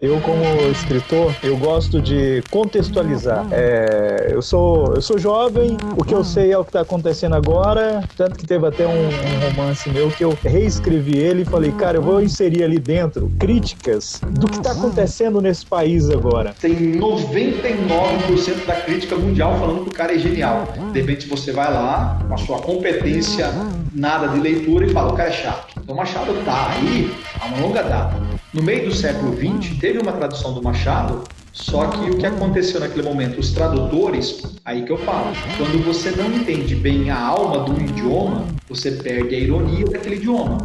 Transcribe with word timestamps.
Eu, 0.00 0.20
como 0.20 0.44
escritor, 0.70 1.34
eu 1.42 1.56
gosto 1.56 2.00
de 2.00 2.40
contextualizar. 2.52 3.44
É, 3.50 4.28
eu, 4.30 4.40
sou, 4.40 4.94
eu 4.94 5.02
sou 5.02 5.18
jovem, 5.18 5.76
o 5.96 6.04
que 6.04 6.14
eu 6.14 6.22
sei 6.22 6.52
é 6.52 6.56
o 6.56 6.62
que 6.62 6.68
está 6.68 6.82
acontecendo 6.82 7.34
agora, 7.34 8.04
tanto 8.16 8.38
que 8.38 8.46
teve 8.46 8.64
até 8.64 8.86
um, 8.86 8.92
um, 8.92 9.50
romance 9.50 9.90
meu 9.90 10.08
que 10.08 10.24
eu 10.24 10.38
reescrevi 10.40 11.18
ele 11.18 11.42
e 11.42 11.44
falei, 11.44 11.72
cara, 11.72 11.96
eu 11.96 12.02
vou 12.02 12.22
inserir 12.22 12.62
ali 12.62 12.78
dentro 12.78 13.28
críticas 13.40 14.20
do 14.30 14.46
que 14.46 14.58
está 14.58 14.70
acontecendo 14.70 15.40
nesse 15.40 15.66
país 15.66 16.08
agora. 16.08 16.54
Tem 16.60 16.92
99% 16.92 18.66
da 18.66 18.76
crítica 18.76 19.16
mundial 19.16 19.58
falando 19.58 19.82
que 19.82 19.90
o 19.90 19.92
cara 19.92 20.14
é 20.14 20.18
genial. 20.18 20.68
De 20.92 21.00
repente 21.00 21.26
você 21.26 21.50
vai 21.50 21.74
lá, 21.74 22.20
com 22.28 22.34
a 22.34 22.38
sua 22.38 22.60
competência 22.60 23.52
nada 23.92 24.28
de 24.28 24.38
leitura 24.38 24.86
e 24.86 24.90
fala, 24.90 25.12
o 25.12 25.16
cara 25.16 25.30
é 25.30 25.32
chato. 25.32 25.74
Então 25.76 25.96
Machado 25.96 26.32
tá 26.44 26.70
aí 26.70 27.12
há 27.40 27.46
uma 27.46 27.66
longa 27.66 27.82
data. 27.82 28.27
No 28.54 28.62
meio 28.62 28.86
do 28.88 28.94
século 28.94 29.36
XX, 29.36 29.78
teve 29.78 29.98
uma 29.98 30.12
tradução 30.12 30.54
do 30.54 30.62
Machado, 30.62 31.22
só 31.52 31.88
que 31.88 32.10
o 32.10 32.16
que 32.16 32.24
aconteceu 32.24 32.80
naquele 32.80 33.02
momento? 33.02 33.38
Os 33.38 33.52
tradutores, 33.52 34.42
aí 34.64 34.86
que 34.86 34.90
eu 34.90 34.96
falo, 34.96 35.34
quando 35.58 35.84
você 35.84 36.12
não 36.12 36.32
entende 36.34 36.74
bem 36.74 37.10
a 37.10 37.20
alma 37.20 37.64
do 37.64 37.78
idioma, 37.78 38.46
você 38.66 38.92
perde 38.92 39.34
a 39.34 39.38
ironia 39.38 39.84
daquele 39.84 40.16
idioma. 40.16 40.56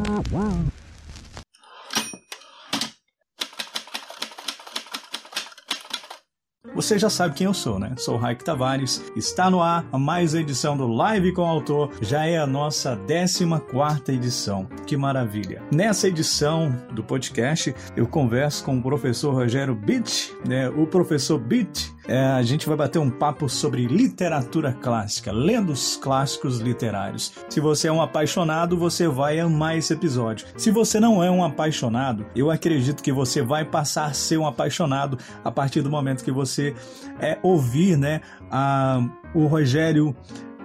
Você 6.76 6.98
já 6.98 7.08
sabe 7.08 7.36
quem 7.36 7.46
eu 7.46 7.54
sou, 7.54 7.78
né? 7.78 7.94
Sou 7.98 8.18
Raik 8.18 8.44
Tavares. 8.44 9.04
Está 9.16 9.48
no 9.48 9.62
ar 9.62 9.86
a 9.92 9.98
mais 9.98 10.34
edição 10.34 10.76
do 10.76 10.88
Live 10.88 11.32
com 11.32 11.44
o 11.44 11.46
Autor. 11.46 11.92
Já 12.02 12.26
é 12.26 12.40
a 12.40 12.48
nossa 12.48 13.00
14 13.08 14.12
edição. 14.12 14.68
Que 14.88 14.98
maravilha! 14.98 15.62
Nessa 15.72 16.08
edição 16.08 16.76
do 16.92 17.04
podcast, 17.04 17.76
eu 17.96 18.08
converso 18.08 18.64
com 18.64 18.76
o 18.78 18.82
professor 18.82 19.36
Rogério 19.36 19.76
Bitt, 19.76 20.34
né? 20.48 20.68
O 20.68 20.88
professor 20.88 21.38
Bitt 21.38 21.93
é, 22.08 22.20
a 22.20 22.44
gente 22.44 22.68
vai 22.68 22.76
bater 22.76 23.00
um 23.00 23.10
papo 23.10 23.48
sobre 23.48 23.88
literatura 23.88 24.74
clássica, 24.74 25.32
lendo 25.32 25.72
os 25.72 25.96
clássicos 25.96 26.60
literários. 26.60 27.34
Se 27.50 27.60
você 27.60 27.88
é 27.88 27.92
um 27.92 28.02
apaixonado, 28.02 28.78
você 28.78 29.08
vai 29.08 29.40
amar 29.40 29.78
esse 29.78 29.94
episódio. 29.94 30.48
Se 30.58 30.72
você 30.72 31.00
não 31.00 31.24
é 31.24 31.32
um 31.32 31.44
apaixonado, 31.44 32.26
eu 32.36 32.52
acredito 32.52 33.02
que 33.02 33.12
você 33.12 33.42
vai 33.42 33.64
passar 33.64 34.06
a 34.06 34.14
ser 34.14 34.38
um 34.38 34.46
apaixonado 34.46 35.18
a 35.44 35.52
partir 35.52 35.82
do 35.82 35.90
momento 35.90 36.24
que 36.24 36.32
você 36.32 36.76
é, 37.20 37.38
ouvir 37.42 37.98
né, 37.98 38.22
a, 38.52 39.02
o 39.34 39.46
Rogério 39.46 40.16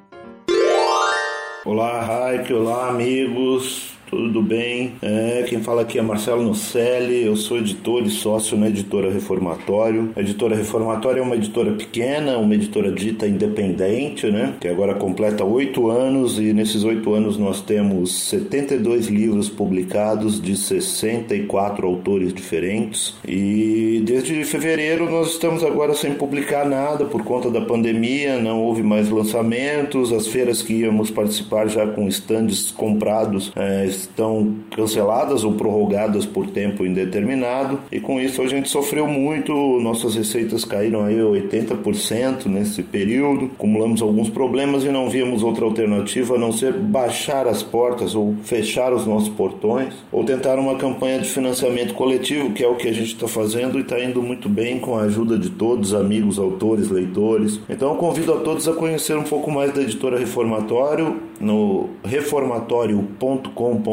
Olá, 1.65 2.01
Raik, 2.01 2.53
olá, 2.53 2.89
amigos 2.89 3.92
tudo 4.13 4.41
bem? 4.41 4.93
É, 5.01 5.43
quem 5.47 5.59
fala 5.59 5.81
aqui 5.81 5.97
é 5.97 6.01
Marcelo 6.01 6.43
Nocelli, 6.43 7.23
eu 7.25 7.35
sou 7.35 7.57
editor 7.57 8.03
e 8.03 8.09
sócio 8.09 8.55
na 8.55 8.67
editora 8.67 9.11
Reformatório. 9.11 10.11
A 10.15 10.21
editora 10.21 10.55
Reformatório 10.55 11.19
é 11.19 11.21
uma 11.23 11.35
editora 11.35 11.71
pequena, 11.71 12.37
uma 12.37 12.53
editora 12.53 12.91
dita 12.91 13.27
independente, 13.27 14.29
né? 14.29 14.53
Que 14.59 14.67
agora 14.67 14.93
completa 14.93 15.43
oito 15.43 15.89
anos 15.89 16.37
e 16.37 16.53
nesses 16.53 16.83
oito 16.83 17.13
anos 17.13 17.37
nós 17.37 17.61
temos 17.61 18.13
72 18.29 19.07
livros 19.07 19.49
publicados 19.49 20.39
de 20.39 20.55
64 20.55 21.87
autores 21.87 22.33
diferentes. 22.33 23.15
E 23.27 24.01
desde 24.05 24.43
fevereiro 24.45 25.09
nós 25.09 25.31
estamos 25.31 25.63
agora 25.63 25.93
sem 25.95 26.13
publicar 26.13 26.65
nada 26.65 27.05
por 27.05 27.23
conta 27.23 27.49
da 27.49 27.61
pandemia, 27.61 28.39
não 28.39 28.61
houve 28.61 28.83
mais 28.83 29.09
lançamentos, 29.09 30.13
as 30.13 30.27
feiras 30.27 30.61
que 30.61 30.73
íamos 30.73 31.09
participar 31.09 31.67
já 31.67 31.87
com 31.87 32.07
estandes 32.07 32.71
comprados 32.71 33.51
é, 33.55 33.85
estão 34.03 34.55
canceladas 34.71 35.43
ou 35.43 35.53
prorrogadas 35.53 36.25
por 36.25 36.47
tempo 36.47 36.85
indeterminado 36.85 37.79
e 37.91 37.99
com 37.99 38.19
isso 38.19 38.41
a 38.41 38.47
gente 38.47 38.69
sofreu 38.69 39.07
muito, 39.07 39.53
nossas 39.79 40.15
receitas 40.15 40.65
caíram 40.65 41.03
aí 41.03 41.17
80% 41.17 42.45
nesse 42.45 42.83
período, 42.83 43.51
acumulamos 43.53 44.01
alguns 44.01 44.29
problemas 44.29 44.83
e 44.83 44.89
não 44.89 45.09
víamos 45.09 45.43
outra 45.43 45.65
alternativa 45.65 46.35
a 46.35 46.37
não 46.37 46.51
ser 46.51 46.73
baixar 46.73 47.47
as 47.47 47.63
portas 47.63 48.15
ou 48.15 48.35
fechar 48.43 48.93
os 48.93 49.05
nossos 49.05 49.29
portões 49.29 49.93
ou 50.11 50.23
tentar 50.23 50.59
uma 50.59 50.75
campanha 50.75 51.19
de 51.19 51.29
financiamento 51.29 51.93
coletivo, 51.93 52.51
que 52.51 52.63
é 52.63 52.67
o 52.67 52.75
que 52.75 52.87
a 52.87 52.93
gente 52.93 53.13
está 53.13 53.27
fazendo 53.27 53.77
e 53.77 53.81
está 53.81 53.99
indo 54.03 54.21
muito 54.21 54.49
bem 54.49 54.79
com 54.79 54.97
a 54.97 55.03
ajuda 55.03 55.37
de 55.37 55.49
todos, 55.49 55.93
amigos, 55.93 56.37
autores, 56.39 56.89
leitores. 56.89 57.59
Então 57.69 57.89
eu 57.89 57.95
convido 57.95 58.33
a 58.33 58.37
todos 58.37 58.67
a 58.67 58.73
conhecer 58.73 59.17
um 59.17 59.23
pouco 59.23 59.51
mais 59.51 59.73
da 59.73 59.81
editora 59.81 60.19
Reformatório 60.19 61.21
no 61.39 61.89
reformatório.com.br 62.03 63.92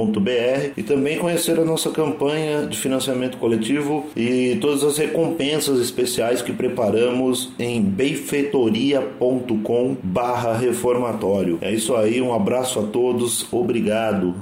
e 0.77 0.83
também 0.83 1.19
conhecer 1.19 1.59
a 1.59 1.65
nossa 1.65 1.91
campanha 1.91 2.67
de 2.67 2.77
financiamento 2.77 3.39
coletivo 3.39 4.07
e 4.17 4.59
todas 4.61 4.85
as 4.85 4.99
recompensas 4.99 5.81
especiais 5.81 6.43
que 6.43 6.53
preparamos 6.53 7.53
em 7.59 7.81
benfeitoria.com 7.83 9.97
barra 10.03 10.57
reformatório. 10.57 11.59
É 11.61 11.73
isso 11.73 11.95
aí, 11.95 12.21
um 12.21 12.35
abraço 12.35 12.81
a 12.81 12.83
todos, 12.83 13.47
obrigado. 13.53 14.35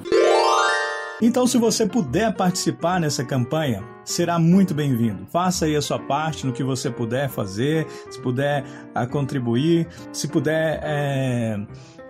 Então, 1.20 1.48
se 1.48 1.58
você 1.58 1.84
puder 1.84 2.32
participar 2.32 3.00
nessa 3.00 3.24
campanha, 3.24 3.82
será 4.04 4.38
muito 4.38 4.72
bem-vindo. 4.72 5.26
Faça 5.32 5.64
aí 5.64 5.74
a 5.74 5.82
sua 5.82 5.98
parte 5.98 6.46
no 6.46 6.52
que 6.52 6.62
você 6.62 6.90
puder 6.90 7.28
fazer, 7.28 7.88
se 8.08 8.20
puder 8.20 8.64
ah, 8.94 9.04
contribuir, 9.04 9.88
se 10.12 10.28
puder, 10.28 10.78
é, 10.80 11.58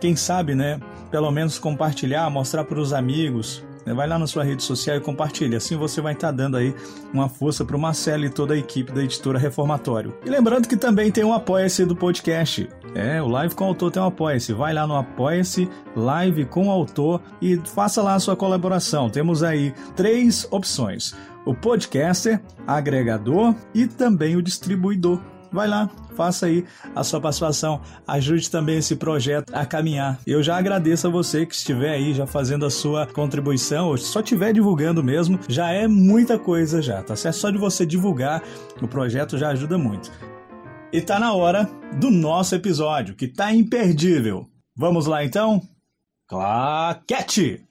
quem 0.00 0.14
sabe, 0.16 0.54
né, 0.54 0.80
pelo 1.10 1.30
menos 1.30 1.58
compartilhar, 1.58 2.28
mostrar 2.30 2.64
para 2.64 2.80
os 2.80 2.92
amigos, 2.92 3.64
Né? 3.88 3.94
Vai 3.94 4.06
lá 4.06 4.18
na 4.18 4.26
sua 4.26 4.44
rede 4.44 4.62
social 4.62 4.96
e 4.96 5.00
compartilha. 5.00 5.56
Assim 5.56 5.74
você 5.74 6.00
vai 6.02 6.12
estar 6.12 6.28
tá 6.28 6.32
dando 6.32 6.58
aí 6.58 6.74
uma 7.12 7.28
força 7.28 7.64
para 7.64 7.74
o 7.74 7.80
Marcelo 7.80 8.26
e 8.26 8.30
toda 8.30 8.52
a 8.52 8.56
equipe 8.58 8.92
da 8.92 9.02
editora 9.02 9.38
Reformatório. 9.38 10.14
E 10.24 10.28
lembrando 10.28 10.68
que 10.68 10.76
também 10.76 11.10
tem 11.10 11.24
um 11.24 11.32
apoia-se 11.32 11.86
do 11.86 11.96
podcast. 11.96 12.68
É, 12.94 13.22
o 13.22 13.28
Live 13.28 13.54
com 13.54 13.64
o 13.64 13.68
Autor 13.68 13.90
tem 13.90 14.02
um 14.02 14.06
apoia-se. 14.06 14.52
Vai 14.52 14.74
lá 14.74 14.86
no 14.86 14.94
apoia-se, 14.94 15.68
Live 15.96 16.44
com 16.46 16.68
o 16.68 16.70
Autor 16.70 17.22
e 17.40 17.56
faça 17.56 18.02
lá 18.02 18.14
a 18.14 18.20
sua 18.20 18.36
colaboração. 18.36 19.08
Temos 19.08 19.42
aí 19.42 19.72
três 19.96 20.46
opções: 20.50 21.14
o 21.46 21.54
podcaster, 21.54 22.42
agregador 22.66 23.54
e 23.74 23.86
também 23.86 24.36
o 24.36 24.42
distribuidor. 24.42 25.18
Vai 25.50 25.66
lá, 25.66 25.88
faça 26.14 26.46
aí 26.46 26.64
a 26.94 27.02
sua 27.02 27.20
participação, 27.20 27.80
ajude 28.06 28.50
também 28.50 28.78
esse 28.78 28.96
projeto 28.96 29.50
a 29.54 29.64
caminhar. 29.64 30.18
Eu 30.26 30.42
já 30.42 30.58
agradeço 30.58 31.06
a 31.06 31.10
você 31.10 31.46
que 31.46 31.54
estiver 31.54 31.90
aí 31.90 32.12
já 32.12 32.26
fazendo 32.26 32.66
a 32.66 32.70
sua 32.70 33.06
contribuição, 33.06 33.88
ou 33.88 33.96
só 33.96 34.20
estiver 34.20 34.52
divulgando 34.52 35.02
mesmo, 35.02 35.38
já 35.48 35.70
é 35.70 35.88
muita 35.88 36.38
coisa 36.38 36.82
já, 36.82 37.02
tá 37.02 37.16
certo? 37.16 37.36
Só 37.36 37.50
de 37.50 37.58
você 37.58 37.86
divulgar 37.86 38.42
o 38.82 38.88
projeto 38.88 39.38
já 39.38 39.48
ajuda 39.50 39.78
muito. 39.78 40.12
E 40.92 41.00
tá 41.00 41.18
na 41.18 41.32
hora 41.32 41.68
do 41.98 42.10
nosso 42.10 42.54
episódio, 42.54 43.14
que 43.14 43.28
tá 43.28 43.52
imperdível. 43.52 44.46
Vamos 44.76 45.06
lá 45.06 45.24
então? 45.24 45.62
Claquete! 46.26 47.67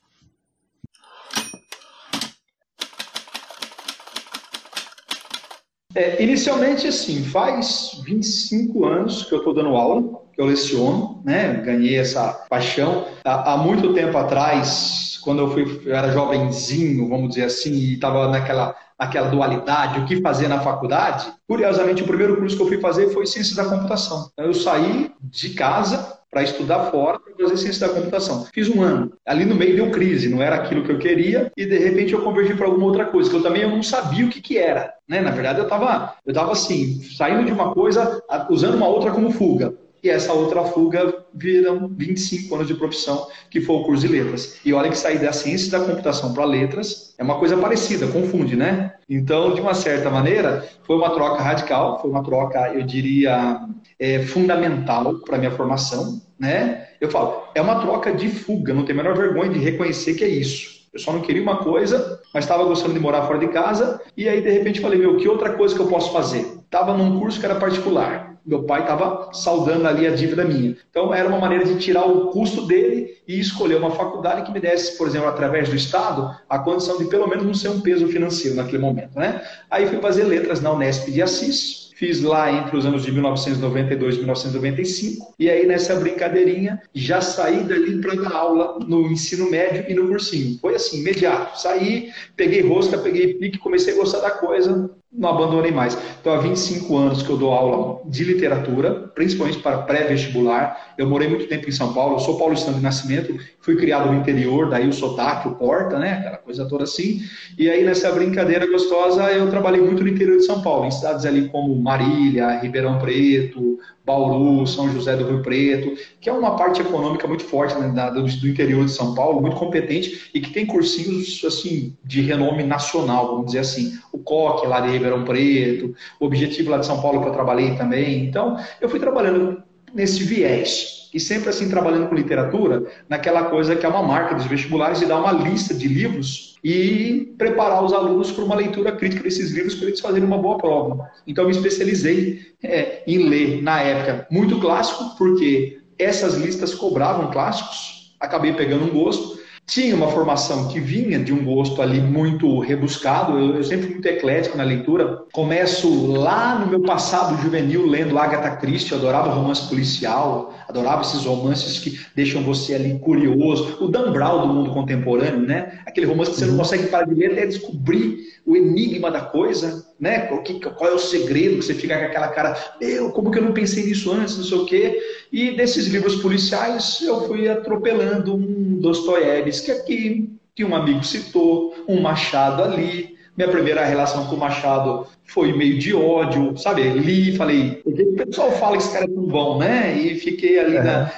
É, 5.98 6.22
inicialmente, 6.22 6.86
assim, 6.86 7.24
faz 7.24 8.00
25 8.06 8.86
anos 8.86 9.24
que 9.24 9.34
eu 9.34 9.40
estou 9.40 9.52
dando 9.52 9.76
aula, 9.76 10.22
que 10.32 10.40
eu 10.40 10.46
leciono, 10.46 11.24
né? 11.26 11.56
Ganhei 11.66 11.98
essa 11.98 12.46
paixão. 12.48 13.08
Há, 13.26 13.54
há 13.54 13.58
muito 13.58 13.96
tempo 13.96 14.16
atrás, 14.16 15.20
quando 15.24 15.40
eu, 15.40 15.50
fui, 15.50 15.82
eu 15.84 15.96
era 15.96 16.12
jovenzinho, 16.12 17.10
vamos 17.10 17.30
dizer 17.30 17.46
assim, 17.46 17.74
e 17.74 17.94
estava 17.96 18.28
naquela 18.28 18.76
aquela 19.00 19.30
dualidade, 19.30 20.00
o 20.00 20.06
que 20.06 20.22
fazer 20.22 20.48
na 20.48 20.60
faculdade, 20.60 21.32
curiosamente, 21.48 22.02
o 22.02 22.08
primeiro 22.08 22.38
curso 22.38 22.58
que 22.58 22.64
eu 22.64 22.68
fui 22.68 22.80
fazer 22.80 23.10
foi 23.10 23.28
Ciências 23.28 23.56
da 23.56 23.66
Computação. 23.66 24.32
Eu 24.36 24.54
saí 24.56 25.12
de 25.22 25.52
casa 25.52 26.17
para 26.30 26.44
estudar 26.44 26.92
fora, 26.92 27.20
para 27.20 27.34
fazer 27.38 27.58
ciência 27.58 27.88
da 27.88 27.94
computação. 27.94 28.46
Fiz 28.54 28.70
um 28.70 28.82
ano. 28.82 29.14
Ali 29.26 29.46
no 29.46 29.56
meio 29.56 29.76
deu 29.76 29.92
crise, 29.92 30.30
não 30.30 30.42
era 30.42 30.56
aquilo 30.56 30.84
que 30.84 30.92
eu 30.92 31.00
queria, 31.00 31.52
e 31.56 31.66
de 31.66 31.78
repente 31.78 32.14
eu 32.14 32.22
convergi 32.22 32.54
para 32.56 32.68
alguma 32.68 32.86
outra 32.86 33.06
coisa, 33.06 33.30
que 33.30 33.36
eu 33.36 33.44
também 33.44 33.62
eu 33.62 33.70
não 33.70 33.82
sabia 33.82 34.26
o 34.26 34.30
que, 34.30 34.42
que 34.42 34.58
era. 34.58 34.94
Né? 35.08 35.22
Na 35.22 35.32
verdade, 35.32 35.60
eu 35.60 35.64
estava 35.64 36.16
eu 36.26 36.34
tava 36.34 36.52
assim, 36.52 37.02
saindo 37.04 37.46
de 37.46 37.52
uma 37.52 37.74
coisa, 37.74 38.22
usando 38.50 38.76
uma 38.76 38.88
outra 38.88 39.12
como 39.12 39.32
fuga 39.32 39.74
e 40.04 40.10
essa 40.10 40.34
outra 40.34 40.64
fuga 40.64 41.26
viram 41.34 41.88
25 41.90 42.54
anos 42.56 42.68
de 42.68 42.74
profissão, 42.76 43.28
que 43.50 43.62
foi 43.62 43.76
o 43.76 43.84
curso 43.84 44.08
de 44.08 44.14
letras. 44.14 44.60
E 44.64 44.74
olha 44.74 44.90
que 44.90 44.98
sair 44.98 45.20
da 45.20 45.34
ciência 45.34 45.72
da 45.72 45.86
computação 45.86 46.34
para 46.34 46.46
letras 46.46 47.14
é 47.18 47.24
uma 47.24 47.40
coisa 47.40 47.58
parecida, 47.58 48.08
confunde, 48.08 48.56
né? 48.56 48.94
Então, 49.10 49.54
de 49.54 49.62
uma 49.62 49.74
certa 49.74 50.10
maneira, 50.10 50.68
foi 50.84 50.96
uma 50.96 51.10
troca 51.10 51.42
radical, 51.42 52.00
foi 52.02 52.10
uma 52.10 52.24
troca, 52.24 52.74
eu 52.74 52.84
diria, 52.84 53.60
é, 54.00 54.20
fundamental 54.20 55.16
para 55.20 55.38
minha 55.38 55.52
formação, 55.52 56.22
né? 56.40 56.88
Eu 57.02 57.10
falo, 57.10 57.44
é 57.56 57.62
uma 57.62 57.80
troca 57.80 58.12
de 58.12 58.30
fuga, 58.30 58.74
não 58.74 58.86
tenho 58.86 59.00
a 59.00 59.04
menor 59.04 59.18
vergonha 59.18 59.50
de 59.50 59.60
reconhecer 59.60 60.16
que 60.16 60.24
é 60.24 60.30
isso. 60.30 60.78
Eu 60.94 61.00
só 61.00 61.12
não 61.12 61.22
queria 61.22 61.42
uma 61.42 61.58
coisa, 61.58 62.20
mas 62.34 62.44
estava 62.44 62.64
gostando 62.64 62.94
de 62.94 63.00
morar 63.00 63.24
fora 63.24 63.40
de 63.40 63.48
casa, 63.50 64.02
e 64.16 64.28
aí 64.28 64.42
de 64.42 64.50
repente 64.50 64.80
falei, 64.80 65.00
meu, 65.00 65.18
que 65.18 65.28
outra 65.28 65.54
coisa 65.54 65.76
que 65.76 65.82
eu 65.82 65.88
posso 65.88 66.12
fazer? 66.12 66.58
Estava 66.64 66.96
num 66.96 67.20
curso 67.20 67.40
que 67.40 67.46
era 67.46 67.56
particular 67.56 68.37
meu 68.48 68.64
pai 68.64 68.82
estava 68.82 69.30
saudando 69.34 69.86
ali 69.86 70.08
a 70.08 70.16
dívida 70.16 70.46
minha. 70.46 70.76
Então, 70.90 71.14
era 71.14 71.28
uma 71.28 71.38
maneira 71.38 71.66
de 71.66 71.78
tirar 71.78 72.06
o 72.06 72.32
custo 72.32 72.66
dele 72.66 73.18
e 73.28 73.40
escolher 73.40 73.76
uma 73.76 73.92
faculdade 73.92 74.44
que 74.44 74.52
me 74.52 74.60
desse, 74.60 74.98
por 74.98 75.08
exemplo, 75.08 75.28
através 75.28 75.68
do 75.70 75.76
Estado, 75.76 76.34
a 76.50 76.58
condição 76.58 76.98
de 76.98 77.06
pelo 77.06 77.28
menos 77.28 77.46
não 77.46 77.54
ser 77.54 77.70
um 77.70 77.82
peso 77.82 78.08
financeiro 78.08 78.56
naquele 78.56 78.80
momento. 78.80 79.20
Né? 79.20 79.42
Aí 79.70 79.86
fui 79.88 80.00
fazer 80.00 80.24
letras 80.24 80.62
na 80.62 80.72
Unesp 80.72 81.12
de 81.12 81.22
Assis, 81.22 81.88
Fiz 81.98 82.22
lá 82.22 82.52
entre 82.52 82.78
os 82.78 82.86
anos 82.86 83.02
de 83.02 83.12
1992 83.12 84.14
e 84.14 84.18
1995. 84.20 85.34
E 85.40 85.50
aí, 85.50 85.66
nessa 85.66 85.96
brincadeirinha, 85.96 86.80
já 86.94 87.22
saí 87.22 87.64
dali 87.64 88.00
para 88.00 88.14
dar 88.14 88.34
aula 88.34 88.78
no 88.88 89.12
ensino 89.12 89.50
médio 89.50 89.84
e 89.90 89.96
no 89.96 90.08
cursinho. 90.08 90.60
Foi 90.60 90.76
assim, 90.76 91.00
imediato. 91.00 91.60
Saí, 91.60 92.12
peguei 92.36 92.62
rosca, 92.62 93.00
peguei 93.00 93.34
pique, 93.34 93.58
comecei 93.58 93.96
a 93.96 93.98
gostar 93.98 94.20
da 94.20 94.30
coisa, 94.30 94.92
não 95.12 95.30
abandonei 95.30 95.72
mais. 95.72 95.98
Então, 96.20 96.34
há 96.34 96.38
25 96.38 96.96
anos 96.98 97.24
que 97.24 97.30
eu 97.30 97.38
dou 97.38 97.54
aula 97.54 98.02
de 98.06 98.24
literatura, 98.24 99.10
principalmente 99.16 99.60
para 99.60 99.80
pré-vestibular. 99.80 100.94
Eu 100.98 101.08
morei 101.10 101.28
muito 101.28 101.48
tempo 101.48 101.68
em 101.68 101.72
São 101.72 101.94
Paulo, 101.94 102.16
eu 102.16 102.20
sou 102.20 102.38
paulistano 102.38 102.78
de 102.78 102.84
nascimento, 102.84 103.36
fui 103.62 103.78
criado 103.78 104.12
no 104.12 104.16
interior, 104.16 104.70
daí 104.70 104.88
o 104.88 104.94
sotaque, 104.94 105.48
o 105.48 105.56
porta, 105.56 105.98
né? 105.98 106.14
Aquela 106.14 106.38
coisa 106.38 106.68
toda 106.68 106.84
assim. 106.84 107.22
E 107.58 107.70
aí, 107.70 107.84
nessa 107.84 108.12
brincadeira 108.12 108.70
gostosa, 108.70 109.32
eu 109.32 109.50
trabalhei 109.50 109.82
muito 109.82 110.04
no 110.04 110.10
interior 110.10 110.38
de 110.38 110.46
São 110.46 110.62
Paulo, 110.62 110.86
em 110.86 110.92
cidades 110.92 111.26
ali 111.26 111.48
como 111.50 111.76
Marília, 111.76 112.60
Ribeirão 112.60 113.00
Preto, 113.00 113.80
Bauru, 114.08 114.66
São 114.66 114.90
José 114.90 115.18
do 115.18 115.28
Rio 115.28 115.42
Preto, 115.42 115.94
que 116.22 116.30
é 116.30 116.34
uma 116.34 116.56
parte 116.56 116.80
econômica 116.80 117.28
muito 117.28 117.44
forte 117.44 117.78
né, 117.78 117.90
da, 117.90 118.10
do, 118.10 118.24
do, 118.24 118.48
interior 118.48 118.86
de 118.86 118.92
São 118.92 119.14
Paulo, 119.14 119.42
muito 119.42 119.58
competente 119.58 120.32
e 120.34 120.40
que 120.40 120.52
tem 120.52 120.66
cursinhos 120.66 121.44
assim 121.46 121.98
de 122.06 122.22
renome 122.22 122.64
nacional, 122.64 123.28
vamos 123.28 123.48
dizer 123.48 123.60
assim. 123.60 124.00
O 124.14 124.20
COC 124.20 124.66
lá 124.66 124.80
de 124.80 124.92
Ribeirão 124.92 125.26
Preto, 125.26 125.94
o 126.22 126.26
Objetivo 126.26 126.72
lá 126.72 126.78
de 126.78 126.86
São 126.86 127.02
Paulo 127.02 127.22
que 127.22 127.28
eu 127.28 127.34
trabalhei 127.34 127.76
também. 127.76 128.24
Então, 128.26 128.58
eu 128.80 128.88
fui 128.88 129.00
trabalhando 129.00 129.62
nesse 129.98 130.24
viés 130.24 131.10
e 131.12 131.20
sempre 131.20 131.50
assim 131.50 131.68
trabalhando 131.68 132.08
com 132.08 132.14
literatura, 132.16 132.86
naquela 133.10 133.46
coisa 133.46 133.76
que 133.76 133.84
é 133.84 133.90
uma 133.90 134.04
marca 134.04 134.36
dos 134.36 134.46
vestibulares 134.46 135.00
de 135.00 135.08
dar 135.08 135.20
uma 135.20 135.32
lista 135.32 135.74
de 135.74 135.88
livros 135.88 136.56
e 136.64 137.34
preparar 137.38 137.84
os 137.84 137.92
alunos 137.92 138.32
para 138.32 138.44
uma 138.44 138.56
leitura 138.56 138.92
crítica 138.92 139.24
desses 139.24 139.52
livros 139.52 139.74
para 139.74 139.88
eles 139.88 140.00
fazerem 140.00 140.28
uma 140.28 140.38
boa 140.38 140.58
prova. 140.58 141.10
Então 141.26 141.44
eu 141.46 141.50
me 141.50 141.56
especializei 141.56 142.54
é, 142.62 143.02
em 143.08 143.28
ler 143.28 143.64
na 143.64 143.82
época 143.82 144.28
muito 144.30 144.60
clássico, 144.60 145.18
porque 145.18 145.80
essas 145.98 146.36
listas 146.36 146.76
cobravam 146.76 147.32
clássicos, 147.32 148.16
acabei 148.20 148.54
pegando 148.54 148.86
um 148.86 148.90
gosto 148.90 149.37
tinha 149.68 149.94
uma 149.94 150.08
formação 150.08 150.70
que 150.70 150.80
vinha 150.80 151.20
de 151.20 151.34
um 151.34 151.44
gosto 151.44 151.82
ali 151.82 152.00
muito 152.00 152.60
rebuscado. 152.60 153.38
Eu, 153.38 153.58
eu, 153.58 153.64
sempre 153.66 153.88
fui 153.88 153.94
muito 153.96 154.08
eclético 154.08 154.58
na 154.58 154.64
leitura. 154.64 155.26
Começo 155.34 156.14
lá 156.14 156.58
no 156.58 156.68
meu 156.68 156.82
passado 156.84 157.40
juvenil 157.42 157.86
lendo 157.86 158.18
Agatha 158.18 158.56
Christie, 158.56 158.94
eu 158.94 158.98
adorava 158.98 159.30
romance 159.30 159.68
policial, 159.68 160.54
adorava 160.70 161.02
esses 161.02 161.26
romances 161.26 161.80
que 161.80 162.00
deixam 162.16 162.42
você 162.44 162.76
ali 162.76 162.98
curioso. 163.00 163.78
O 163.82 163.90
Dan 163.90 164.14
Brown 164.14 164.48
do 164.48 164.54
mundo 164.54 164.72
contemporâneo, 164.72 165.42
né? 165.42 165.80
Aquele 165.86 166.08
romance 166.08 166.32
que 166.32 166.38
você 166.38 166.46
não 166.46 166.54
uhum. 166.54 166.60
consegue 166.60 166.88
parar 166.88 167.06
de 167.06 167.14
ler 167.14 167.34
até 167.34 167.46
descobrir 167.46 168.20
o 168.46 168.56
enigma 168.56 169.12
da 169.12 169.20
coisa, 169.20 169.86
né? 170.00 170.30
Qual, 170.76 170.90
é 170.90 170.94
o 170.94 171.00
segredo 171.00 171.58
que 171.58 171.66
você 171.66 171.74
fica 171.74 171.98
com 171.98 172.06
aquela 172.06 172.28
cara, 172.30 172.56
meu, 172.80 173.12
como 173.12 173.32
que 173.32 173.40
eu 173.40 173.44
não 173.44 173.52
pensei 173.54 173.86
nisso 173.86 174.12
antes, 174.12 174.38
não 174.38 174.44
sei 174.44 174.58
o 174.58 174.66
quê. 174.66 175.00
E 175.32 175.52
desses 175.56 175.88
livros 175.88 176.18
policiais 176.18 177.02
eu 177.02 177.28
fui 177.28 177.50
atropelando 177.50 178.36
um 178.36 178.80
Dostoiévski 178.80 179.72
aqui, 179.72 180.30
que 180.56 180.64
um 180.64 180.76
amigo 180.76 181.04
citou, 181.04 181.74
um 181.88 182.00
Machado 182.02 182.64
ali. 182.64 183.18
Minha 183.36 183.50
primeira 183.50 183.86
relação 183.86 184.26
com 184.26 184.36
o 184.36 184.40
Machado 184.40 185.06
foi 185.26 185.54
meio 185.56 185.78
de 185.78 185.94
ódio, 185.94 186.58
sabe? 186.58 186.82
Li 186.90 187.30
e 187.30 187.38
falei, 187.38 187.84
o 187.86 188.16
pessoal 188.16 188.52
fala 188.54 188.78
que 188.78 188.84
esse 188.84 188.92
cara 188.92 189.06
é 189.06 189.08
tão 189.08 189.24
bom, 189.24 189.60
né? 189.60 189.96
E 189.96 190.16
fiquei 190.16 190.58
ali 190.58 190.74
na, 190.80 191.12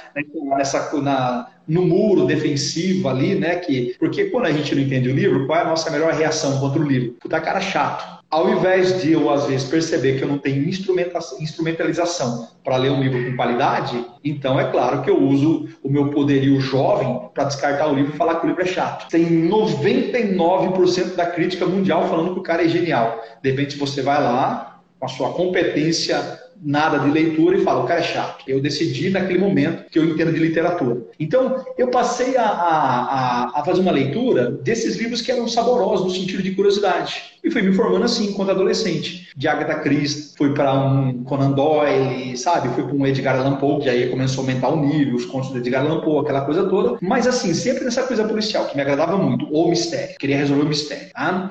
nessa, 0.58 1.00
na, 1.00 1.48
no 1.66 1.86
muro 1.86 2.26
defensivo 2.26 3.08
ali, 3.08 3.34
né? 3.36 3.56
Que, 3.56 3.96
porque 3.98 4.26
quando 4.26 4.46
a 4.46 4.52
gente 4.52 4.74
não 4.74 4.82
entende 4.82 5.08
o 5.08 5.14
livro, 5.14 5.46
qual 5.46 5.60
é 5.60 5.62
a 5.62 5.68
nossa 5.68 5.90
melhor 5.90 6.12
reação 6.12 6.60
contra 6.60 6.82
o 6.82 6.86
livro? 6.86 7.16
Puta 7.20 7.40
cara 7.40 7.60
chato 7.60 8.19
ao 8.30 8.48
invés 8.48 9.02
de 9.02 9.12
eu, 9.12 9.28
às 9.28 9.46
vezes, 9.46 9.68
perceber 9.68 10.16
que 10.16 10.22
eu 10.22 10.28
não 10.28 10.38
tenho 10.38 10.68
instrumentalização 10.68 12.48
para 12.62 12.76
ler 12.76 12.90
um 12.90 13.02
livro 13.02 13.28
com 13.28 13.36
qualidade, 13.36 14.06
então 14.22 14.58
é 14.58 14.70
claro 14.70 15.02
que 15.02 15.10
eu 15.10 15.20
uso 15.20 15.68
o 15.82 15.90
meu 15.90 16.10
poderio 16.10 16.60
jovem 16.60 17.28
para 17.34 17.44
descartar 17.44 17.88
o 17.88 17.94
livro 17.94 18.14
e 18.14 18.16
falar 18.16 18.36
que 18.36 18.46
o 18.46 18.48
livro 18.48 18.62
é 18.62 18.66
chato. 18.66 19.08
Tem 19.10 19.48
99% 19.48 21.16
da 21.16 21.26
crítica 21.26 21.66
mundial 21.66 22.08
falando 22.08 22.34
que 22.34 22.38
o 22.38 22.42
cara 22.42 22.64
é 22.64 22.68
genial. 22.68 23.20
De 23.42 23.50
repente 23.50 23.76
você 23.76 24.00
vai 24.00 24.22
lá, 24.22 24.80
com 25.00 25.06
a 25.06 25.08
sua 25.08 25.32
competência 25.32 26.38
nada 26.62 26.98
de 26.98 27.10
leitura 27.10 27.56
e 27.56 27.62
fala, 27.62 27.84
o 27.84 27.86
cara 27.86 28.00
é 28.00 28.02
chato. 28.02 28.44
Eu 28.46 28.60
decidi 28.60 29.10
naquele 29.10 29.38
momento 29.38 29.90
que 29.90 29.98
eu 29.98 30.04
entendo 30.04 30.32
de 30.32 30.38
literatura. 30.38 31.02
Então, 31.18 31.64
eu 31.78 31.88
passei 31.88 32.36
a, 32.36 32.44
a, 32.44 33.60
a 33.60 33.64
fazer 33.64 33.80
uma 33.80 33.90
leitura 33.90 34.50
desses 34.50 34.96
livros 34.96 35.22
que 35.22 35.32
eram 35.32 35.48
saborosos 35.48 36.06
no 36.06 36.12
sentido 36.12 36.42
de 36.42 36.52
curiosidade. 36.52 37.22
E 37.42 37.50
fui 37.50 37.62
me 37.62 37.72
formando 37.72 38.04
assim, 38.04 38.30
enquanto 38.30 38.50
adolescente. 38.50 39.30
De 39.34 39.48
Agatha 39.48 39.80
Christie, 39.80 40.36
fui 40.36 40.52
para 40.52 40.74
um 40.74 41.24
Conan 41.24 41.52
Doyle, 41.52 42.36
sabe? 42.36 42.68
Fui 42.74 42.84
para 42.84 42.94
um 42.94 43.06
Edgar 43.06 43.38
Allan 43.38 43.56
Poe, 43.56 43.82
que 43.82 43.88
aí 43.88 44.10
começou 44.10 44.44
a 44.44 44.46
aumentar 44.46 44.68
o 44.68 44.76
nível, 44.76 45.16
os 45.16 45.24
contos 45.24 45.50
do 45.50 45.58
Edgar 45.58 45.84
Allan 45.84 46.00
Poe, 46.00 46.20
aquela 46.20 46.42
coisa 46.42 46.68
toda. 46.68 46.98
Mas 47.00 47.26
assim, 47.26 47.54
sempre 47.54 47.84
nessa 47.84 48.02
coisa 48.02 48.24
policial, 48.24 48.66
que 48.66 48.76
me 48.76 48.82
agradava 48.82 49.16
muito, 49.16 49.48
ou 49.50 49.70
mistério. 49.70 50.16
Queria 50.18 50.36
resolver 50.36 50.62
o 50.62 50.68
mistério, 50.68 51.10
tá? 51.12 51.50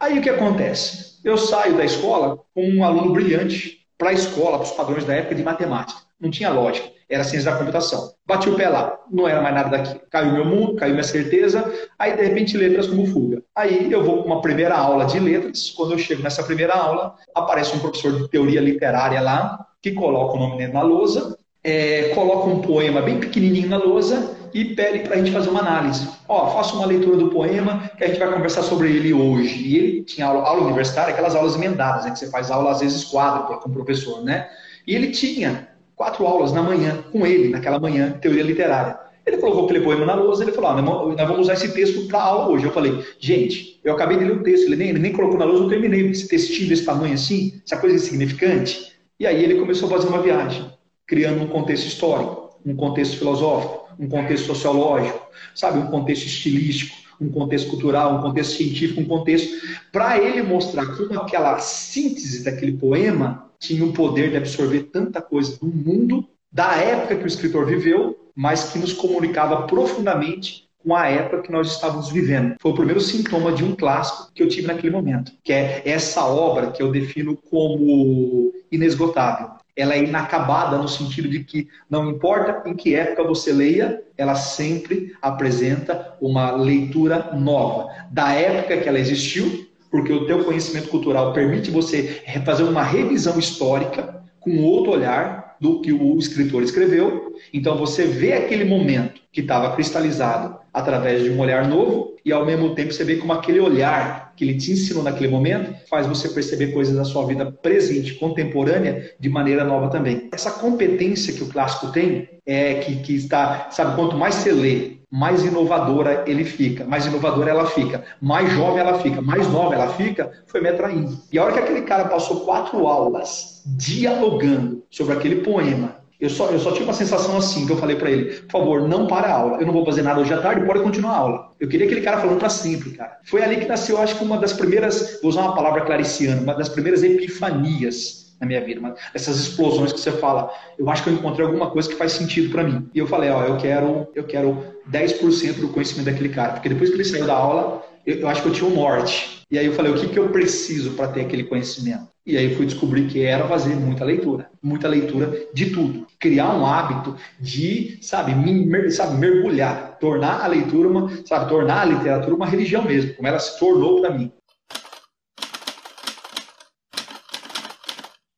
Aí 0.00 0.18
o 0.18 0.22
que 0.22 0.30
acontece? 0.30 1.18
Eu 1.24 1.36
saio 1.36 1.76
da 1.76 1.84
escola 1.84 2.38
com 2.54 2.62
um 2.70 2.84
aluno 2.84 3.12
brilhante, 3.12 3.77
para 3.98 4.10
a 4.10 4.12
escola, 4.12 4.58
para 4.58 4.66
os 4.66 4.70
padrões 4.70 5.04
da 5.04 5.14
época 5.14 5.34
de 5.34 5.42
matemática. 5.42 6.00
não 6.20 6.30
tinha 6.30 6.50
lógica. 6.50 6.88
Era 7.08 7.24
ciência 7.24 7.50
da 7.50 7.56
computação. 7.56 8.12
Bati 8.26 8.50
o 8.50 8.56
pé 8.56 8.68
lá, 8.68 8.98
não 9.10 9.26
era 9.26 9.40
mais 9.40 9.54
nada 9.54 9.70
daquilo. 9.70 10.00
Caiu 10.10 10.32
meu 10.32 10.44
mundo, 10.44 10.74
caiu 10.76 10.92
minha 10.92 11.04
certeza, 11.04 11.64
aí 11.98 12.14
de 12.14 12.22
repente 12.22 12.56
letras 12.56 12.86
como 12.86 13.06
fuga. 13.06 13.42
Aí 13.56 13.90
eu 13.90 14.04
vou 14.04 14.18
para 14.18 14.26
uma 14.26 14.42
primeira 14.42 14.76
aula 14.76 15.06
de 15.06 15.18
letras, 15.18 15.70
quando 15.70 15.92
eu 15.92 15.98
chego 15.98 16.22
nessa 16.22 16.42
primeira 16.42 16.74
aula, 16.74 17.14
aparece 17.34 17.74
um 17.74 17.78
professor 17.80 18.12
de 18.12 18.28
teoria 18.28 18.60
literária 18.60 19.20
lá, 19.20 19.66
que 19.80 19.92
coloca 19.92 20.36
o 20.36 20.38
nome 20.38 20.58
dele 20.58 20.72
na 20.72 20.82
lousa, 20.82 21.38
é, 21.64 22.10
coloca 22.14 22.48
um 22.48 22.60
poema 22.60 23.00
bem 23.00 23.18
pequenininho 23.18 23.68
na 23.68 23.78
lousa 23.78 24.37
e 24.52 24.64
pede 24.74 25.00
para 25.00 25.14
a 25.14 25.18
gente 25.18 25.30
fazer 25.30 25.50
uma 25.50 25.60
análise. 25.60 26.08
Ó, 26.28 26.50
faça 26.50 26.74
uma 26.74 26.86
leitura 26.86 27.16
do 27.16 27.30
poema 27.30 27.90
que 27.96 28.04
a 28.04 28.06
gente 28.06 28.18
vai 28.18 28.32
conversar 28.32 28.62
sobre 28.62 28.88
ele 28.88 29.12
hoje. 29.12 29.62
E 29.62 29.76
ele 29.76 30.02
tinha 30.02 30.26
aula, 30.26 30.42
aula 30.42 30.62
universitária, 30.64 31.12
aquelas 31.12 31.34
aulas 31.34 31.54
emendadas, 31.54 32.04
né, 32.04 32.10
que 32.10 32.18
você 32.18 32.30
faz 32.30 32.50
aula 32.50 32.70
às 32.70 32.80
vezes 32.80 33.04
quadro 33.04 33.58
com 33.58 33.68
o 33.68 33.72
professor, 33.72 34.22
né? 34.22 34.48
E 34.86 34.94
ele 34.94 35.10
tinha 35.10 35.68
quatro 35.94 36.26
aulas 36.26 36.52
na 36.52 36.62
manhã 36.62 37.02
com 37.12 37.26
ele, 37.26 37.48
naquela 37.50 37.78
manhã, 37.78 38.12
teoria 38.20 38.42
literária. 38.42 38.98
Ele 39.26 39.36
colocou 39.36 39.64
aquele 39.64 39.80
poema 39.80 40.06
na 40.06 40.14
lousa, 40.14 40.42
ele 40.42 40.52
falou, 40.52 40.70
ah, 40.70 40.80
nós 40.80 41.28
vamos 41.28 41.40
usar 41.40 41.52
esse 41.52 41.70
texto 41.74 42.06
para 42.08 42.22
aula 42.22 42.48
hoje. 42.48 42.64
Eu 42.64 42.72
falei, 42.72 43.04
gente, 43.18 43.78
eu 43.84 43.92
acabei 43.92 44.16
de 44.16 44.24
ler 44.24 44.36
o 44.38 44.42
texto, 44.42 44.66
ele 44.66 44.76
nem, 44.76 44.88
ele 44.88 44.98
nem 44.98 45.12
colocou 45.12 45.38
na 45.38 45.44
lousa, 45.44 45.64
eu 45.64 45.68
terminei 45.68 46.08
esse 46.08 46.26
textinho 46.26 46.68
desse 46.68 46.84
tamanho 46.84 47.12
assim, 47.12 47.60
essa 47.66 47.76
coisa 47.76 47.96
insignificante. 47.96 48.92
E 49.20 49.26
aí 49.26 49.44
ele 49.44 49.56
começou 49.56 49.88
a 49.88 49.90
fazer 49.90 50.08
uma 50.08 50.22
viagem, 50.22 50.70
criando 51.06 51.42
um 51.42 51.48
contexto 51.48 51.86
histórico, 51.86 52.58
um 52.64 52.74
contexto 52.74 53.18
filosófico, 53.18 53.87
um 53.98 54.08
contexto 54.08 54.46
sociológico, 54.46 55.20
sabe, 55.54 55.78
um 55.78 55.86
contexto 55.86 56.26
estilístico, 56.26 56.96
um 57.20 57.30
contexto 57.30 57.70
cultural, 57.70 58.16
um 58.16 58.22
contexto 58.22 58.56
científico, 58.56 59.00
um 59.00 59.04
contexto 59.04 59.48
para 59.90 60.18
ele 60.18 60.42
mostrar 60.42 60.86
como 60.96 61.20
aquela 61.20 61.58
síntese 61.58 62.44
daquele 62.44 62.72
poema 62.72 63.50
tinha 63.58 63.84
o 63.84 63.92
poder 63.92 64.30
de 64.30 64.36
absorver 64.36 64.84
tanta 64.84 65.20
coisa 65.20 65.58
do 65.58 65.66
mundo, 65.66 66.24
da 66.50 66.76
época 66.76 67.16
que 67.16 67.24
o 67.24 67.26
escritor 67.26 67.66
viveu, 67.66 68.30
mas 68.34 68.70
que 68.70 68.78
nos 68.78 68.92
comunicava 68.92 69.66
profundamente 69.66 70.68
com 70.78 70.94
a 70.94 71.08
época 71.08 71.42
que 71.42 71.52
nós 71.52 71.72
estávamos 71.72 72.08
vivendo. 72.08 72.54
Foi 72.60 72.70
o 72.70 72.74
primeiro 72.74 73.00
sintoma 73.00 73.52
de 73.52 73.64
um 73.64 73.74
clássico 73.74 74.32
que 74.32 74.42
eu 74.42 74.48
tive 74.48 74.68
naquele 74.68 74.92
momento, 74.92 75.32
que 75.42 75.52
é 75.52 75.82
essa 75.84 76.24
obra 76.24 76.70
que 76.70 76.80
eu 76.80 76.90
defino 76.90 77.36
como 77.50 78.52
inesgotável. 78.70 79.50
Ela 79.78 79.94
é 79.94 80.02
inacabada 80.02 80.76
no 80.76 80.88
sentido 80.88 81.28
de 81.28 81.44
que 81.44 81.68
não 81.88 82.10
importa 82.10 82.68
em 82.68 82.74
que 82.74 82.96
época 82.96 83.22
você 83.22 83.52
leia, 83.52 84.02
ela 84.16 84.34
sempre 84.34 85.14
apresenta 85.22 86.16
uma 86.20 86.50
leitura 86.50 87.30
nova. 87.32 87.88
Da 88.10 88.32
época 88.32 88.76
que 88.76 88.88
ela 88.88 88.98
existiu, 88.98 89.68
porque 89.88 90.12
o 90.12 90.26
teu 90.26 90.44
conhecimento 90.44 90.88
cultural 90.88 91.32
permite 91.32 91.70
você 91.70 92.22
fazer 92.44 92.64
uma 92.64 92.82
revisão 92.82 93.38
histórica 93.38 94.20
com 94.40 94.62
outro 94.64 94.92
olhar 94.92 95.56
do 95.60 95.80
que 95.80 95.92
o 95.92 96.18
escritor 96.18 96.62
escreveu. 96.62 97.34
Então 97.52 97.76
você 97.76 98.04
vê 98.04 98.32
aquele 98.32 98.64
momento 98.64 99.20
que 99.32 99.40
estava 99.40 99.74
cristalizado 99.74 100.58
através 100.74 101.22
de 101.22 101.30
um 101.30 101.38
olhar 101.38 101.66
novo 101.66 102.16
e 102.24 102.32
ao 102.32 102.44
mesmo 102.44 102.74
tempo 102.74 102.92
você 102.92 103.04
vê 103.04 103.16
como 103.16 103.32
aquele 103.32 103.60
olhar 103.60 104.27
que 104.38 104.44
ele 104.44 104.56
te 104.56 104.70
ensinou 104.70 105.02
naquele 105.02 105.32
momento 105.32 105.74
faz 105.90 106.06
você 106.06 106.28
perceber 106.28 106.68
coisas 106.68 106.94
da 106.94 107.04
sua 107.04 107.26
vida 107.26 107.50
presente, 107.50 108.14
contemporânea, 108.14 109.12
de 109.18 109.28
maneira 109.28 109.64
nova 109.64 109.88
também. 109.88 110.28
Essa 110.32 110.52
competência 110.52 111.34
que 111.34 111.42
o 111.42 111.48
clássico 111.48 111.90
tem 111.90 112.28
é 112.46 112.74
que, 112.74 113.00
que 113.00 113.16
está, 113.16 113.68
sabe, 113.72 113.96
quanto 113.96 114.16
mais 114.16 114.36
você 114.36 114.52
lê, 114.52 114.98
mais 115.10 115.44
inovadora 115.44 116.22
ele 116.26 116.44
fica, 116.44 116.84
mais 116.84 117.04
inovadora 117.04 117.50
ela 117.50 117.66
fica, 117.66 118.04
mais 118.20 118.52
jovem 118.52 118.78
ela 118.78 119.00
fica, 119.00 119.20
mais 119.20 119.48
nova 119.48 119.74
ela 119.74 119.88
fica, 119.88 120.30
foi 120.46 120.60
me 120.60 120.68
atraindo. 120.68 121.18
E 121.32 121.38
a 121.38 121.44
hora 121.44 121.54
que 121.54 121.58
aquele 121.58 121.82
cara 121.82 122.04
passou 122.04 122.44
quatro 122.44 122.86
aulas 122.86 123.62
dialogando 123.66 124.84
sobre 124.88 125.14
aquele 125.14 125.36
poema, 125.36 125.96
eu 126.20 126.28
só, 126.28 126.50
eu 126.50 126.58
só 126.58 126.72
tive 126.72 126.84
uma 126.84 126.92
sensação 126.92 127.36
assim, 127.36 127.64
que 127.64 127.72
eu 127.72 127.76
falei 127.76 127.94
para 127.94 128.10
ele, 128.10 128.42
por 128.42 128.50
favor, 128.50 128.88
não 128.88 129.06
para 129.06 129.28
a 129.28 129.32
aula, 129.32 129.58
eu 129.60 129.66
não 129.66 129.72
vou 129.72 129.84
fazer 129.84 130.02
nada 130.02 130.20
hoje 130.20 130.32
à 130.34 130.40
tarde, 130.40 130.66
pode 130.66 130.80
continuar 130.80 131.12
a 131.12 131.16
aula. 131.16 131.52
Eu 131.60 131.68
queria 131.68 131.86
aquele 131.86 132.00
cara 132.00 132.18
falando 132.20 132.38
para 132.38 132.48
sempre, 132.48 132.90
cara. 132.90 133.18
Foi 133.24 133.42
ali 133.42 133.56
que 133.56 133.66
nasceu, 133.66 133.98
acho 133.98 134.16
que 134.16 134.24
uma 134.24 134.36
das 134.36 134.52
primeiras, 134.52 135.20
vou 135.22 135.30
usar 135.30 135.42
uma 135.42 135.54
palavra 135.54 135.82
clariciana, 135.82 136.40
uma 136.40 136.54
das 136.54 136.68
primeiras 136.68 137.02
epifanias 137.04 138.28
na 138.40 138.46
minha 138.46 138.64
vida, 138.64 138.94
essas 139.14 139.38
explosões 139.38 139.92
que 139.92 140.00
você 140.00 140.12
fala, 140.12 140.52
eu 140.78 140.88
acho 140.88 141.02
que 141.02 141.10
eu 141.10 141.14
encontrei 141.14 141.44
alguma 141.44 141.70
coisa 141.70 141.88
que 141.88 141.96
faz 141.96 142.12
sentido 142.12 142.50
para 142.50 142.62
mim. 142.62 142.88
E 142.94 142.98
eu 142.98 143.06
falei, 143.06 143.30
ó, 143.30 143.44
eu 143.44 143.56
quero, 143.56 144.06
eu 144.14 144.24
quero 144.24 144.64
10% 144.90 145.54
do 145.54 145.68
conhecimento 145.68 146.06
daquele 146.06 146.28
cara, 146.28 146.52
porque 146.52 146.68
depois 146.68 146.90
que 146.90 146.96
ele 146.96 147.04
saiu 147.04 147.26
da 147.26 147.34
aula, 147.34 147.84
eu, 148.06 148.20
eu 148.20 148.28
acho 148.28 148.42
que 148.42 148.48
eu 148.48 148.52
tinha 148.52 148.70
um 148.70 148.74
norte. 148.74 149.42
E 149.50 149.58
aí 149.58 149.66
eu 149.66 149.72
falei, 149.72 149.92
o 149.92 149.96
que, 149.96 150.08
que 150.08 150.18
eu 150.18 150.28
preciso 150.28 150.92
para 150.92 151.08
ter 151.08 151.22
aquele 151.22 151.44
conhecimento? 151.44 152.06
E 152.28 152.36
aí 152.36 152.54
fui 152.54 152.66
descobrir 152.66 153.06
que 153.06 153.22
era 153.22 153.48
fazer 153.48 153.74
muita 153.74 154.04
leitura, 154.04 154.50
muita 154.62 154.86
leitura 154.86 155.32
de 155.54 155.70
tudo, 155.70 156.06
criar 156.20 156.54
um 156.54 156.66
hábito 156.66 157.16
de, 157.40 157.98
sabe, 158.02 158.34
mer, 158.34 158.92
sabe 158.92 159.16
mergulhar, 159.16 159.96
tornar 159.98 160.42
a 160.42 160.46
leitura 160.46 160.88
uma, 160.88 161.08
sabe, 161.24 161.48
tornar 161.48 161.80
a 161.80 161.84
literatura 161.86 162.34
uma 162.34 162.44
religião 162.44 162.84
mesmo, 162.84 163.14
como 163.14 163.26
ela 163.26 163.38
se 163.38 163.58
tornou 163.58 164.02
para 164.02 164.10
mim. 164.10 164.30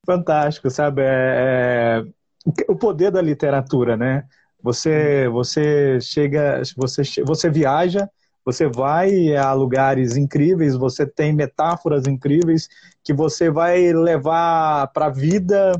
fantástico, 0.06 0.70
sabe? 0.70 1.02
É, 1.02 2.04
é, 2.04 2.64
o 2.68 2.76
poder 2.76 3.10
da 3.10 3.20
literatura, 3.20 3.96
né? 3.96 4.24
Você, 4.62 5.28
você 5.28 6.00
chega, 6.00 6.62
você, 6.76 7.02
você 7.24 7.50
viaja, 7.50 8.08
você 8.44 8.66
vai 8.66 9.36
a 9.36 9.52
lugares 9.52 10.16
incríveis, 10.16 10.76
você 10.76 11.06
tem 11.06 11.32
metáforas 11.32 12.06
incríveis 12.06 12.68
que 13.04 13.12
você 13.12 13.50
vai 13.50 13.92
levar 13.92 14.88
para 14.88 15.06
a 15.06 15.10
vida, 15.10 15.72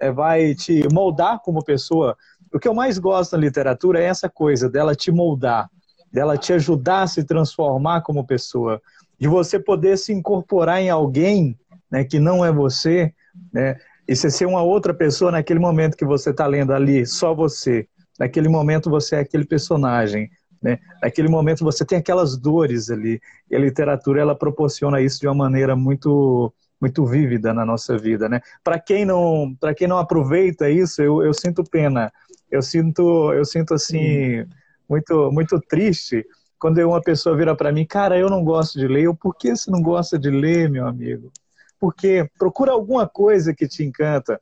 é, 0.00 0.10
vai 0.10 0.54
te 0.54 0.86
moldar 0.92 1.40
como 1.40 1.64
pessoa. 1.64 2.16
O 2.52 2.58
que 2.58 2.68
eu 2.68 2.74
mais 2.74 2.98
gosto 2.98 3.32
na 3.32 3.38
literatura 3.38 4.00
é 4.00 4.04
essa 4.04 4.28
coisa 4.28 4.68
dela 4.68 4.94
te 4.94 5.10
moldar, 5.10 5.70
dela 6.12 6.36
te 6.36 6.52
ajudar 6.52 7.02
a 7.02 7.06
se 7.06 7.24
transformar 7.24 8.02
como 8.02 8.26
pessoa, 8.26 8.80
de 9.18 9.28
você 9.28 9.58
poder 9.58 9.98
se 9.98 10.12
incorporar 10.12 10.80
em 10.80 10.90
alguém 10.90 11.58
né, 11.90 12.04
que 12.04 12.18
não 12.18 12.44
é 12.44 12.52
você, 12.52 13.12
né? 13.52 13.76
E 14.06 14.16
você 14.16 14.30
ser 14.30 14.46
uma 14.46 14.62
outra 14.62 14.94
pessoa 14.94 15.30
naquele 15.30 15.60
momento 15.60 15.96
que 15.96 16.04
você 16.04 16.30
está 16.30 16.46
lendo 16.46 16.72
ali, 16.72 17.04
só 17.04 17.34
você. 17.34 17.86
Naquele 18.18 18.48
momento 18.48 18.88
você 18.88 19.16
é 19.16 19.20
aquele 19.20 19.44
personagem. 19.44 20.30
Né? 20.60 20.78
Naquele 21.02 21.28
momento 21.28 21.64
você 21.64 21.84
tem 21.84 21.98
aquelas 21.98 22.36
dores 22.36 22.90
ali. 22.90 23.20
E 23.50 23.56
a 23.56 23.58
literatura 23.58 24.20
ela 24.20 24.34
proporciona 24.34 25.00
isso 25.00 25.20
de 25.20 25.26
uma 25.26 25.34
maneira 25.34 25.76
muito 25.76 26.52
muito 26.80 27.04
vívida 27.04 27.52
na 27.52 27.66
nossa 27.66 27.98
vida, 27.98 28.28
né? 28.28 28.40
Para 28.62 28.78
quem 28.78 29.04
não 29.04 29.52
para 29.58 29.74
quem 29.74 29.88
não 29.88 29.98
aproveita 29.98 30.70
isso, 30.70 31.02
eu, 31.02 31.22
eu 31.22 31.34
sinto 31.34 31.64
pena. 31.64 32.12
Eu 32.50 32.62
sinto 32.62 33.32
eu 33.32 33.44
sinto 33.44 33.74
assim 33.74 34.46
muito 34.88 35.30
muito 35.32 35.60
triste 35.60 36.24
quando 36.58 36.78
uma 36.78 37.00
pessoa 37.00 37.36
vira 37.36 37.54
para 37.56 37.72
mim, 37.72 37.86
cara, 37.86 38.18
eu 38.18 38.28
não 38.28 38.44
gosto 38.44 38.78
de 38.78 38.88
ler. 38.88 39.04
Eu, 39.04 39.14
por 39.14 39.36
que 39.36 39.54
você 39.54 39.70
não 39.70 39.82
gosta 39.82 40.18
de 40.18 40.30
ler, 40.30 40.68
meu 40.68 40.86
amigo? 40.86 41.32
porque 41.78 42.28
procura 42.38 42.72
alguma 42.72 43.08
coisa 43.08 43.54
que 43.54 43.68
te 43.68 43.84
encanta. 43.84 44.40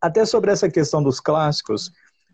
Até 0.00 0.24
sobre 0.24 0.52
essa 0.52 0.68
questão 0.68 1.02
dos 1.02 1.18
clássicos, 1.20 1.90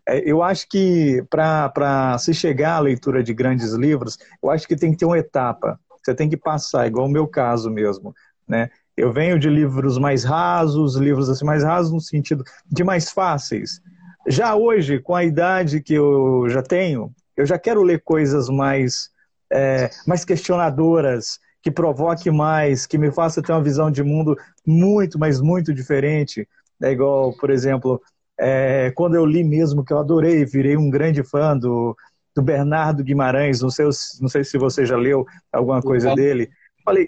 eu 0.07 0.43
acho 0.43 0.67
que 0.67 1.23
para 1.29 2.17
se 2.19 2.33
chegar 2.33 2.75
à 2.75 2.79
leitura 2.79 3.23
de 3.23 3.33
grandes 3.33 3.73
livros, 3.73 4.17
eu 4.41 4.49
acho 4.49 4.67
que 4.67 4.75
tem 4.75 4.91
que 4.91 4.97
ter 4.97 5.05
uma 5.05 5.17
etapa. 5.17 5.79
Você 6.03 6.13
tem 6.13 6.29
que 6.29 6.35
passar, 6.35 6.87
igual 6.87 7.05
o 7.05 7.09
meu 7.09 7.27
caso 7.27 7.69
mesmo, 7.69 8.13
né? 8.47 8.69
Eu 8.95 9.11
venho 9.11 9.39
de 9.39 9.49
livros 9.49 9.97
mais 9.97 10.23
rasos, 10.23 10.95
livros 10.95 11.29
assim 11.29 11.45
mais 11.45 11.63
rasos 11.63 11.91
no 11.91 12.01
sentido 12.01 12.43
de 12.69 12.83
mais 12.83 13.09
fáceis. 13.09 13.81
Já 14.27 14.55
hoje, 14.55 14.99
com 14.99 15.15
a 15.15 15.23
idade 15.23 15.81
que 15.81 15.93
eu 15.93 16.45
já 16.47 16.61
tenho, 16.61 17.11
eu 17.35 17.45
já 17.45 17.57
quero 17.57 17.81
ler 17.81 18.01
coisas 18.03 18.49
mais, 18.49 19.09
é, 19.51 19.89
mais 20.05 20.23
questionadoras, 20.23 21.39
que 21.61 21.71
provoque 21.71 22.29
mais, 22.29 22.85
que 22.85 22.97
me 22.97 23.11
faça 23.11 23.41
ter 23.41 23.51
uma 23.51 23.63
visão 23.63 23.89
de 23.89 24.03
mundo 24.03 24.37
muito, 24.65 25.17
mas 25.17 25.41
muito 25.41 25.73
diferente. 25.73 26.47
É 26.81 26.91
igual, 26.91 27.33
por 27.37 27.49
exemplo, 27.49 28.01
é, 28.39 28.91
quando 28.95 29.15
eu 29.15 29.25
li 29.25 29.43
mesmo, 29.43 29.83
que 29.83 29.93
eu 29.93 29.99
adorei, 29.99 30.45
virei 30.45 30.75
um 30.77 30.89
grande 30.89 31.23
fã 31.23 31.57
do, 31.57 31.95
do 32.35 32.41
Bernardo 32.41 33.03
Guimarães, 33.03 33.61
não 33.61 33.69
sei, 33.69 33.85
não 34.19 34.27
sei 34.27 34.43
se 34.43 34.57
você 34.57 34.85
já 34.85 34.97
leu 34.97 35.25
alguma 35.51 35.81
coisa 35.81 36.09
uhum. 36.09 36.15
dele. 36.15 36.49
Falei, 36.83 37.07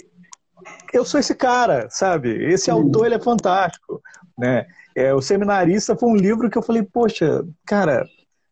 eu 0.94 1.03
sou 1.03 1.20
esse 1.20 1.36
cara, 1.36 1.88
sabe? 1.89 2.29
Esse 2.46 2.72
uhum. 2.72 2.77
autor 2.77 3.05
ele 3.05 3.15
é 3.15 3.20
fantástico, 3.20 4.01
né? 4.38 4.65
É, 4.96 5.13
o 5.13 5.22
Seminarista 5.22 5.96
foi 5.96 6.10
um 6.10 6.15
livro 6.15 6.50
que 6.50 6.58
eu 6.58 6.63
falei, 6.63 6.82
poxa, 6.84 7.46
cara, 7.65 8.05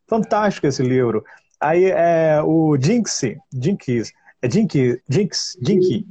fantástico 0.06 0.66
esse 0.66 0.82
livro. 0.82 1.24
Aí 1.58 1.86
é, 1.86 2.42
o 2.42 2.76
Jinx, 2.78 3.22
Jinx 3.52 4.12
é 4.42 4.48
Dinkins, 4.48 4.98
Jinx, 5.08 5.56
Jinky. 5.62 6.06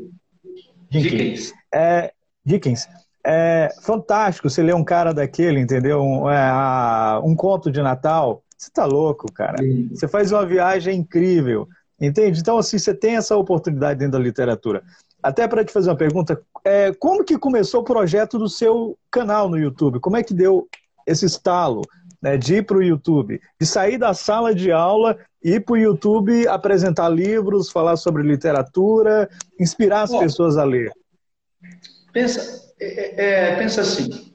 Dickens. 0.89 1.53
É, 1.71 2.11
Dickens. 2.43 2.87
É 3.25 3.69
fantástico 3.81 4.49
você 4.49 4.61
ler 4.61 4.75
um 4.75 4.83
cara 4.83 5.13
daquele, 5.13 5.59
entendeu? 5.59 6.01
Um, 6.01 6.29
é, 6.29 7.19
um 7.23 7.35
conto 7.35 7.71
de 7.71 7.81
Natal. 7.81 8.43
Você 8.57 8.69
tá 8.71 8.85
louco, 8.85 9.31
cara. 9.31 9.55
Você 9.91 10.07
faz 10.07 10.31
uma 10.31 10.45
viagem 10.45 10.99
incrível, 10.99 11.67
entende? 11.99 12.39
Então, 12.39 12.57
assim, 12.57 12.77
você 12.77 12.93
tem 12.93 13.15
essa 13.15 13.35
oportunidade 13.35 13.99
dentro 13.99 14.13
da 14.13 14.23
literatura. 14.23 14.83
Até 15.21 15.47
para 15.47 15.63
te 15.63 15.71
fazer 15.71 15.89
uma 15.89 15.97
pergunta, 15.97 16.41
é, 16.65 16.93
como 16.93 17.23
que 17.23 17.37
começou 17.37 17.81
o 17.81 17.85
projeto 17.85 18.37
do 18.37 18.49
seu 18.49 18.97
canal 19.09 19.47
no 19.49 19.57
YouTube? 19.57 20.01
Como 20.01 20.17
é 20.17 20.23
que 20.23 20.33
deu 20.33 20.67
esse 21.07 21.25
estalo 21.25 21.81
né, 22.21 22.37
de 22.37 22.55
ir 22.55 22.65
para 22.65 22.77
o 22.77 22.83
YouTube, 22.83 23.39
de 23.59 23.65
sair 23.65 23.97
da 23.97 24.13
sala 24.13 24.53
de 24.55 24.71
aula 24.71 25.17
ir 25.43 25.63
para 25.63 25.73
o 25.73 25.77
YouTube 25.77 26.47
apresentar 26.47 27.09
livros, 27.09 27.69
falar 27.69 27.97
sobre 27.97 28.23
literatura, 28.23 29.29
inspirar 29.59 30.03
as 30.03 30.11
Bom, 30.11 30.19
pessoas 30.19 30.57
a 30.57 30.63
ler? 30.63 30.91
Pensa, 32.13 32.71
é, 32.79 32.85
é, 32.85 33.49
é, 33.49 33.55
pensa 33.55 33.81
assim, 33.81 34.31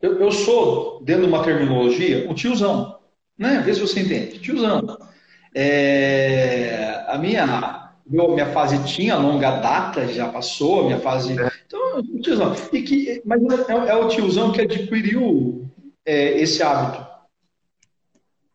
eu, 0.00 0.18
eu, 0.18 0.32
sou, 0.32 1.02
dentro 1.04 1.22
de 1.22 1.28
uma 1.28 1.44
terminologia, 1.44 2.28
um 2.28 2.34
tiozão, 2.34 2.98
né? 3.38 3.62
Vê 3.64 3.74
se 3.74 3.80
você 3.80 4.00
entende, 4.00 4.40
tiozão. 4.40 4.98
É, 5.54 7.04
a 7.06 7.18
minha, 7.18 7.92
minha 8.06 8.46
fase 8.46 8.82
tinha 8.84 9.16
longa 9.16 9.58
data, 9.58 10.08
já 10.08 10.28
passou, 10.28 10.80
a 10.80 10.84
minha 10.84 11.00
fase... 11.00 11.38
É. 11.38 11.52
Então, 11.66 12.02
tiozão. 12.22 12.54
E 12.72 12.82
que, 12.82 13.22
mas 13.26 13.42
é, 13.68 13.72
é 13.90 13.94
o 13.94 14.08
tiozão 14.08 14.50
que 14.50 14.62
adquiriu 14.62 15.70
esse 16.06 16.62
hábito 16.62 17.06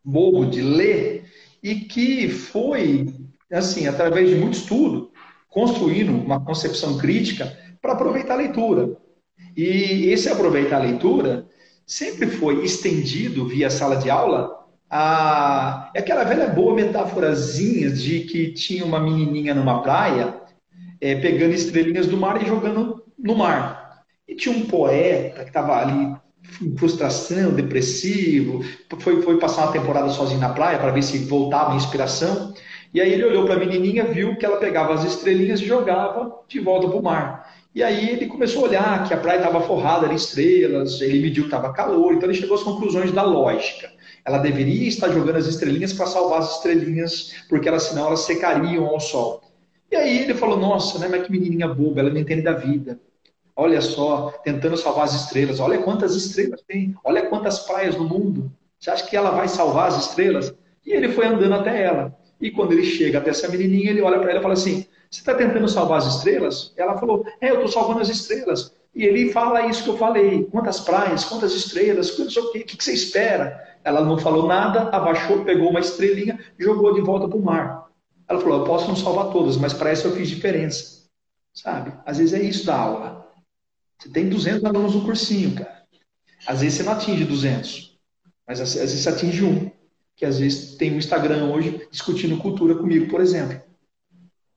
bobo 0.04 0.44
de 0.44 0.60
ler 0.60 1.24
e 1.62 1.76
que 1.76 2.28
foi, 2.28 3.06
assim, 3.50 3.86
através 3.86 4.28
de 4.28 4.34
muito 4.34 4.54
estudo, 4.54 5.12
construindo 5.48 6.10
uma 6.10 6.44
concepção 6.44 6.98
crítica 6.98 7.56
para 7.84 7.92
aproveitar 7.92 8.32
a 8.32 8.38
leitura. 8.38 8.96
E 9.54 10.08
esse 10.10 10.30
aproveitar 10.30 10.76
a 10.76 10.84
leitura 10.84 11.46
sempre 11.86 12.26
foi 12.28 12.64
estendido 12.64 13.46
via 13.46 13.68
sala 13.68 13.96
de 13.96 14.08
aula 14.08 14.64
a 14.88 15.90
é 15.92 15.98
aquela 15.98 16.24
velha 16.24 16.46
boa 16.46 16.74
metáforazinha 16.74 17.90
de 17.90 18.20
que 18.20 18.52
tinha 18.52 18.84
uma 18.86 18.98
menininha 18.98 19.54
numa 19.54 19.82
praia 19.82 20.34
é, 20.98 21.14
pegando 21.16 21.52
estrelinhas 21.52 22.06
do 22.06 22.16
mar 22.16 22.40
e 22.40 22.46
jogando 22.46 23.04
no 23.18 23.36
mar. 23.36 24.02
E 24.26 24.34
tinha 24.34 24.56
um 24.56 24.64
poeta 24.64 25.42
que 25.42 25.50
estava 25.50 25.76
ali 25.76 26.16
frustração, 26.78 27.52
depressivo, 27.52 28.64
foi, 28.98 29.20
foi 29.20 29.38
passar 29.38 29.64
uma 29.64 29.72
temporada 29.72 30.08
sozinho 30.08 30.40
na 30.40 30.50
praia 30.50 30.78
para 30.78 30.92
ver 30.92 31.02
se 31.02 31.18
voltava 31.18 31.72
a 31.72 31.76
inspiração. 31.76 32.54
E 32.94 33.00
aí 33.00 33.12
ele 33.12 33.24
olhou 33.24 33.44
para 33.44 33.56
a 33.56 33.58
menininha, 33.58 34.04
viu 34.04 34.36
que 34.36 34.46
ela 34.46 34.58
pegava 34.58 34.94
as 34.94 35.04
estrelinhas 35.04 35.60
e 35.60 35.66
jogava 35.66 36.32
de 36.46 36.60
volta 36.60 36.88
para 36.88 36.96
o 36.96 37.02
mar. 37.02 37.43
E 37.74 37.82
aí 37.82 38.10
ele 38.10 38.26
começou 38.26 38.64
a 38.64 38.68
olhar 38.68 39.08
que 39.08 39.12
a 39.12 39.16
praia 39.16 39.38
estava 39.38 39.60
forrada 39.60 40.08
de 40.08 40.14
estrelas, 40.14 41.00
ele 41.00 41.20
mediu 41.20 41.42
que 41.42 41.48
estava 41.48 41.72
calor, 41.72 42.14
então 42.14 42.28
ele 42.28 42.38
chegou 42.38 42.56
às 42.56 42.62
conclusões 42.62 43.10
da 43.10 43.22
lógica. 43.22 43.90
Ela 44.24 44.38
deveria 44.38 44.88
estar 44.88 45.08
jogando 45.08 45.36
as 45.36 45.46
estrelinhas 45.46 45.92
para 45.92 46.06
salvar 46.06 46.38
as 46.38 46.56
estrelinhas, 46.56 47.34
porque 47.48 47.68
elas, 47.68 47.82
senão 47.82 48.06
elas 48.06 48.20
secariam 48.20 48.86
ao 48.86 49.00
sol. 49.00 49.42
E 49.90 49.96
aí 49.96 50.20
ele 50.20 50.34
falou, 50.34 50.56
nossa, 50.56 50.98
né, 51.00 51.08
mas 51.10 51.26
que 51.26 51.32
menininha 51.32 51.66
boba, 51.66 52.00
ela 52.00 52.10
não 52.10 52.20
entende 52.20 52.42
da 52.42 52.52
vida. 52.52 52.98
Olha 53.56 53.80
só, 53.80 54.32
tentando 54.44 54.76
salvar 54.76 55.04
as 55.04 55.14
estrelas. 55.14 55.58
Olha 55.60 55.78
quantas 55.78 56.14
estrelas 56.14 56.62
tem. 56.62 56.94
Olha 57.04 57.26
quantas 57.26 57.60
praias 57.60 57.96
no 57.96 58.04
mundo. 58.04 58.52
Você 58.78 58.90
acha 58.90 59.06
que 59.06 59.16
ela 59.16 59.30
vai 59.30 59.48
salvar 59.48 59.88
as 59.88 60.08
estrelas? 60.08 60.54
E 60.86 60.92
ele 60.92 61.08
foi 61.08 61.26
andando 61.26 61.54
até 61.54 61.82
ela. 61.82 62.16
E 62.40 62.50
quando 62.50 62.72
ele 62.72 62.84
chega 62.84 63.18
até 63.18 63.30
essa 63.30 63.48
menininha, 63.48 63.90
ele 63.90 64.02
olha 64.02 64.18
para 64.18 64.30
ela 64.30 64.40
e 64.40 64.42
fala 64.42 64.54
assim: 64.54 64.86
Você 65.14 65.20
está 65.20 65.32
tentando 65.32 65.68
salvar 65.68 65.98
as 65.98 66.06
estrelas? 66.06 66.72
Ela 66.76 66.98
falou: 66.98 67.24
É, 67.40 67.50
eu 67.50 67.54
estou 67.54 67.68
salvando 67.68 68.00
as 68.00 68.08
estrelas. 68.08 68.74
E 68.92 69.04
ele 69.04 69.30
fala 69.30 69.64
isso 69.64 69.84
que 69.84 69.90
eu 69.90 69.96
falei: 69.96 70.42
quantas 70.46 70.80
praias, 70.80 71.24
quantas 71.24 71.54
estrelas, 71.54 72.10
quantos, 72.10 72.36
o 72.36 72.50
que, 72.50 72.58
o 72.58 72.64
que 72.64 72.82
você 72.82 72.92
espera? 72.92 73.78
Ela 73.84 74.04
não 74.04 74.18
falou 74.18 74.48
nada, 74.48 74.88
abaixou, 74.88 75.44
pegou 75.44 75.70
uma 75.70 75.78
estrelinha, 75.78 76.36
jogou 76.58 76.92
de 76.94 77.00
volta 77.00 77.28
para 77.28 77.38
o 77.38 77.44
mar. 77.44 77.88
Ela 78.26 78.40
falou: 78.40 78.58
Eu 78.58 78.64
posso 78.64 78.88
não 78.88 78.96
salvar 78.96 79.30
todas, 79.30 79.56
mas 79.56 79.72
para 79.72 79.90
essa 79.90 80.08
eu 80.08 80.16
fiz 80.16 80.28
diferença. 80.28 81.04
Sabe? 81.52 81.92
Às 82.04 82.18
vezes 82.18 82.34
é 82.34 82.42
isso 82.42 82.66
da 82.66 82.76
aula. 82.76 83.32
Você 84.00 84.08
tem 84.08 84.28
200 84.28 84.64
alunos 84.64 84.96
no 84.96 85.04
cursinho, 85.04 85.54
cara. 85.54 85.84
Às 86.44 86.60
vezes 86.60 86.78
você 86.78 86.82
não 86.82 86.92
atinge 86.92 87.24
200, 87.24 87.96
mas 88.48 88.60
às 88.60 88.74
vezes 88.74 89.00
você 89.00 89.08
atinge 89.08 89.44
um. 89.44 89.70
Que 90.16 90.26
às 90.26 90.40
vezes 90.40 90.74
tem 90.74 90.92
um 90.92 90.98
Instagram 90.98 91.52
hoje 91.52 91.86
discutindo 91.88 92.36
cultura 92.38 92.74
comigo, 92.74 93.08
por 93.08 93.20
exemplo. 93.20 93.62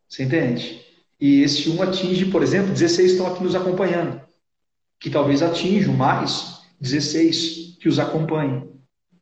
Você 0.07 0.23
entende? 0.23 0.81
E 1.19 1.41
esse 1.41 1.69
um 1.69 1.81
atinge, 1.81 2.25
por 2.25 2.43
exemplo, 2.43 2.73
16 2.73 3.11
estão 3.11 3.27
aqui 3.27 3.43
nos 3.43 3.55
acompanhando. 3.55 4.21
Que 4.99 5.09
talvez 5.09 5.41
atinjam 5.41 5.93
mais 5.93 6.61
16 6.79 7.77
que 7.79 7.87
os 7.87 7.99
acompanhem. 7.99 8.69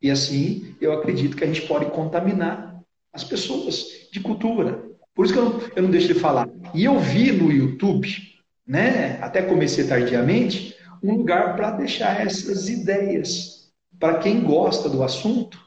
E 0.00 0.10
assim, 0.10 0.74
eu 0.80 0.92
acredito 0.92 1.36
que 1.36 1.44
a 1.44 1.46
gente 1.46 1.62
pode 1.62 1.90
contaminar 1.90 2.80
as 3.12 3.24
pessoas 3.24 3.86
de 4.12 4.20
cultura. 4.20 4.84
Por 5.14 5.24
isso 5.24 5.34
que 5.34 5.40
eu 5.40 5.44
não, 5.44 5.60
eu 5.74 5.82
não 5.82 5.90
deixo 5.90 6.08
de 6.08 6.14
falar. 6.14 6.48
E 6.74 6.84
eu 6.84 6.98
vi 7.00 7.32
no 7.32 7.50
YouTube 7.50 8.36
né? 8.66 9.18
Até 9.22 9.42
comecei 9.42 9.86
tardiamente, 9.86 10.74
um 11.02 11.14
lugar 11.14 11.54
para 11.54 11.70
deixar 11.72 12.20
essas 12.20 12.68
ideias 12.68 13.70
para 13.98 14.18
quem 14.18 14.42
gosta 14.42 14.88
do 14.88 15.02
assunto 15.02 15.58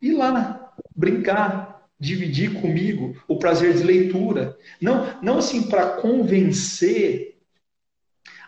ir 0.00 0.12
lá 0.12 0.72
brincar, 0.94 1.71
dividir 2.02 2.54
comigo 2.54 3.16
o 3.28 3.38
prazer 3.38 3.74
de 3.74 3.84
leitura, 3.84 4.56
não 4.80 5.06
não 5.22 5.38
assim 5.38 5.62
para 5.62 5.86
convencer 5.86 7.36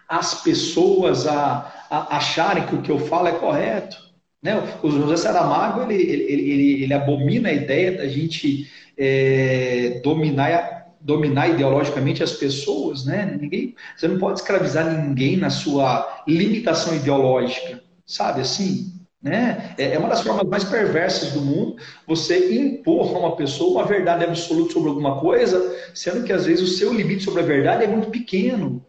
as 0.09 0.43
pessoas 0.43 1.27
a, 1.27 1.87
a, 1.89 2.17
acharem 2.17 2.67
que 2.67 2.75
o 2.75 2.83
que 2.83 2.91
eu 2.91 2.99
falo 2.99 3.29
é 3.29 3.33
correto. 3.33 3.97
Né? 4.43 4.55
O 4.83 4.91
José 4.91 5.17
Saramago 5.17 5.83
ele, 5.83 6.03
ele, 6.03 6.25
ele, 6.25 6.83
ele 6.83 6.95
abomina 6.95 7.49
a 7.49 7.53
ideia 7.53 7.93
da 7.97 8.07
gente 8.09 8.69
é, 8.99 10.01
dominar 10.03 10.83
dominar 11.01 11.49
ideologicamente 11.49 12.23
as 12.23 12.33
pessoas, 12.33 13.05
né? 13.05 13.37
Ninguém, 13.39 13.75
você 13.95 14.09
não 14.09 14.19
pode 14.19 14.39
escravizar 14.39 14.91
ninguém 14.91 15.37
na 15.37 15.51
sua 15.51 16.25
limitação 16.27 16.97
ideológica, 16.97 17.83
sabe 18.07 18.41
assim? 18.41 18.94
Né? 19.25 19.75
É, 19.79 19.95
é 19.95 19.99
uma 19.99 20.11
das 20.11 20.21
formas 20.21 20.47
mais 20.47 20.65
perversas 20.65 21.33
do 21.33 21.41
mundo 21.41 21.77
você 22.07 22.55
impor 22.61 23.17
a 23.17 23.19
uma 23.19 23.35
pessoa 23.35 23.81
uma 23.81 23.89
verdade 23.89 24.23
absoluta 24.23 24.75
sobre 24.75 24.91
alguma 24.91 25.19
coisa, 25.19 25.75
sendo 25.95 26.25
que 26.25 26.33
às 26.33 26.45
vezes 26.45 26.63
o 26.63 26.77
seu 26.77 26.93
limite 26.93 27.25
sobre 27.25 27.41
a 27.41 27.47
verdade 27.47 27.85
é 27.85 27.87
muito 27.87 28.11
pequeno. 28.11 28.85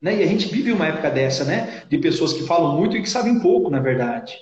Né? 0.00 0.18
E 0.18 0.22
a 0.22 0.26
gente 0.26 0.46
vive 0.46 0.70
uma 0.70 0.86
época 0.86 1.10
dessa, 1.10 1.44
né? 1.44 1.82
De 1.88 1.98
pessoas 1.98 2.32
que 2.32 2.44
falam 2.44 2.76
muito 2.76 2.96
e 2.96 3.02
que 3.02 3.10
sabem 3.10 3.40
pouco, 3.40 3.68
na 3.68 3.80
verdade 3.80 4.36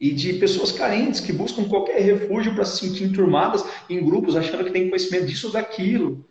e 0.00 0.12
de 0.12 0.34
pessoas 0.34 0.72
carentes 0.72 1.20
que 1.20 1.32
buscam 1.32 1.64
qualquer 1.64 1.98
refúgio 2.00 2.54
para 2.54 2.64
se 2.64 2.86
sentir 2.86 3.04
enturmadas 3.04 3.64
em 3.88 4.04
grupos, 4.04 4.36
achando 4.36 4.64
que 4.64 4.70
tem 4.70 4.88
conhecimento 4.88 5.26
disso 5.26 5.46
ou 5.46 5.52
daquilo. 5.52 6.28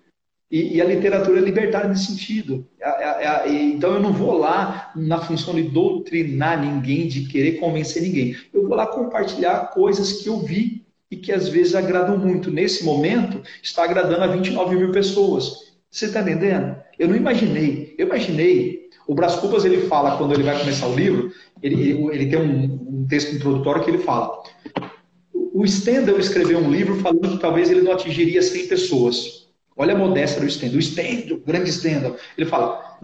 E, 0.53 0.75
e 0.75 0.81
a 0.81 0.85
literatura 0.85 1.39
é 1.39 1.41
libertária 1.41 1.89
nesse 1.89 2.05
sentido. 2.05 2.63
É, 2.79 2.87
é, 2.87 3.47
é, 3.47 3.51
então 3.51 3.91
eu 3.93 3.99
não 3.99 4.13
vou 4.13 4.37
lá 4.37 4.91
na 4.95 5.19
função 5.19 5.55
de 5.55 5.63
doutrinar 5.63 6.63
ninguém, 6.63 7.07
de 7.07 7.21
querer 7.21 7.53
convencer 7.53 8.03
ninguém. 8.03 8.35
Eu 8.53 8.67
vou 8.67 8.77
lá 8.77 8.85
compartilhar 8.85 9.71
coisas 9.73 10.21
que 10.21 10.29
eu 10.29 10.37
vi 10.37 10.85
e 11.09 11.17
que 11.17 11.31
às 11.31 11.49
vezes 11.49 11.73
agradam 11.73 12.19
muito. 12.19 12.51
Nesse 12.51 12.85
momento, 12.85 13.41
está 13.63 13.83
agradando 13.83 14.25
a 14.25 14.27
29 14.27 14.75
mil 14.75 14.91
pessoas. 14.91 15.73
Você 15.89 16.05
está 16.05 16.21
entendendo? 16.21 16.75
Eu 16.99 17.07
não 17.07 17.15
imaginei. 17.15 17.95
Eu 17.97 18.05
imaginei. 18.05 18.89
O 19.07 19.15
Brás 19.15 19.33
Cubas 19.33 19.65
ele 19.65 19.87
fala 19.87 20.19
quando 20.19 20.35
ele 20.35 20.43
vai 20.43 20.59
começar 20.59 20.85
o 20.85 20.95
livro, 20.95 21.31
ele, 21.63 21.93
ele, 22.11 22.27
tem 22.27 22.37
um, 22.37 22.99
um 22.99 23.07
texto 23.09 23.33
introdutório 23.33 23.83
que 23.83 23.89
ele 23.89 24.03
fala. 24.03 24.43
O 25.33 25.65
Stendhal 25.65 26.19
escreveu 26.19 26.59
um 26.59 26.69
livro 26.69 26.99
falando 26.99 27.31
que 27.31 27.39
talvez 27.39 27.71
ele 27.71 27.81
não 27.81 27.93
atingiria 27.93 28.41
100 28.43 28.67
pessoas. 28.67 29.42
Olha 29.75 29.93
a 29.93 29.97
modéstia 29.97 30.41
do 30.41 30.49
Stendhal. 30.49 30.77
O 30.77 30.81
Stendhal, 30.81 31.37
o 31.37 31.39
grande 31.41 31.71
Stendhal, 31.71 32.15
ele 32.37 32.47
fala: 32.47 32.97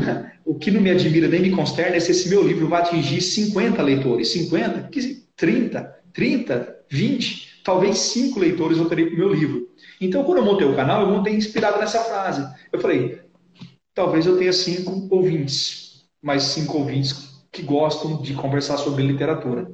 o 0.45 0.55
que 0.55 0.71
não 0.71 0.81
me 0.81 0.89
admira 0.89 1.27
nem 1.27 1.41
me 1.41 1.51
consterna 1.51 1.95
é 1.95 1.99
se 1.99 2.11
esse 2.11 2.29
meu 2.29 2.41
livro 2.41 2.67
vai 2.67 2.81
atingir 2.81 3.21
50 3.21 3.81
leitores. 3.81 4.29
50? 4.29 4.89
30? 5.35 5.95
30? 6.13 6.75
20? 6.89 7.61
Talvez 7.63 7.97
5 7.97 8.39
leitores 8.39 8.77
eu 8.77 8.85
terei 8.85 9.07
com 9.07 9.15
o 9.15 9.19
meu 9.19 9.33
livro. 9.33 9.69
Então, 9.99 10.23
quando 10.23 10.39
eu 10.39 10.45
montei 10.45 10.67
o 10.67 10.75
canal, 10.75 11.01
eu 11.01 11.07
montei 11.07 11.33
inspirado 11.33 11.79
nessa 11.79 11.99
frase. 11.99 12.47
Eu 12.71 12.79
falei: 12.79 13.19
talvez 13.93 14.25
eu 14.25 14.37
tenha 14.37 14.53
5 14.53 15.07
ouvintes, 15.09 16.05
mas 16.21 16.43
5 16.43 16.77
ouvintes 16.77 17.29
que 17.51 17.61
gostam 17.61 18.21
de 18.21 18.33
conversar 18.33 18.77
sobre 18.77 19.03
literatura 19.03 19.67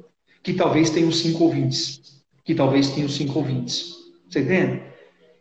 que 0.46 0.54
talvez 0.54 0.90
tenham 0.90 1.10
cinco 1.10 1.42
ouvintes, 1.42 2.22
que 2.44 2.54
talvez 2.54 2.90
tenham 2.90 3.08
cinco 3.08 3.40
ouvintes. 3.40 3.96
Você 4.30 4.42
entende? 4.42 4.80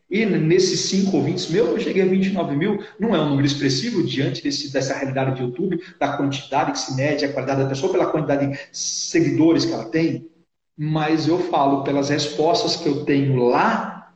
E 0.10 0.26
nesses 0.26 0.82
cinco 0.82 1.18
ouvintes 1.18 1.50
meu, 1.50 1.66
eu 1.68 1.80
cheguei 1.80 2.04
a 2.04 2.06
29 2.06 2.56
mil. 2.56 2.84
Não 3.00 3.16
é 3.16 3.20
um 3.20 3.30
número 3.30 3.48
expressivo 3.48 4.04
diante 4.04 4.44
desse, 4.44 4.72
dessa 4.72 4.94
realidade 4.94 5.36
de 5.36 5.42
YouTube, 5.42 5.82
da 6.00 6.16
quantidade 6.16 6.74
que 6.74 6.80
se 6.80 6.96
mede, 6.96 7.26
a 7.26 7.34
qualidade 7.34 7.64
da 7.64 7.70
pessoa, 7.70 7.92
pela 7.92 8.12
quantidade 8.12 8.52
de 8.52 8.60
seguidores 8.72 9.66
que 9.66 9.74
ela 9.74 9.86
tem. 9.86 10.30
Mas 10.78 11.28
eu 11.28 11.40
falo 11.40 11.84
pelas 11.84 12.10
respostas 12.10 12.76
que 12.76 12.88
eu 12.88 13.04
tenho 13.06 13.36
lá, 13.46 14.14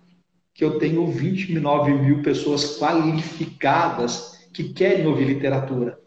que 0.53 0.63
eu 0.63 0.77
tenho 0.77 1.07
29 1.07 1.93
mil 1.93 2.21
pessoas 2.21 2.77
qualificadas 2.77 4.47
que 4.53 4.73
querem 4.73 5.07
ouvir 5.07 5.25
literatura 5.25 5.97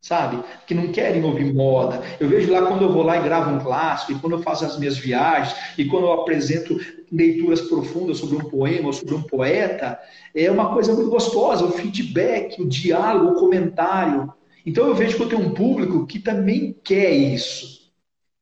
sabe? 0.00 0.42
Que 0.66 0.74
não 0.74 0.92
querem 0.92 1.22
ouvir 1.24 1.52
moda. 1.52 2.00
Eu 2.20 2.28
vejo 2.28 2.50
lá 2.52 2.62
quando 2.66 2.82
eu 2.82 2.92
vou 2.92 3.02
lá 3.02 3.16
e 3.18 3.22
gravo 3.22 3.50
um 3.50 3.58
clássico, 3.58 4.12
e 4.12 4.18
quando 4.18 4.34
eu 4.34 4.42
faço 4.42 4.64
as 4.64 4.78
minhas 4.78 4.96
viagens, 4.96 5.54
e 5.76 5.84
quando 5.84 6.04
eu 6.06 6.12
apresento 6.12 6.78
leituras 7.10 7.60
profundas 7.62 8.18
sobre 8.18 8.36
um 8.36 8.44
poema 8.44 8.86
ou 8.88 8.92
sobre 8.92 9.14
um 9.14 9.22
poeta, 9.22 9.98
é 10.34 10.50
uma 10.50 10.72
coisa 10.72 10.92
muito 10.94 11.10
gostosa, 11.10 11.64
o 11.64 11.72
feedback, 11.72 12.60
o 12.60 12.68
diálogo, 12.68 13.32
o 13.32 13.40
comentário. 13.40 14.32
Então 14.64 14.86
eu 14.86 14.94
vejo 14.94 15.16
que 15.16 15.22
eu 15.22 15.28
tenho 15.28 15.42
um 15.42 15.54
público 15.54 16.06
que 16.06 16.18
também 16.18 16.76
quer 16.84 17.10
isso. 17.12 17.76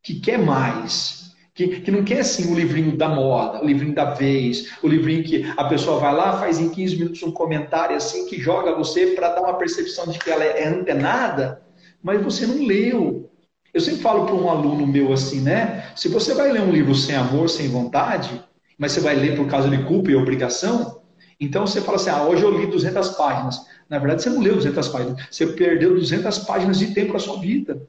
que 0.02 0.20
quer 0.20 0.38
mais, 0.38 1.23
que, 1.54 1.80
que 1.80 1.90
não 1.90 2.02
quer 2.02 2.20
assim 2.20 2.52
o 2.52 2.56
livrinho 2.56 2.96
da 2.96 3.08
moda, 3.08 3.62
o 3.62 3.66
livrinho 3.66 3.94
da 3.94 4.06
vez, 4.06 4.72
o 4.82 4.88
livrinho 4.88 5.22
que 5.22 5.44
a 5.56 5.64
pessoa 5.64 6.00
vai 6.00 6.12
lá, 6.12 6.38
faz 6.38 6.58
em 6.58 6.68
15 6.68 6.96
minutos 6.96 7.22
um 7.22 7.30
comentário 7.30 7.96
assim 7.96 8.26
que 8.26 8.40
joga 8.40 8.74
você 8.74 9.08
para 9.08 9.28
dar 9.30 9.42
uma 9.42 9.54
percepção 9.54 10.08
de 10.08 10.18
que 10.18 10.30
ela 10.30 10.42
é 10.42 10.66
antenada, 10.66 11.62
mas 12.02 12.20
você 12.22 12.44
não 12.46 12.66
leu. 12.66 13.30
Eu 13.72 13.80
sempre 13.80 14.02
falo 14.02 14.26
para 14.26 14.34
um 14.34 14.50
aluno 14.50 14.86
meu 14.86 15.12
assim, 15.12 15.40
né? 15.40 15.92
Se 15.94 16.08
você 16.08 16.34
vai 16.34 16.50
ler 16.50 16.62
um 16.62 16.72
livro 16.72 16.94
sem 16.94 17.14
amor, 17.14 17.48
sem 17.48 17.68
vontade, 17.68 18.42
mas 18.76 18.92
você 18.92 19.00
vai 19.00 19.14
ler 19.14 19.36
por 19.36 19.48
causa 19.48 19.68
de 19.68 19.78
culpa 19.84 20.10
e 20.10 20.16
obrigação, 20.16 21.02
então 21.38 21.66
você 21.66 21.80
fala 21.80 21.96
assim: 21.96 22.10
ah, 22.10 22.24
hoje 22.24 22.42
eu 22.42 22.50
li 22.50 22.66
200 22.66 23.10
páginas. 23.10 23.64
Na 23.88 23.98
verdade, 23.98 24.22
você 24.22 24.30
não 24.30 24.40
leu 24.40 24.56
200 24.56 24.88
páginas, 24.88 25.26
você 25.30 25.46
perdeu 25.46 25.94
200 25.94 26.38
páginas 26.40 26.78
de 26.78 26.92
tempo 26.94 27.12
da 27.12 27.18
sua 27.18 27.38
vida. 27.38 27.86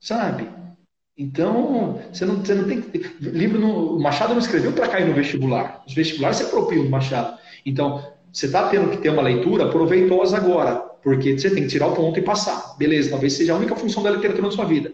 Sabe? 0.00 0.48
Então, 1.16 2.00
você 2.10 2.24
não, 2.24 2.36
você 2.36 2.54
não 2.54 2.64
tem 2.64 2.80
que. 2.80 2.98
Livro 3.20 3.58
no, 3.58 4.00
Machado 4.00 4.32
não 4.32 4.40
escreveu 4.40 4.72
para 4.72 4.88
cair 4.88 5.06
no 5.06 5.14
vestibular. 5.14 5.82
Os 5.86 5.94
vestibulares 5.94 6.38
se 6.38 6.44
apropriam 6.44 6.84
do 6.84 6.90
Machado. 6.90 7.38
Então, 7.66 8.02
você 8.32 8.46
está 8.46 8.68
tendo 8.68 8.90
que 8.90 8.96
ter 8.96 9.10
uma 9.10 9.22
leitura 9.22 9.68
proveitosa 9.68 10.38
agora, 10.38 10.76
porque 11.02 11.38
você 11.38 11.50
tem 11.50 11.64
que 11.64 11.68
tirar 11.68 11.88
o 11.88 11.94
ponto 11.94 12.18
e 12.18 12.22
passar. 12.22 12.76
Beleza, 12.78 13.10
talvez 13.10 13.34
seja 13.34 13.52
a 13.52 13.56
única 13.56 13.76
função 13.76 14.02
da 14.02 14.10
literatura 14.10 14.46
na 14.46 14.52
sua 14.52 14.64
vida. 14.64 14.92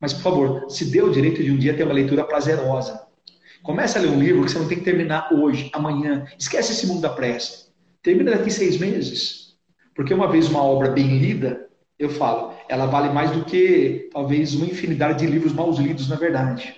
Mas, 0.00 0.12
por 0.12 0.22
favor, 0.22 0.70
se 0.70 0.84
dê 0.84 1.02
o 1.02 1.10
direito 1.10 1.42
de 1.42 1.50
um 1.50 1.56
dia 1.56 1.74
ter 1.74 1.82
uma 1.82 1.94
leitura 1.94 2.22
prazerosa. 2.22 3.04
Comece 3.62 3.98
a 3.98 4.00
ler 4.00 4.10
um 4.10 4.20
livro 4.20 4.44
que 4.44 4.50
você 4.52 4.58
não 4.58 4.68
tem 4.68 4.78
que 4.78 4.84
terminar 4.84 5.32
hoje, 5.32 5.68
amanhã. 5.72 6.24
Esquece 6.38 6.72
esse 6.72 6.86
mundo 6.86 7.00
da 7.00 7.08
pressa. 7.08 7.66
Termina 8.02 8.30
daqui 8.30 8.50
seis 8.50 8.78
meses. 8.78 9.56
Porque 9.94 10.14
uma 10.14 10.30
vez 10.30 10.48
uma 10.48 10.62
obra 10.62 10.90
bem 10.90 11.18
lida, 11.18 11.66
eu 11.98 12.10
falo, 12.10 12.54
ela 12.68 12.86
vale 12.86 13.12
mais 13.12 13.30
do 13.30 13.44
que 13.44 14.08
talvez 14.12 14.54
uma 14.54 14.66
infinidade 14.66 15.18
de 15.18 15.26
livros 15.26 15.52
mal 15.52 15.70
lidos, 15.72 16.08
na 16.08 16.16
verdade. 16.16 16.74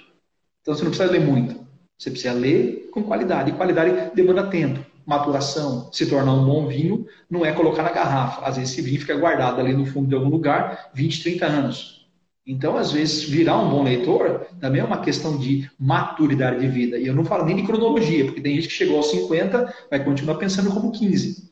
Então 0.61 0.75
você 0.75 0.85
não 0.85 0.91
precisa 0.91 1.11
ler 1.11 1.21
muito. 1.21 1.67
Você 1.99 2.11
precisa 2.11 2.33
ler 2.33 2.89
com 2.93 3.03
qualidade. 3.03 3.51
E 3.51 3.55
qualidade 3.55 4.15
demanda 4.15 4.47
tempo, 4.47 4.85
maturação. 5.05 5.91
Se 5.93 6.07
tornar 6.07 6.33
um 6.33 6.45
bom 6.45 6.67
vinho 6.67 7.07
não 7.31 7.45
é 7.45 7.53
colocar 7.53 7.83
na 7.83 7.91
garrafa. 7.91 8.47
Às 8.47 8.57
vezes 8.57 8.73
esse 8.73 8.83
vinho 8.83 9.01
fica 9.01 9.17
guardado 9.17 9.61
ali 9.61 9.73
no 9.73 9.87
fundo 9.87 10.09
de 10.09 10.15
algum 10.15 10.29
lugar 10.29 10.91
20, 10.95 11.23
30 11.23 11.47
anos. 11.47 11.99
Então, 12.47 12.79
às 12.79 12.93
vezes, 12.93 13.25
virar 13.25 13.59
um 13.59 13.69
bom 13.69 13.83
leitor 13.83 14.47
também 14.59 14.81
é 14.81 14.85
uma 14.85 15.03
questão 15.03 15.37
de 15.37 15.71
maturidade 15.79 16.61
de 16.61 16.67
vida. 16.67 16.97
E 16.97 17.07
eu 17.07 17.15
não 17.15 17.23
falo 17.23 17.45
nem 17.45 17.57
de 17.57 17.63
cronologia, 17.63 18.25
porque 18.25 18.41
tem 18.41 18.55
gente 18.55 18.69
que 18.69 18.75
chegou 18.75 18.97
aos 18.97 19.11
50, 19.11 19.75
vai 19.91 20.03
continuar 20.03 20.37
pensando 20.37 20.71
como 20.71 20.91
15. 20.91 21.48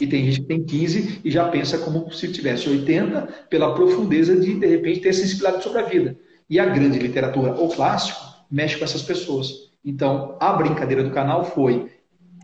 E 0.00 0.06
tem 0.06 0.24
gente 0.24 0.40
que 0.40 0.46
tem 0.46 0.64
15 0.64 1.20
e 1.24 1.30
já 1.30 1.48
pensa 1.48 1.78
como 1.78 2.12
se 2.12 2.32
tivesse 2.32 2.68
80, 2.68 3.46
pela 3.48 3.74
profundeza 3.74 4.34
de, 4.34 4.54
de 4.54 4.66
repente, 4.66 5.00
ter 5.00 5.12
sensibilidade 5.12 5.62
sobre 5.62 5.80
a 5.80 5.84
vida. 5.84 6.16
E 6.50 6.58
a 6.58 6.66
grande 6.66 6.98
literatura, 6.98 7.54
ou 7.54 7.68
clássico, 7.68 8.20
mexe 8.50 8.76
com 8.76 8.84
essas 8.84 9.02
pessoas. 9.02 9.72
Então, 9.84 10.36
a 10.40 10.52
brincadeira 10.52 11.04
do 11.04 11.10
canal 11.10 11.44
foi: 11.44 11.90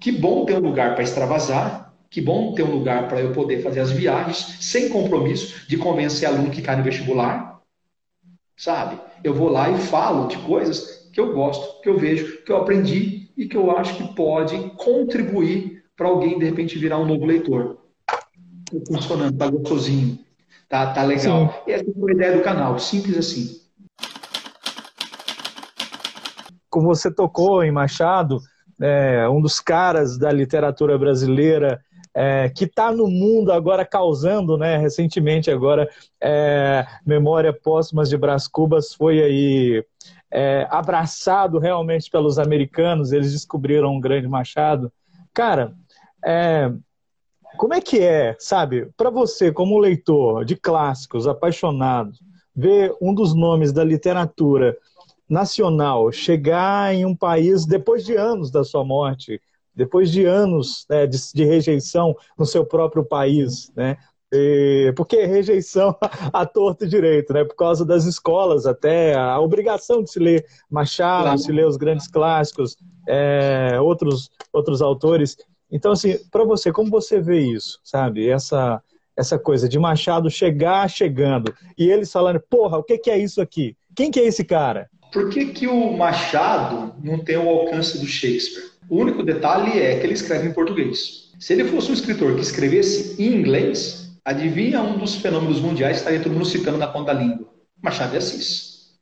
que 0.00 0.12
bom 0.12 0.44
ter 0.44 0.54
um 0.54 0.60
lugar 0.60 0.94
para 0.94 1.02
extravasar, 1.02 1.92
que 2.08 2.20
bom 2.20 2.54
ter 2.54 2.62
um 2.62 2.70
lugar 2.70 3.08
para 3.08 3.20
eu 3.20 3.32
poder 3.32 3.62
fazer 3.62 3.80
as 3.80 3.90
viagens 3.90 4.58
sem 4.60 4.88
compromisso 4.88 5.68
de 5.68 5.76
convencer 5.76 6.28
aluno 6.28 6.50
que 6.50 6.62
cai 6.62 6.76
no 6.76 6.84
vestibular, 6.84 7.60
sabe? 8.56 8.98
Eu 9.22 9.34
vou 9.34 9.48
lá 9.48 9.70
e 9.70 9.78
falo 9.78 10.28
de 10.28 10.38
coisas 10.38 11.08
que 11.12 11.20
eu 11.20 11.32
gosto, 11.32 11.80
que 11.82 11.88
eu 11.88 11.98
vejo, 11.98 12.42
que 12.44 12.50
eu 12.50 12.56
aprendi 12.56 13.28
e 13.36 13.46
que 13.46 13.56
eu 13.56 13.70
acho 13.76 13.96
que 13.96 14.14
pode 14.14 14.56
contribuir 14.76 15.69
para 16.00 16.08
alguém 16.08 16.38
de 16.38 16.46
repente 16.46 16.78
virar 16.78 16.96
um 16.96 17.04
novo 17.04 17.26
leitor. 17.26 17.76
Tá 18.06 18.18
funcionando, 18.90 19.36
tá 19.36 19.50
gostosinho, 19.50 20.18
tá, 20.66 20.94
tá 20.94 21.02
legal. 21.02 21.48
Sim. 21.52 21.58
E 21.66 21.72
essa 21.72 21.84
foi 21.92 22.12
a 22.12 22.14
ideia 22.14 22.36
do 22.38 22.42
canal, 22.42 22.78
simples 22.78 23.18
assim. 23.18 23.60
Como 26.70 26.86
você 26.86 27.12
tocou 27.12 27.62
em 27.62 27.70
Machado, 27.70 28.40
é, 28.80 29.28
um 29.28 29.42
dos 29.42 29.60
caras 29.60 30.16
da 30.16 30.32
literatura 30.32 30.96
brasileira 30.96 31.82
é, 32.14 32.48
que 32.48 32.64
está 32.64 32.90
no 32.90 33.06
mundo 33.06 33.52
agora 33.52 33.84
causando, 33.84 34.56
né? 34.56 34.78
Recentemente 34.78 35.50
agora, 35.50 35.86
é, 36.18 36.86
Memória 37.04 37.52
Póstumas 37.52 38.08
de 38.08 38.16
Brás 38.16 38.48
Cubas 38.48 38.94
foi 38.94 39.22
aí 39.22 39.84
é, 40.30 40.66
abraçado 40.70 41.58
realmente 41.58 42.10
pelos 42.10 42.38
americanos, 42.38 43.12
eles 43.12 43.32
descobriram 43.32 43.94
um 43.94 44.00
grande 44.00 44.26
Machado. 44.26 44.90
Cara, 45.34 45.74
é, 46.24 46.72
como 47.56 47.74
é 47.74 47.80
que 47.80 48.00
é, 48.00 48.36
sabe, 48.38 48.90
para 48.96 49.10
você, 49.10 49.52
como 49.52 49.78
leitor 49.78 50.44
de 50.44 50.56
clássicos, 50.56 51.26
apaixonado, 51.26 52.12
ver 52.54 52.94
um 53.00 53.14
dos 53.14 53.34
nomes 53.34 53.72
da 53.72 53.84
literatura 53.84 54.76
nacional 55.28 56.10
chegar 56.10 56.92
em 56.92 57.04
um 57.04 57.14
país 57.14 57.64
depois 57.64 58.04
de 58.04 58.16
anos 58.16 58.50
da 58.50 58.64
sua 58.64 58.84
morte, 58.84 59.40
depois 59.74 60.10
de 60.10 60.24
anos 60.24 60.84
né, 60.90 61.06
de, 61.06 61.16
de, 61.32 61.44
rejeição 61.44 62.16
no 62.36 62.44
seu 62.44 62.66
próprio 62.66 63.04
país, 63.04 63.70
né? 63.76 63.96
E, 64.32 64.92
porque 64.96 65.24
rejeição 65.24 65.96
a 66.32 66.44
torto 66.44 66.84
e 66.84 66.88
direito, 66.88 67.32
né? 67.32 67.44
Por 67.44 67.54
causa 67.54 67.84
das 67.84 68.04
escolas, 68.04 68.66
até 68.66 69.14
a 69.14 69.40
obrigação 69.40 70.02
de 70.02 70.10
se 70.10 70.18
ler 70.18 70.44
Machado, 70.68 71.24
claro. 71.24 71.38
se 71.38 71.52
ler 71.52 71.66
os 71.66 71.76
grandes 71.76 72.08
clássicos, 72.08 72.76
é, 73.08 73.80
outros, 73.80 74.30
outros 74.52 74.82
autores. 74.82 75.36
Então, 75.70 75.92
assim, 75.92 76.18
para 76.30 76.44
você, 76.44 76.72
como 76.72 76.90
você 76.90 77.20
vê 77.20 77.40
isso, 77.40 77.78
sabe? 77.84 78.28
Essa, 78.28 78.82
essa 79.16 79.38
coisa 79.38 79.68
de 79.68 79.78
Machado 79.78 80.30
chegar 80.30 80.88
chegando 80.88 81.54
e 81.78 81.90
eles 81.90 82.10
falando, 82.10 82.40
porra, 82.40 82.78
o 82.78 82.82
que, 82.82 82.98
que 82.98 83.10
é 83.10 83.18
isso 83.18 83.40
aqui? 83.40 83.76
Quem 83.94 84.10
que 84.10 84.20
é 84.20 84.26
esse 84.26 84.44
cara? 84.44 84.88
Por 85.12 85.28
que, 85.28 85.46
que 85.46 85.66
o 85.66 85.96
Machado 85.96 86.94
não 87.02 87.18
tem 87.18 87.36
o 87.36 87.48
alcance 87.48 87.98
do 87.98 88.06
Shakespeare? 88.06 88.70
O 88.88 88.98
único 88.98 89.22
detalhe 89.22 89.78
é 89.78 89.98
que 89.98 90.06
ele 90.06 90.14
escreve 90.14 90.48
em 90.48 90.52
português. 90.52 91.30
Se 91.38 91.52
ele 91.52 91.64
fosse 91.64 91.90
um 91.90 91.94
escritor 91.94 92.34
que 92.34 92.42
escrevesse 92.42 93.20
em 93.22 93.34
inglês, 93.34 94.10
adivinha 94.24 94.82
um 94.82 94.98
dos 94.98 95.16
fenômenos 95.16 95.60
mundiais 95.60 95.96
que 95.96 95.98
estaria 96.00 96.20
todo 96.20 96.32
mundo 96.32 96.44
citando 96.44 96.78
na 96.78 96.86
ponta 96.86 97.14
da 97.14 97.20
língua? 97.20 97.48
Machado 97.82 98.10
de 98.10 98.18
Assis. 98.18 98.98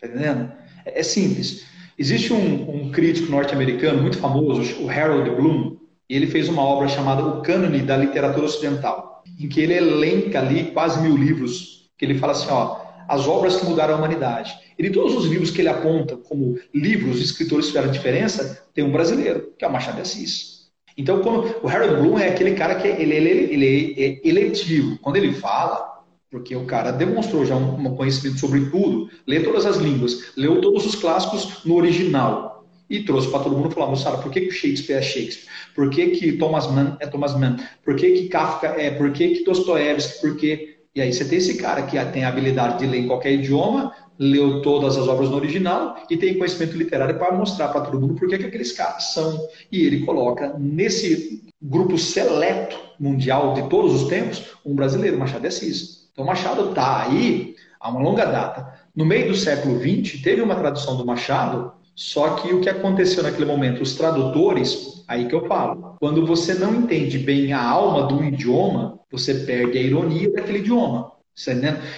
Tá 0.00 0.06
entendendo? 0.06 0.52
É, 0.84 1.00
é 1.00 1.02
simples. 1.02 1.64
Existe 1.98 2.32
um, 2.32 2.86
um 2.86 2.90
crítico 2.90 3.30
norte-americano 3.30 4.00
muito 4.00 4.18
famoso, 4.18 4.82
o 4.82 4.88
Harold 4.88 5.28
Bloom, 5.30 5.76
e 6.10 6.16
ele 6.16 6.26
fez 6.26 6.48
uma 6.48 6.62
obra 6.62 6.88
chamada 6.88 7.24
O 7.24 7.40
Cânone 7.40 7.82
da 7.82 7.96
Literatura 7.96 8.44
Ocidental, 8.44 9.22
em 9.38 9.48
que 9.48 9.60
ele 9.60 9.74
elenca 9.74 10.40
ali 10.40 10.72
quase 10.72 11.00
mil 11.00 11.16
livros, 11.16 11.88
que 11.96 12.04
ele 12.04 12.18
fala 12.18 12.32
assim, 12.32 12.48
ó, 12.50 12.78
as 13.08 13.28
obras 13.28 13.56
que 13.56 13.64
mudaram 13.64 13.94
a 13.94 13.96
humanidade. 13.96 14.52
E 14.76 14.82
de 14.82 14.90
todos 14.90 15.14
os 15.14 15.26
livros 15.26 15.52
que 15.52 15.60
ele 15.60 15.68
aponta 15.68 16.16
como 16.16 16.58
livros 16.74 17.20
escritores 17.20 17.66
que 17.66 17.72
fizeram 17.72 17.92
diferença, 17.92 18.64
tem 18.74 18.82
um 18.82 18.90
brasileiro, 18.90 19.52
que 19.56 19.64
é 19.64 19.68
o 19.68 19.72
Machado 19.72 19.96
de 19.96 20.02
Assis. 20.02 20.70
Então, 20.98 21.20
quando, 21.22 21.54
o 21.62 21.68
Harold 21.68 22.02
Bloom 22.02 22.18
é 22.18 22.28
aquele 22.28 22.54
cara 22.54 22.74
que 22.74 22.88
ele, 22.88 23.14
ele, 23.14 23.28
ele 23.54 23.94
é 23.96 24.28
eletivo. 24.28 24.98
Quando 24.98 25.14
ele 25.14 25.32
fala, 25.34 26.02
porque 26.28 26.56
o 26.56 26.66
cara 26.66 26.90
demonstrou 26.90 27.44
já 27.44 27.54
um, 27.54 27.86
um 27.86 27.94
conhecimento 27.94 28.40
sobre 28.40 28.68
tudo, 28.68 29.08
lê 29.28 29.40
todas 29.40 29.64
as 29.64 29.76
línguas, 29.76 30.32
leu 30.36 30.60
todos 30.60 30.84
os 30.84 30.96
clássicos 30.96 31.64
no 31.64 31.76
original, 31.76 32.49
e 32.90 33.04
trouxe 33.04 33.30
para 33.30 33.44
todo 33.44 33.56
mundo 33.56 33.70
falar, 33.70 33.86
moçada, 33.86 34.18
por 34.18 34.32
que, 34.32 34.40
que 34.40 34.50
Shakespeare 34.50 34.98
é 34.98 35.02
Shakespeare? 35.02 35.48
Por 35.76 35.88
que, 35.88 36.08
que 36.08 36.32
Thomas 36.32 36.66
Mann 36.66 36.96
é 36.98 37.06
Thomas 37.06 37.38
Mann? 37.38 37.56
Por 37.84 37.94
que, 37.94 38.10
que 38.10 38.28
Kafka 38.28 38.66
é? 38.66 38.90
Por 38.90 39.12
que, 39.12 39.28
que 39.28 39.44
Dostoiévski? 39.44 40.20
Por 40.20 40.36
que... 40.36 40.80
E 40.92 41.00
aí 41.00 41.12
você 41.12 41.24
tem 41.24 41.38
esse 41.38 41.56
cara 41.56 41.82
que 41.82 41.96
tem 42.06 42.24
a 42.24 42.28
habilidade 42.28 42.80
de 42.80 42.86
ler 42.86 42.98
em 42.98 43.06
qualquer 43.06 43.32
idioma, 43.32 43.94
leu 44.18 44.60
todas 44.60 44.98
as 44.98 45.06
obras 45.06 45.30
no 45.30 45.36
original 45.36 45.96
e 46.10 46.16
tem 46.16 46.36
conhecimento 46.36 46.76
literário 46.76 47.16
para 47.16 47.32
mostrar 47.32 47.68
para 47.68 47.82
todo 47.82 48.00
mundo 48.00 48.14
por 48.14 48.28
que, 48.28 48.36
que 48.36 48.46
aqueles 48.46 48.72
caras 48.72 49.12
são. 49.12 49.48
E 49.70 49.86
ele 49.86 50.04
coloca 50.04 50.52
nesse 50.58 51.44
grupo 51.62 51.96
seleto 51.96 52.76
mundial 52.98 53.54
de 53.54 53.68
todos 53.68 54.02
os 54.02 54.08
tempos 54.08 54.42
um 54.66 54.74
brasileiro, 54.74 55.16
Machado 55.16 55.42
de 55.42 55.46
Assis. 55.46 56.10
Então 56.12 56.24
Machado 56.24 56.70
está 56.70 57.04
aí 57.04 57.54
há 57.78 57.88
uma 57.88 58.02
longa 58.02 58.24
data. 58.24 58.80
No 58.94 59.06
meio 59.06 59.28
do 59.28 59.36
século 59.36 59.78
XX, 59.78 60.20
teve 60.20 60.42
uma 60.42 60.56
tradução 60.56 60.96
do 60.96 61.06
Machado 61.06 61.72
só 62.00 62.30
que 62.36 62.50
o 62.54 62.62
que 62.62 62.70
aconteceu 62.70 63.22
naquele 63.22 63.44
momento, 63.44 63.82
os 63.82 63.94
tradutores, 63.94 65.04
aí 65.06 65.28
que 65.28 65.34
eu 65.34 65.46
falo, 65.46 65.96
quando 66.00 66.26
você 66.26 66.54
não 66.54 66.74
entende 66.74 67.18
bem 67.18 67.52
a 67.52 67.62
alma 67.62 68.06
do 68.06 68.24
idioma, 68.24 68.98
você 69.10 69.34
perde 69.34 69.76
a 69.76 69.82
ironia 69.82 70.32
daquele 70.32 70.60
idioma. 70.60 71.12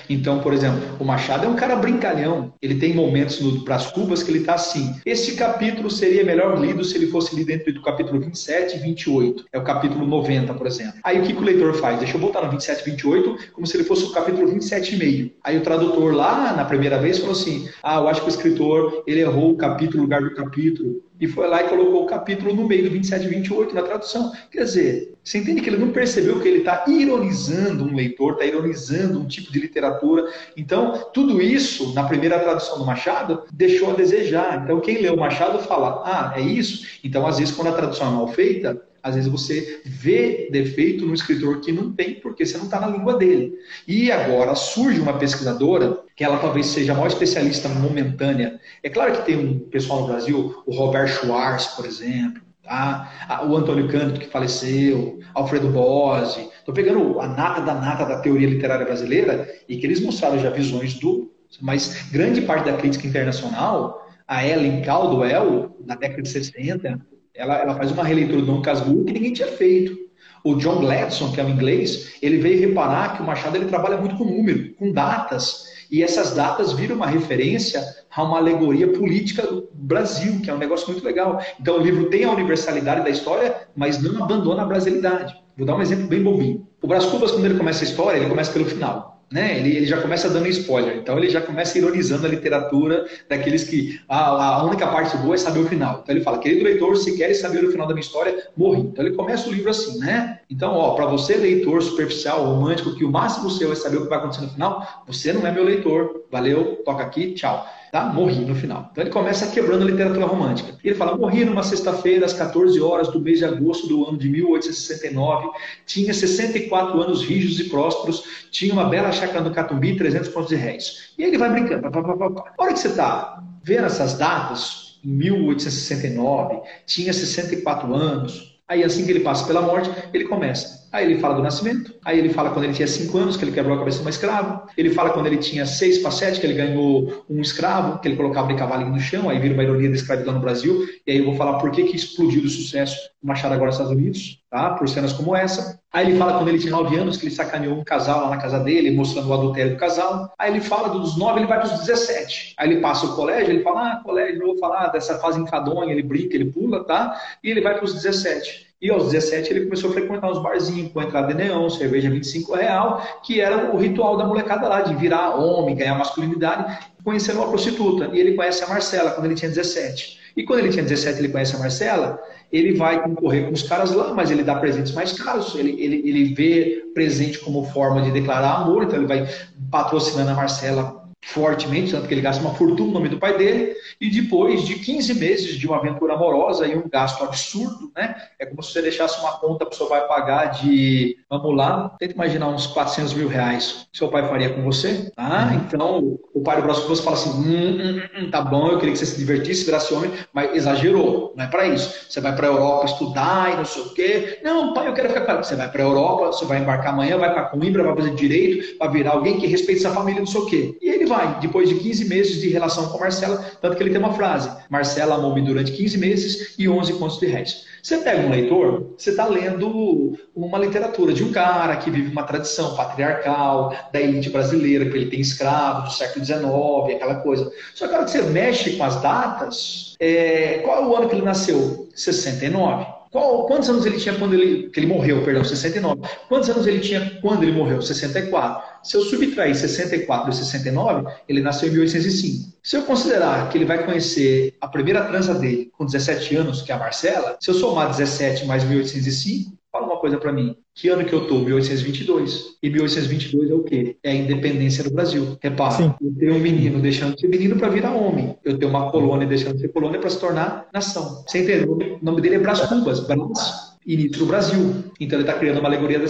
Então, 0.08 0.40
por 0.40 0.52
exemplo, 0.52 0.80
o 1.00 1.04
Machado 1.04 1.46
é 1.46 1.48
um 1.48 1.56
cara 1.56 1.74
brincalhão. 1.76 2.52
Ele 2.62 2.76
tem 2.76 2.94
momentos 2.94 3.40
no 3.40 3.64
Pras 3.64 3.86
Cubas 3.86 4.22
que 4.22 4.30
ele 4.30 4.40
está 4.40 4.54
assim. 4.54 4.94
Este 5.04 5.32
capítulo 5.34 5.90
seria 5.90 6.24
melhor 6.24 6.60
lido 6.60 6.84
se 6.84 6.96
ele 6.96 7.08
fosse 7.08 7.34
lido 7.34 7.48
dentro 7.48 7.72
do 7.72 7.82
capítulo 7.82 8.20
27 8.20 8.76
e 8.76 8.80
28. 8.80 9.46
É 9.52 9.58
o 9.58 9.64
capítulo 9.64 10.06
90, 10.06 10.54
por 10.54 10.66
exemplo. 10.66 10.94
Aí 11.02 11.20
o 11.20 11.22
que, 11.22 11.32
que 11.32 11.40
o 11.40 11.44
leitor 11.44 11.74
faz? 11.74 11.98
Deixa 11.98 12.16
eu 12.16 12.20
botar 12.20 12.42
no 12.42 12.50
27 12.50 12.82
e 12.82 12.90
28 12.90 13.36
como 13.52 13.66
se 13.66 13.76
ele 13.76 13.84
fosse 13.84 14.04
o 14.04 14.12
capítulo 14.12 14.46
27 14.46 14.94
e 14.94 14.98
meio. 14.98 15.32
Aí 15.42 15.58
o 15.58 15.62
tradutor 15.62 16.14
lá, 16.14 16.52
na 16.52 16.64
primeira 16.64 16.98
vez, 16.98 17.18
falou 17.18 17.32
assim: 17.32 17.68
Ah, 17.82 17.96
eu 17.96 18.08
acho 18.08 18.20
que 18.20 18.28
o 18.28 18.30
escritor 18.30 19.02
ele 19.06 19.20
errou 19.20 19.52
o 19.52 19.56
capítulo, 19.56 20.00
o 20.00 20.02
lugar 20.02 20.22
do 20.22 20.34
capítulo. 20.34 21.02
E 21.22 21.28
foi 21.28 21.46
lá 21.46 21.62
e 21.62 21.68
colocou 21.68 22.02
o 22.02 22.06
capítulo 22.06 22.52
no 22.52 22.66
meio 22.66 22.82
do 22.82 22.90
27 22.90 23.26
e 23.26 23.28
28 23.28 23.72
na 23.76 23.82
tradução. 23.82 24.32
Quer 24.50 24.64
dizer, 24.64 25.14
você 25.22 25.38
entende 25.38 25.61
que 25.61 25.70
ele 25.70 25.76
não 25.76 25.92
percebeu 25.92 26.40
que 26.40 26.48
ele 26.48 26.58
está 26.58 26.85
ironizando 26.88 27.85
um 27.85 27.94
leitor, 27.94 28.32
está 28.32 28.44
ironizando 28.44 29.20
um 29.20 29.26
tipo 29.28 29.52
de 29.52 29.61
literatura. 29.61 30.28
Então, 30.56 31.11
tudo 31.14 31.40
isso, 31.40 31.94
na 31.94 32.02
primeira 32.02 32.40
tradução 32.40 32.76
do 32.76 32.85
Machado, 32.85 33.44
deixou 33.52 33.92
a 33.92 33.94
desejar. 33.94 34.64
Então, 34.64 34.80
quem 34.80 35.00
lê 35.00 35.11
o 35.11 35.16
Machado 35.16 35.61
fala, 35.61 36.02
ah, 36.04 36.35
é 36.37 36.40
isso? 36.40 36.98
Então, 37.04 37.24
às 37.24 37.38
vezes, 37.38 37.54
quando 37.54 37.68
a 37.68 37.76
tradução 37.76 38.08
é 38.08 38.11
mal 38.11 38.26
feita, 38.26 38.82
às 39.02 39.14
vezes 39.14 39.30
você 39.30 39.82
vê 39.84 40.48
defeito 40.50 41.04
no 41.04 41.14
escritor 41.14 41.60
que 41.60 41.72
não 41.72 41.92
tem, 41.92 42.14
porque 42.14 42.46
você 42.46 42.56
não 42.56 42.66
está 42.66 42.80
na 42.80 42.86
língua 42.86 43.16
dele. 43.16 43.52
E 43.86 44.12
agora 44.12 44.54
surge 44.54 45.00
uma 45.00 45.18
pesquisadora, 45.18 45.98
que 46.14 46.22
ela 46.22 46.38
talvez 46.38 46.66
seja 46.66 46.92
a 46.92 46.94
maior 46.94 47.08
especialista 47.08 47.68
momentânea. 47.68 48.60
É 48.82 48.88
claro 48.88 49.12
que 49.12 49.26
tem 49.26 49.36
um 49.36 49.58
pessoal 49.58 50.02
no 50.02 50.06
Brasil, 50.06 50.62
o 50.64 50.74
Robert 50.74 51.08
Schwartz, 51.08 51.66
por 51.68 51.84
exemplo, 51.84 52.42
tá? 52.62 53.42
o 53.48 53.56
Antônio 53.56 53.88
Cândido, 53.88 54.20
que 54.20 54.26
faleceu, 54.26 55.18
Alfredo 55.34 55.68
Bose. 55.68 56.48
Estou 56.58 56.72
pegando 56.72 57.20
a 57.20 57.26
nata 57.26 57.60
da 57.60 57.74
nata 57.74 58.04
da 58.04 58.20
teoria 58.20 58.48
literária 58.48 58.86
brasileira 58.86 59.52
e 59.68 59.76
que 59.76 59.86
eles 59.86 60.00
mostraram 60.00 60.38
já 60.38 60.50
visões 60.50 60.94
do. 60.94 61.32
Mas 61.60 62.08
grande 62.10 62.40
parte 62.42 62.64
da 62.64 62.76
crítica 62.76 63.06
internacional, 63.06 64.08
a 64.26 64.46
Ellen 64.46 64.82
Caldwell, 64.82 65.76
na 65.84 65.94
década 65.94 66.22
de 66.22 66.28
60, 66.28 67.00
ela, 67.34 67.56
ela 67.58 67.74
faz 67.74 67.90
uma 67.90 68.04
releitura 68.04 68.40
do 68.40 68.46
Dom 68.46 68.62
Casmurro 68.62 69.04
que 69.04 69.12
ninguém 69.12 69.32
tinha 69.32 69.48
feito. 69.48 69.96
O 70.44 70.56
John 70.56 70.80
Gladson, 70.80 71.30
que 71.32 71.40
é 71.40 71.44
um 71.44 71.50
inglês, 71.50 72.14
ele 72.20 72.38
veio 72.38 72.60
reparar 72.68 73.16
que 73.16 73.22
o 73.22 73.26
Machado 73.26 73.56
ele 73.56 73.66
trabalha 73.66 73.96
muito 73.96 74.16
com 74.16 74.24
número, 74.24 74.74
com 74.74 74.92
datas. 74.92 75.64
E 75.90 76.02
essas 76.02 76.34
datas 76.34 76.72
viram 76.72 76.96
uma 76.96 77.06
referência 77.06 77.82
a 78.10 78.22
uma 78.22 78.38
alegoria 78.38 78.88
política 78.88 79.46
do 79.46 79.68
Brasil, 79.72 80.40
que 80.40 80.50
é 80.50 80.54
um 80.54 80.58
negócio 80.58 80.90
muito 80.90 81.04
legal. 81.04 81.40
Então 81.60 81.76
o 81.76 81.82
livro 81.82 82.10
tem 82.10 82.24
a 82.24 82.32
universalidade 82.32 83.04
da 83.04 83.10
história, 83.10 83.68
mas 83.76 84.02
não 84.02 84.24
abandona 84.24 84.62
a 84.62 84.66
brasilidade. 84.66 85.34
Vou 85.56 85.66
dar 85.66 85.76
um 85.76 85.82
exemplo 85.82 86.08
bem 86.08 86.22
bobinho. 86.22 86.66
O 86.82 86.86
Brás 86.86 87.06
Cubas, 87.06 87.30
quando 87.30 87.44
ele 87.44 87.58
começa 87.58 87.84
a 87.84 87.88
história, 87.88 88.18
ele 88.18 88.28
começa 88.28 88.52
pelo 88.52 88.64
final 88.64 89.12
né? 89.32 89.58
Ele, 89.58 89.76
ele 89.76 89.86
já 89.86 90.00
começa 90.00 90.28
dando 90.28 90.46
spoiler, 90.48 90.96
então 90.96 91.18
ele 91.18 91.30
já 91.30 91.40
começa 91.40 91.78
ironizando 91.78 92.26
a 92.26 92.28
literatura 92.28 93.06
daqueles 93.28 93.64
que 93.64 94.00
a, 94.08 94.56
a 94.58 94.64
única 94.64 94.86
parte 94.86 95.16
boa 95.16 95.34
é 95.34 95.38
saber 95.38 95.60
o 95.60 95.66
final. 95.66 96.00
Então 96.02 96.14
ele 96.14 96.24
fala, 96.24 96.38
querido 96.38 96.64
leitor, 96.64 96.96
se 96.96 97.16
queres 97.16 97.38
saber 97.38 97.64
o 97.64 97.70
final 97.70 97.86
da 97.86 97.94
minha 97.94 98.04
história, 98.04 98.48
morri. 98.56 98.80
Então 98.80 99.04
ele 99.04 99.14
começa 99.14 99.48
o 99.48 99.52
livro 99.52 99.70
assim, 99.70 99.98
né? 99.98 100.40
Então, 100.50 100.74
ó, 100.74 100.94
para 100.94 101.06
você 101.06 101.36
leitor 101.36 101.82
superficial, 101.82 102.44
romântico, 102.44 102.94
que 102.94 103.04
o 103.04 103.10
máximo 103.10 103.50
seu 103.50 103.72
é 103.72 103.74
saber 103.74 103.96
o 103.96 104.02
que 104.02 104.08
vai 104.08 104.18
acontecer 104.18 104.42
no 104.42 104.50
final, 104.50 105.04
você 105.06 105.32
não 105.32 105.46
é 105.46 105.50
meu 105.50 105.64
leitor. 105.64 106.24
Valeu, 106.30 106.82
toca 106.84 107.02
aqui, 107.02 107.32
tchau 107.32 107.66
tá? 107.92 108.07
Morri 108.07 108.44
no 108.46 108.55
final. 108.55 108.88
Então 108.90 109.05
ele 109.05 109.12
começa 109.12 109.46
quebrando 109.48 109.83
a 109.83 109.85
literatura 109.85 110.24
romântica. 110.24 110.76
Ele 110.83 110.94
fala: 110.94 111.16
morri 111.16 111.44
numa 111.44 111.62
sexta-feira, 111.62 112.24
às 112.24 112.33
14 112.33 112.81
horas 112.81 113.09
do 113.09 113.20
mês 113.20 113.38
de 113.38 113.44
agosto 113.44 113.87
do 113.87 114.09
ano 114.09 114.18
de 114.18 114.28
1869, 114.31 115.50
tinha 115.87 116.12
64 116.12 117.00
anos 117.00 117.22
rígidos 117.22 117.61
e 117.61 117.68
prósperos, 117.68 118.48
tinha 118.50 118.72
uma 118.72 118.87
bela 118.87 119.12
chácara 119.12 119.42
no 119.42 119.52
Catumbi, 119.52 119.94
300 119.94 120.31
pontos 120.31 120.48
de 120.48 120.57
réis. 120.57 121.12
E 121.18 121.22
ele 121.22 121.37
vai 121.37 121.50
brincando. 121.52 121.83
Pá, 121.83 122.02
pá, 122.02 122.16
pá, 122.16 122.55
A 122.59 122.62
hora 122.62 122.72
que 122.72 122.78
você 122.78 122.88
está 122.88 123.44
vendo 123.62 123.85
essas 123.85 124.14
datas, 124.14 124.98
em 125.05 125.11
1869, 125.11 126.62
tinha 126.87 127.12
64 127.12 127.94
anos, 127.94 128.59
aí 128.66 128.83
assim 128.83 129.05
que 129.05 129.11
ele 129.11 129.20
passa 129.20 129.46
pela 129.46 129.61
morte, 129.61 129.90
ele 130.14 130.24
começa. 130.24 130.81
Aí 130.92 131.07
ele 131.07 131.18
fala 131.18 131.35
do 131.35 131.42
nascimento, 131.42 131.94
aí 132.05 132.18
ele 132.18 132.28
fala 132.28 132.50
quando 132.50 132.64
ele 132.66 132.74
tinha 132.74 132.87
5 132.87 133.16
anos, 133.16 133.37
que 133.37 133.44
ele 133.44 133.52
quebrou 133.52 133.74
a 133.74 133.78
cabeça 133.78 133.98
de 133.98 134.05
uma 134.05 134.11
escrava, 134.11 134.66
ele 134.76 134.90
fala 134.90 135.11
quando 135.11 135.26
ele 135.26 135.38
tinha 135.38 135.64
6 135.64 135.98
para 135.98 136.11
7, 136.11 136.38
que 136.38 136.46
ele 136.46 136.55
ganhou 136.55 137.24
um 137.31 137.40
escravo, 137.40 137.98
que 137.98 138.09
ele 138.09 138.16
colocava 138.16 138.48
de 138.48 138.55
cavalinho 138.55 138.90
no 138.90 139.00
chão, 139.00 139.31
aí 139.31 139.38
vira 139.38 139.55
uma 139.55 139.62
ironia 139.62 139.88
da 139.88 139.96
escravidão 139.96 140.35
no 140.35 140.40
Brasil, 140.40 140.87
e 141.07 141.12
aí 141.12 141.18
eu 141.18 141.24
vou 141.24 141.35
falar 141.35 141.59
por 141.59 141.70
que, 141.70 141.85
que 141.85 141.96
explodiu 141.96 142.42
do 142.42 142.48
sucesso 142.48 142.96
o 143.22 143.26
Machado 143.26 143.55
agora 143.55 143.68
nos 143.68 143.76
Estados 143.76 143.96
Unidos, 143.96 144.42
tá? 144.50 144.70
por 144.74 144.88
cenas 144.88 145.12
como 145.12 145.35
essa. 145.35 145.81
Aí 145.92 146.09
ele 146.09 146.18
fala 146.18 146.35
quando 146.35 146.48
ele 146.48 146.59
tinha 146.59 146.72
9 146.72 146.96
anos, 146.96 147.16
que 147.16 147.24
ele 147.24 147.35
sacaneou 147.35 147.78
um 147.78 147.85
casal 147.85 148.22
lá 148.22 148.31
na 148.31 148.37
casa 148.37 148.59
dele, 148.59 148.90
mostrando 148.90 149.28
o 149.28 149.33
adultério 149.33 149.72
do 149.72 149.78
casal. 149.78 150.33
Aí 150.38 150.50
ele 150.50 150.61
fala 150.61 150.88
dos 150.88 151.16
9, 151.16 151.40
ele 151.40 151.46
vai 151.46 151.59
para 151.59 151.72
os 151.72 151.81
17. 151.81 152.55
Aí 152.59 152.68
ele 152.68 152.81
passa 152.81 153.07
o 153.07 153.14
colégio, 153.14 153.52
ele 153.52 153.62
fala, 153.62 153.92
ah, 153.92 153.96
colégio, 154.02 154.40
não 154.40 154.48
vou 154.48 154.59
falar 154.59 154.88
dessa 154.88 155.18
fase 155.18 155.40
enfadonha, 155.40 155.92
ele 155.92 156.02
brinca, 156.02 156.35
ele 156.35 156.46
pula, 156.46 156.85
tá? 156.85 157.16
E 157.42 157.50
ele 157.50 157.61
vai 157.61 157.74
para 157.74 157.85
os 157.85 157.94
17. 157.94 158.71
E 158.82 158.90
aos 158.90 159.12
17 159.12 159.52
ele 159.52 159.64
começou 159.66 159.90
a 159.90 159.92
frequentar 159.92 160.28
uns 160.28 160.42
barzinhos 160.42 160.90
com 160.90 161.00
entrada 161.00 161.28
de 161.28 161.34
neon, 161.34 161.70
cerveja 161.70 162.10
25 162.10 162.56
real, 162.56 163.00
que 163.22 163.40
era 163.40 163.72
o 163.72 163.78
ritual 163.78 164.16
da 164.16 164.26
molecada 164.26 164.66
lá, 164.68 164.80
de 164.82 164.92
virar 164.96 165.36
homem, 165.36 165.76
ganhar 165.76 165.94
masculinidade, 165.94 166.78
conhecendo 167.04 167.38
uma 167.38 167.48
prostituta. 167.48 168.10
E 168.12 168.18
ele 168.18 168.34
conhece 168.34 168.64
a 168.64 168.66
Marcela 168.66 169.12
quando 169.12 169.26
ele 169.26 169.36
tinha 169.36 169.48
17. 169.48 170.18
E 170.36 170.42
quando 170.42 170.60
ele 170.60 170.70
tinha 170.70 170.82
17 170.82 171.20
ele 171.20 171.28
conhece 171.28 171.54
a 171.54 171.60
Marcela, 171.60 172.20
ele 172.52 172.74
vai 172.74 173.00
concorrer 173.00 173.46
com 173.46 173.52
os 173.52 173.62
caras 173.62 173.92
lá, 173.92 174.12
mas 174.12 174.32
ele 174.32 174.42
dá 174.42 174.56
presentes 174.56 174.92
mais 174.92 175.12
caros, 175.12 175.54
ele, 175.54 175.80
ele, 175.80 176.02
ele 176.04 176.34
vê 176.34 176.90
presente 176.92 177.38
como 177.38 177.64
forma 177.66 178.02
de 178.02 178.10
declarar 178.10 178.62
amor, 178.62 178.82
então 178.82 178.96
ele 178.96 179.06
vai 179.06 179.28
patrocinando 179.70 180.30
a 180.30 180.34
Marcela 180.34 181.01
fortemente, 181.22 181.92
tanto 181.92 182.08
que 182.08 182.14
ele 182.14 182.20
gasta 182.20 182.42
uma 182.42 182.54
fortuna 182.54 182.88
no 182.88 182.94
nome 182.94 183.08
do 183.08 183.18
pai 183.18 183.38
dele, 183.38 183.74
e 184.00 184.11
depois 184.11 184.62
de 184.64 184.74
15 184.74 185.14
meses 185.14 185.54
de 185.56 185.66
uma 185.66 185.76
aventura 185.76 186.14
amorosa 186.14 186.66
e 186.66 186.76
um 186.76 186.88
gasto 186.88 187.22
absurdo, 187.22 187.92
né? 187.96 188.16
É 188.38 188.44
como 188.44 188.62
se 188.62 188.72
você 188.72 188.82
deixasse 188.82 189.20
uma 189.20 189.32
conta, 189.38 189.64
a 189.64 189.68
pessoa 189.68 189.88
vai 189.88 190.06
pagar 190.06 190.46
de, 190.46 191.16
vamos 191.30 191.56
lá, 191.56 191.94
tenta 191.98 192.14
imaginar 192.14 192.48
uns 192.48 192.66
400 192.66 193.14
mil 193.14 193.28
reais, 193.28 193.87
seu 193.92 194.08
pai 194.08 194.28
faria 194.28 194.50
com 194.50 194.62
você, 194.62 195.11
tá? 195.14 195.48
Uhum. 195.50 195.54
Então, 195.54 196.18
o 196.35 196.42
pai 196.42 196.56
do 196.56 196.62
braço 196.62 196.88
você 196.88 197.02
fala 197.02 197.16
assim, 197.16 197.30
hum, 197.30 197.78
hum, 197.80 198.00
hum, 198.00 198.24
hum, 198.24 198.30
tá 198.30 198.40
bom, 198.40 198.68
eu 198.68 198.78
queria 198.78 198.92
que 198.92 198.98
você 198.98 199.06
se 199.06 199.18
divertisse, 199.18 199.64
virasse 199.64 199.94
homem, 199.94 200.11
mas 200.32 200.54
exagerou, 200.54 201.32
não 201.37 201.44
é 201.44 201.48
para 201.48 201.66
isso. 201.66 202.06
Você 202.08 202.20
vai 202.20 202.35
para 202.35 202.48
a 202.48 202.50
Europa 202.50 202.87
estudar 202.87 203.52
e 203.52 203.56
não 203.56 203.64
sei 203.64 203.82
o 203.82 203.94
quê. 203.94 204.40
Não, 204.42 204.74
pai, 204.74 204.88
eu 204.88 204.94
quero 204.94 205.08
ficar 205.08 205.37
com 205.37 205.42
Você 205.42 205.54
vai 205.54 205.70
para 205.70 205.82
a 205.82 205.87
Europa, 205.87 206.26
você 206.26 206.44
vai 206.44 206.58
embarcar 206.58 206.92
amanhã, 206.92 207.16
vai 207.16 207.32
para 207.32 207.44
Coimbra, 207.44 207.85
vai 207.85 207.94
fazer 207.94 208.14
direito, 208.14 208.78
vai 208.78 208.90
virar 208.90 209.12
alguém 209.12 209.38
que 209.38 209.46
respeite 209.46 209.82
sua 209.82 209.92
família, 209.92 210.20
não 210.20 210.26
sei 210.26 210.40
o 210.40 210.46
quê. 210.46 210.76
E 210.80 210.88
ele 210.88 211.06
vai, 211.12 211.38
depois 211.40 211.68
de 211.68 211.75
15 211.77 212.09
meses 212.09 212.40
de 212.40 212.48
relação 212.48 212.88
com 212.88 212.98
Marcela, 212.98 213.44
tanto 213.61 213.77
que 213.77 213.83
ele 213.83 213.90
tem 213.90 213.98
uma 213.98 214.14
frase: 214.14 214.51
Marcela 214.70 215.16
amou-me 215.16 215.42
durante 215.42 215.72
15 215.72 215.98
meses 215.98 216.55
e 216.59 216.68
11 216.68 216.94
contos 216.94 217.18
de 217.18 217.27
réis. 217.27 217.64
Você 217.83 217.98
pega 217.98 218.22
um 218.22 218.31
leitor, 218.31 218.94
você 218.96 219.11
está 219.11 219.27
lendo 219.27 220.16
uma 220.35 220.57
literatura 220.57 221.12
de 221.12 221.25
um 221.25 221.33
cara 221.33 221.77
que 221.77 221.90
vive 221.90 222.12
uma 222.12 222.22
tradição 222.22 222.77
patriarcal, 222.77 223.77
da 223.92 224.01
elite 224.01 224.31
brasileira, 224.31 224.88
que 224.88 224.96
ele 224.96 225.11
tem 225.11 225.20
escravo 225.20 225.87
do 225.87 225.92
século 225.92 226.25
XIX, 226.25 226.94
aquela 226.94 227.16
coisa. 227.16 227.51
Só 227.75 227.88
que 227.88 227.94
a 227.94 227.98
hora 227.98 228.05
que 228.05 228.12
você 228.12 228.22
mexe 228.22 228.77
com 228.77 228.85
as 228.85 229.03
datas, 229.03 229.96
é... 229.98 230.61
qual 230.64 230.83
é 230.83 230.87
o 230.87 230.96
ano 230.96 231.09
que 231.09 231.16
ele 231.16 231.25
nasceu? 231.25 231.88
69. 231.94 233.01
Qual, 233.12 233.46
quantos 233.46 233.68
anos 233.68 233.85
ele 233.85 233.98
tinha 233.98 234.14
quando 234.14 234.33
ele, 234.33 234.70
que 234.70 234.81
ele 234.81 234.87
morreu, 234.87 235.22
perdão, 235.22 235.44
69? 235.44 236.01
Quantos 236.31 236.48
anos 236.48 236.66
ele 236.66 236.81
tinha 236.81 237.18
quando 237.20 237.42
ele 237.42 237.53
morreu? 237.53 237.83
64. 237.83 238.81
Se 238.83 238.96
eu 238.96 239.03
subtrair 239.03 239.55
64 239.55 240.31
de 240.31 240.37
69, 240.38 241.12
ele 241.29 241.42
nasceu 241.42 241.68
em 241.68 241.72
1805. 241.72 242.55
Se 242.62 242.75
eu 242.75 242.85
considerar 242.85 243.51
que 243.51 243.59
ele 243.59 243.66
vai 243.66 243.85
conhecer 243.85 244.57
a 244.59 244.66
primeira 244.66 245.05
transa 245.05 245.35
dele 245.35 245.70
com 245.77 245.85
17 245.85 246.37
anos, 246.37 246.62
que 246.62 246.72
é 246.72 246.75
a 246.75 246.79
Marcela, 246.79 247.37
se 247.38 247.51
eu 247.51 247.55
somar 247.55 247.90
17 247.90 248.46
mais 248.46 248.64
1805, 248.64 249.59
fala 249.72 249.87
uma 249.87 249.96
coisa 249.96 250.18
para 250.18 250.30
mim. 250.30 250.54
Que 250.74 250.88
ano 250.88 251.04
que 251.04 251.12
eu 251.12 251.26
tô? 251.26 251.38
1822. 251.38 252.58
E 252.62 252.68
1822 252.68 253.50
é 253.50 253.54
o 253.54 253.62
quê? 253.62 253.96
É 254.02 254.11
a 254.11 254.14
independência 254.14 254.85
do 254.85 254.90
Brasil. 254.90 255.38
Repara, 255.40 255.72
Sim. 255.72 255.94
eu 256.00 256.14
tenho 256.18 256.35
um 256.35 256.38
menino 256.38 256.80
deixando 256.80 257.14
de 257.14 257.22
ser 257.22 257.28
menino 257.28 257.56
para 257.56 257.68
virar 257.68 257.92
homem. 257.92 258.37
Eu 258.44 258.58
tenho 258.58 258.70
uma 258.70 258.90
colônia 258.90 259.26
deixando 259.26 259.54
de 259.54 259.62
ser 259.62 259.68
colônia 259.68 259.98
para 259.98 260.11
se 260.11 260.20
tornar 260.20 260.68
nação. 260.72 261.24
Você 261.26 261.42
entendeu? 261.42 261.72
O 261.72 262.04
nome 262.04 262.20
dele 262.20 262.37
é 262.37 262.38
Brás 262.38 262.61
Cubas. 262.61 263.00
Brás 263.00 263.72
início 263.87 264.18
do 264.18 264.26
Brasil. 264.26 264.85
Então 265.00 265.18
ele 265.18 265.28
está 265.28 265.38
criando 265.38 265.58
uma 265.58 265.68
alegoria 265.68 265.98
da 265.98 266.08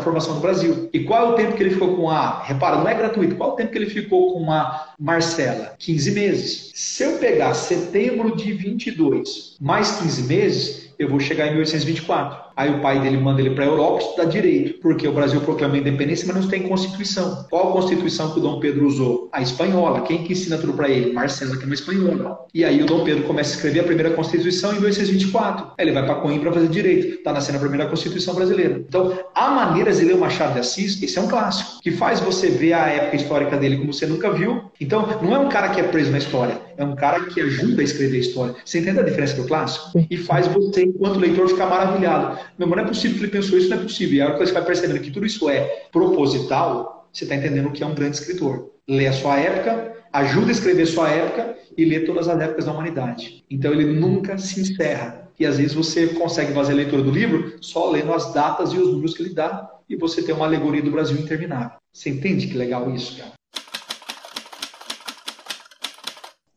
formação 0.00 0.34
do 0.34 0.40
Brasil. 0.40 0.90
E 0.92 1.04
qual 1.04 1.28
é 1.28 1.32
o 1.32 1.34
tempo 1.34 1.56
que 1.56 1.62
ele 1.62 1.70
ficou 1.70 1.96
com 1.96 2.10
a. 2.10 2.42
Repara, 2.42 2.76
não 2.76 2.88
é 2.88 2.94
gratuito. 2.94 3.36
Qual 3.36 3.50
é 3.50 3.52
o 3.52 3.56
tempo 3.56 3.72
que 3.72 3.78
ele 3.78 3.90
ficou 3.90 4.34
com 4.34 4.50
a 4.50 4.92
Marcela? 4.98 5.74
15 5.78 6.10
meses. 6.10 6.72
Se 6.74 7.02
eu 7.04 7.18
pegar 7.18 7.54
setembro 7.54 8.36
de 8.36 8.52
22 8.52 9.56
mais 9.60 9.98
15 9.98 10.22
meses, 10.24 10.94
eu 10.98 11.08
vou 11.08 11.20
chegar 11.20 11.46
em 11.46 11.52
1824. 11.52 12.43
Aí 12.56 12.70
o 12.70 12.80
pai 12.80 13.00
dele 13.00 13.16
manda 13.16 13.40
ele 13.40 13.50
para 13.50 13.64
a 13.64 13.68
Europa 13.68 14.02
estudar 14.02 14.24
direito, 14.26 14.80
porque 14.80 15.06
o 15.08 15.12
Brasil 15.12 15.40
proclama 15.40 15.78
independência, 15.78 16.26
mas 16.26 16.42
não 16.42 16.50
tem 16.50 16.62
constituição. 16.62 17.46
Qual 17.50 17.70
a 17.70 17.72
constituição 17.72 18.30
que 18.32 18.38
o 18.38 18.42
Dom 18.42 18.60
Pedro 18.60 18.86
usou? 18.86 19.28
A 19.32 19.42
espanhola. 19.42 20.02
Quem 20.02 20.22
que 20.24 20.32
ensina 20.32 20.56
tudo 20.58 20.72
para 20.72 20.88
ele? 20.88 21.12
Marcela, 21.12 21.56
que 21.56 21.62
é 21.62 21.66
uma 21.66 21.74
espanhola. 21.74 22.38
E 22.54 22.64
aí 22.64 22.82
o 22.82 22.86
Dom 22.86 23.04
Pedro 23.04 23.24
começa 23.24 23.52
a 23.52 23.56
escrever 23.56 23.80
a 23.80 23.84
primeira 23.84 24.10
constituição 24.10 24.70
em 24.72 24.80
1824. 24.80 25.66
Aí 25.78 25.84
ele 25.84 25.92
vai 25.92 26.04
para 26.04 26.16
Coimbra 26.16 26.52
fazer 26.52 26.68
direito. 26.68 27.14
Está 27.16 27.32
nascendo 27.32 27.58
a 27.58 27.60
primeira 27.60 27.86
constituição 27.86 28.34
brasileira. 28.34 28.84
Então, 28.86 29.18
há 29.34 29.50
maneiras 29.50 29.98
de 29.98 30.04
ler 30.04 30.14
o 30.14 30.18
Machado 30.18 30.54
de 30.54 30.60
Assis, 30.60 31.02
esse 31.02 31.18
é 31.18 31.22
um 31.22 31.28
clássico, 31.28 31.80
que 31.82 31.90
faz 31.90 32.20
você 32.20 32.48
ver 32.48 32.72
a 32.74 32.86
época 32.86 33.16
histórica 33.16 33.56
dele 33.56 33.78
como 33.78 33.92
você 33.92 34.06
nunca 34.06 34.30
viu. 34.30 34.70
Então, 34.80 35.06
não 35.22 35.34
é 35.34 35.38
um 35.38 35.48
cara 35.48 35.70
que 35.70 35.80
é 35.80 35.84
preso 35.84 36.10
na 36.10 36.18
história, 36.18 36.60
é 36.76 36.84
um 36.84 36.94
cara 36.94 37.24
que 37.26 37.40
ajuda 37.40 37.80
a 37.80 37.84
escrever 37.84 38.16
a 38.16 38.20
história. 38.20 38.54
Você 38.64 38.78
entende 38.80 39.00
a 39.00 39.02
diferença 39.02 39.40
do 39.40 39.46
clássico? 39.46 40.04
E 40.10 40.16
faz 40.16 40.46
você, 40.48 40.84
enquanto 40.84 41.18
leitor, 41.18 41.48
ficar 41.48 41.66
maravilhado. 41.66 42.38
Meu, 42.58 42.68
não 42.68 42.78
é 42.78 42.86
possível 42.86 43.18
que 43.18 43.24
ele 43.24 43.32
pensou 43.32 43.58
isso, 43.58 43.68
não 43.68 43.78
é 43.78 43.82
possível. 43.82 44.14
E 44.16 44.20
a 44.20 44.26
hora 44.26 44.34
que 44.34 44.46
você 44.46 44.52
vai 44.52 44.64
percebendo 44.64 45.00
que 45.00 45.10
tudo 45.10 45.26
isso 45.26 45.48
é 45.48 45.86
proposital, 45.90 47.08
você 47.12 47.24
está 47.24 47.34
entendendo 47.36 47.70
que 47.70 47.82
é 47.82 47.86
um 47.86 47.94
grande 47.94 48.16
escritor. 48.16 48.70
Lê 48.88 49.06
a 49.06 49.12
sua 49.12 49.38
época, 49.38 49.96
ajuda 50.12 50.48
a 50.48 50.52
escrever 50.52 50.86
sua 50.86 51.08
época 51.08 51.56
e 51.76 51.84
ler 51.84 52.06
todas 52.06 52.28
as 52.28 52.40
épocas 52.40 52.64
da 52.64 52.72
humanidade. 52.72 53.44
Então 53.50 53.72
ele 53.72 53.92
nunca 53.92 54.38
se 54.38 54.60
encerra. 54.60 55.28
E 55.38 55.44
às 55.44 55.56
vezes 55.56 55.74
você 55.74 56.08
consegue 56.08 56.52
fazer 56.52 56.72
a 56.72 56.76
leitura 56.76 57.02
do 57.02 57.10
livro 57.10 57.56
só 57.60 57.90
lendo 57.90 58.12
as 58.12 58.32
datas 58.32 58.72
e 58.72 58.78
os 58.78 58.88
números 58.88 59.14
que 59.14 59.22
ele 59.22 59.34
dá 59.34 59.68
e 59.88 59.96
você 59.96 60.22
tem 60.22 60.34
uma 60.34 60.46
alegoria 60.46 60.82
do 60.82 60.90
Brasil 60.90 61.16
interminável. 61.18 61.78
Você 61.92 62.10
entende 62.10 62.46
que 62.46 62.56
legal 62.56 62.94
isso, 62.94 63.16
cara? 63.18 63.32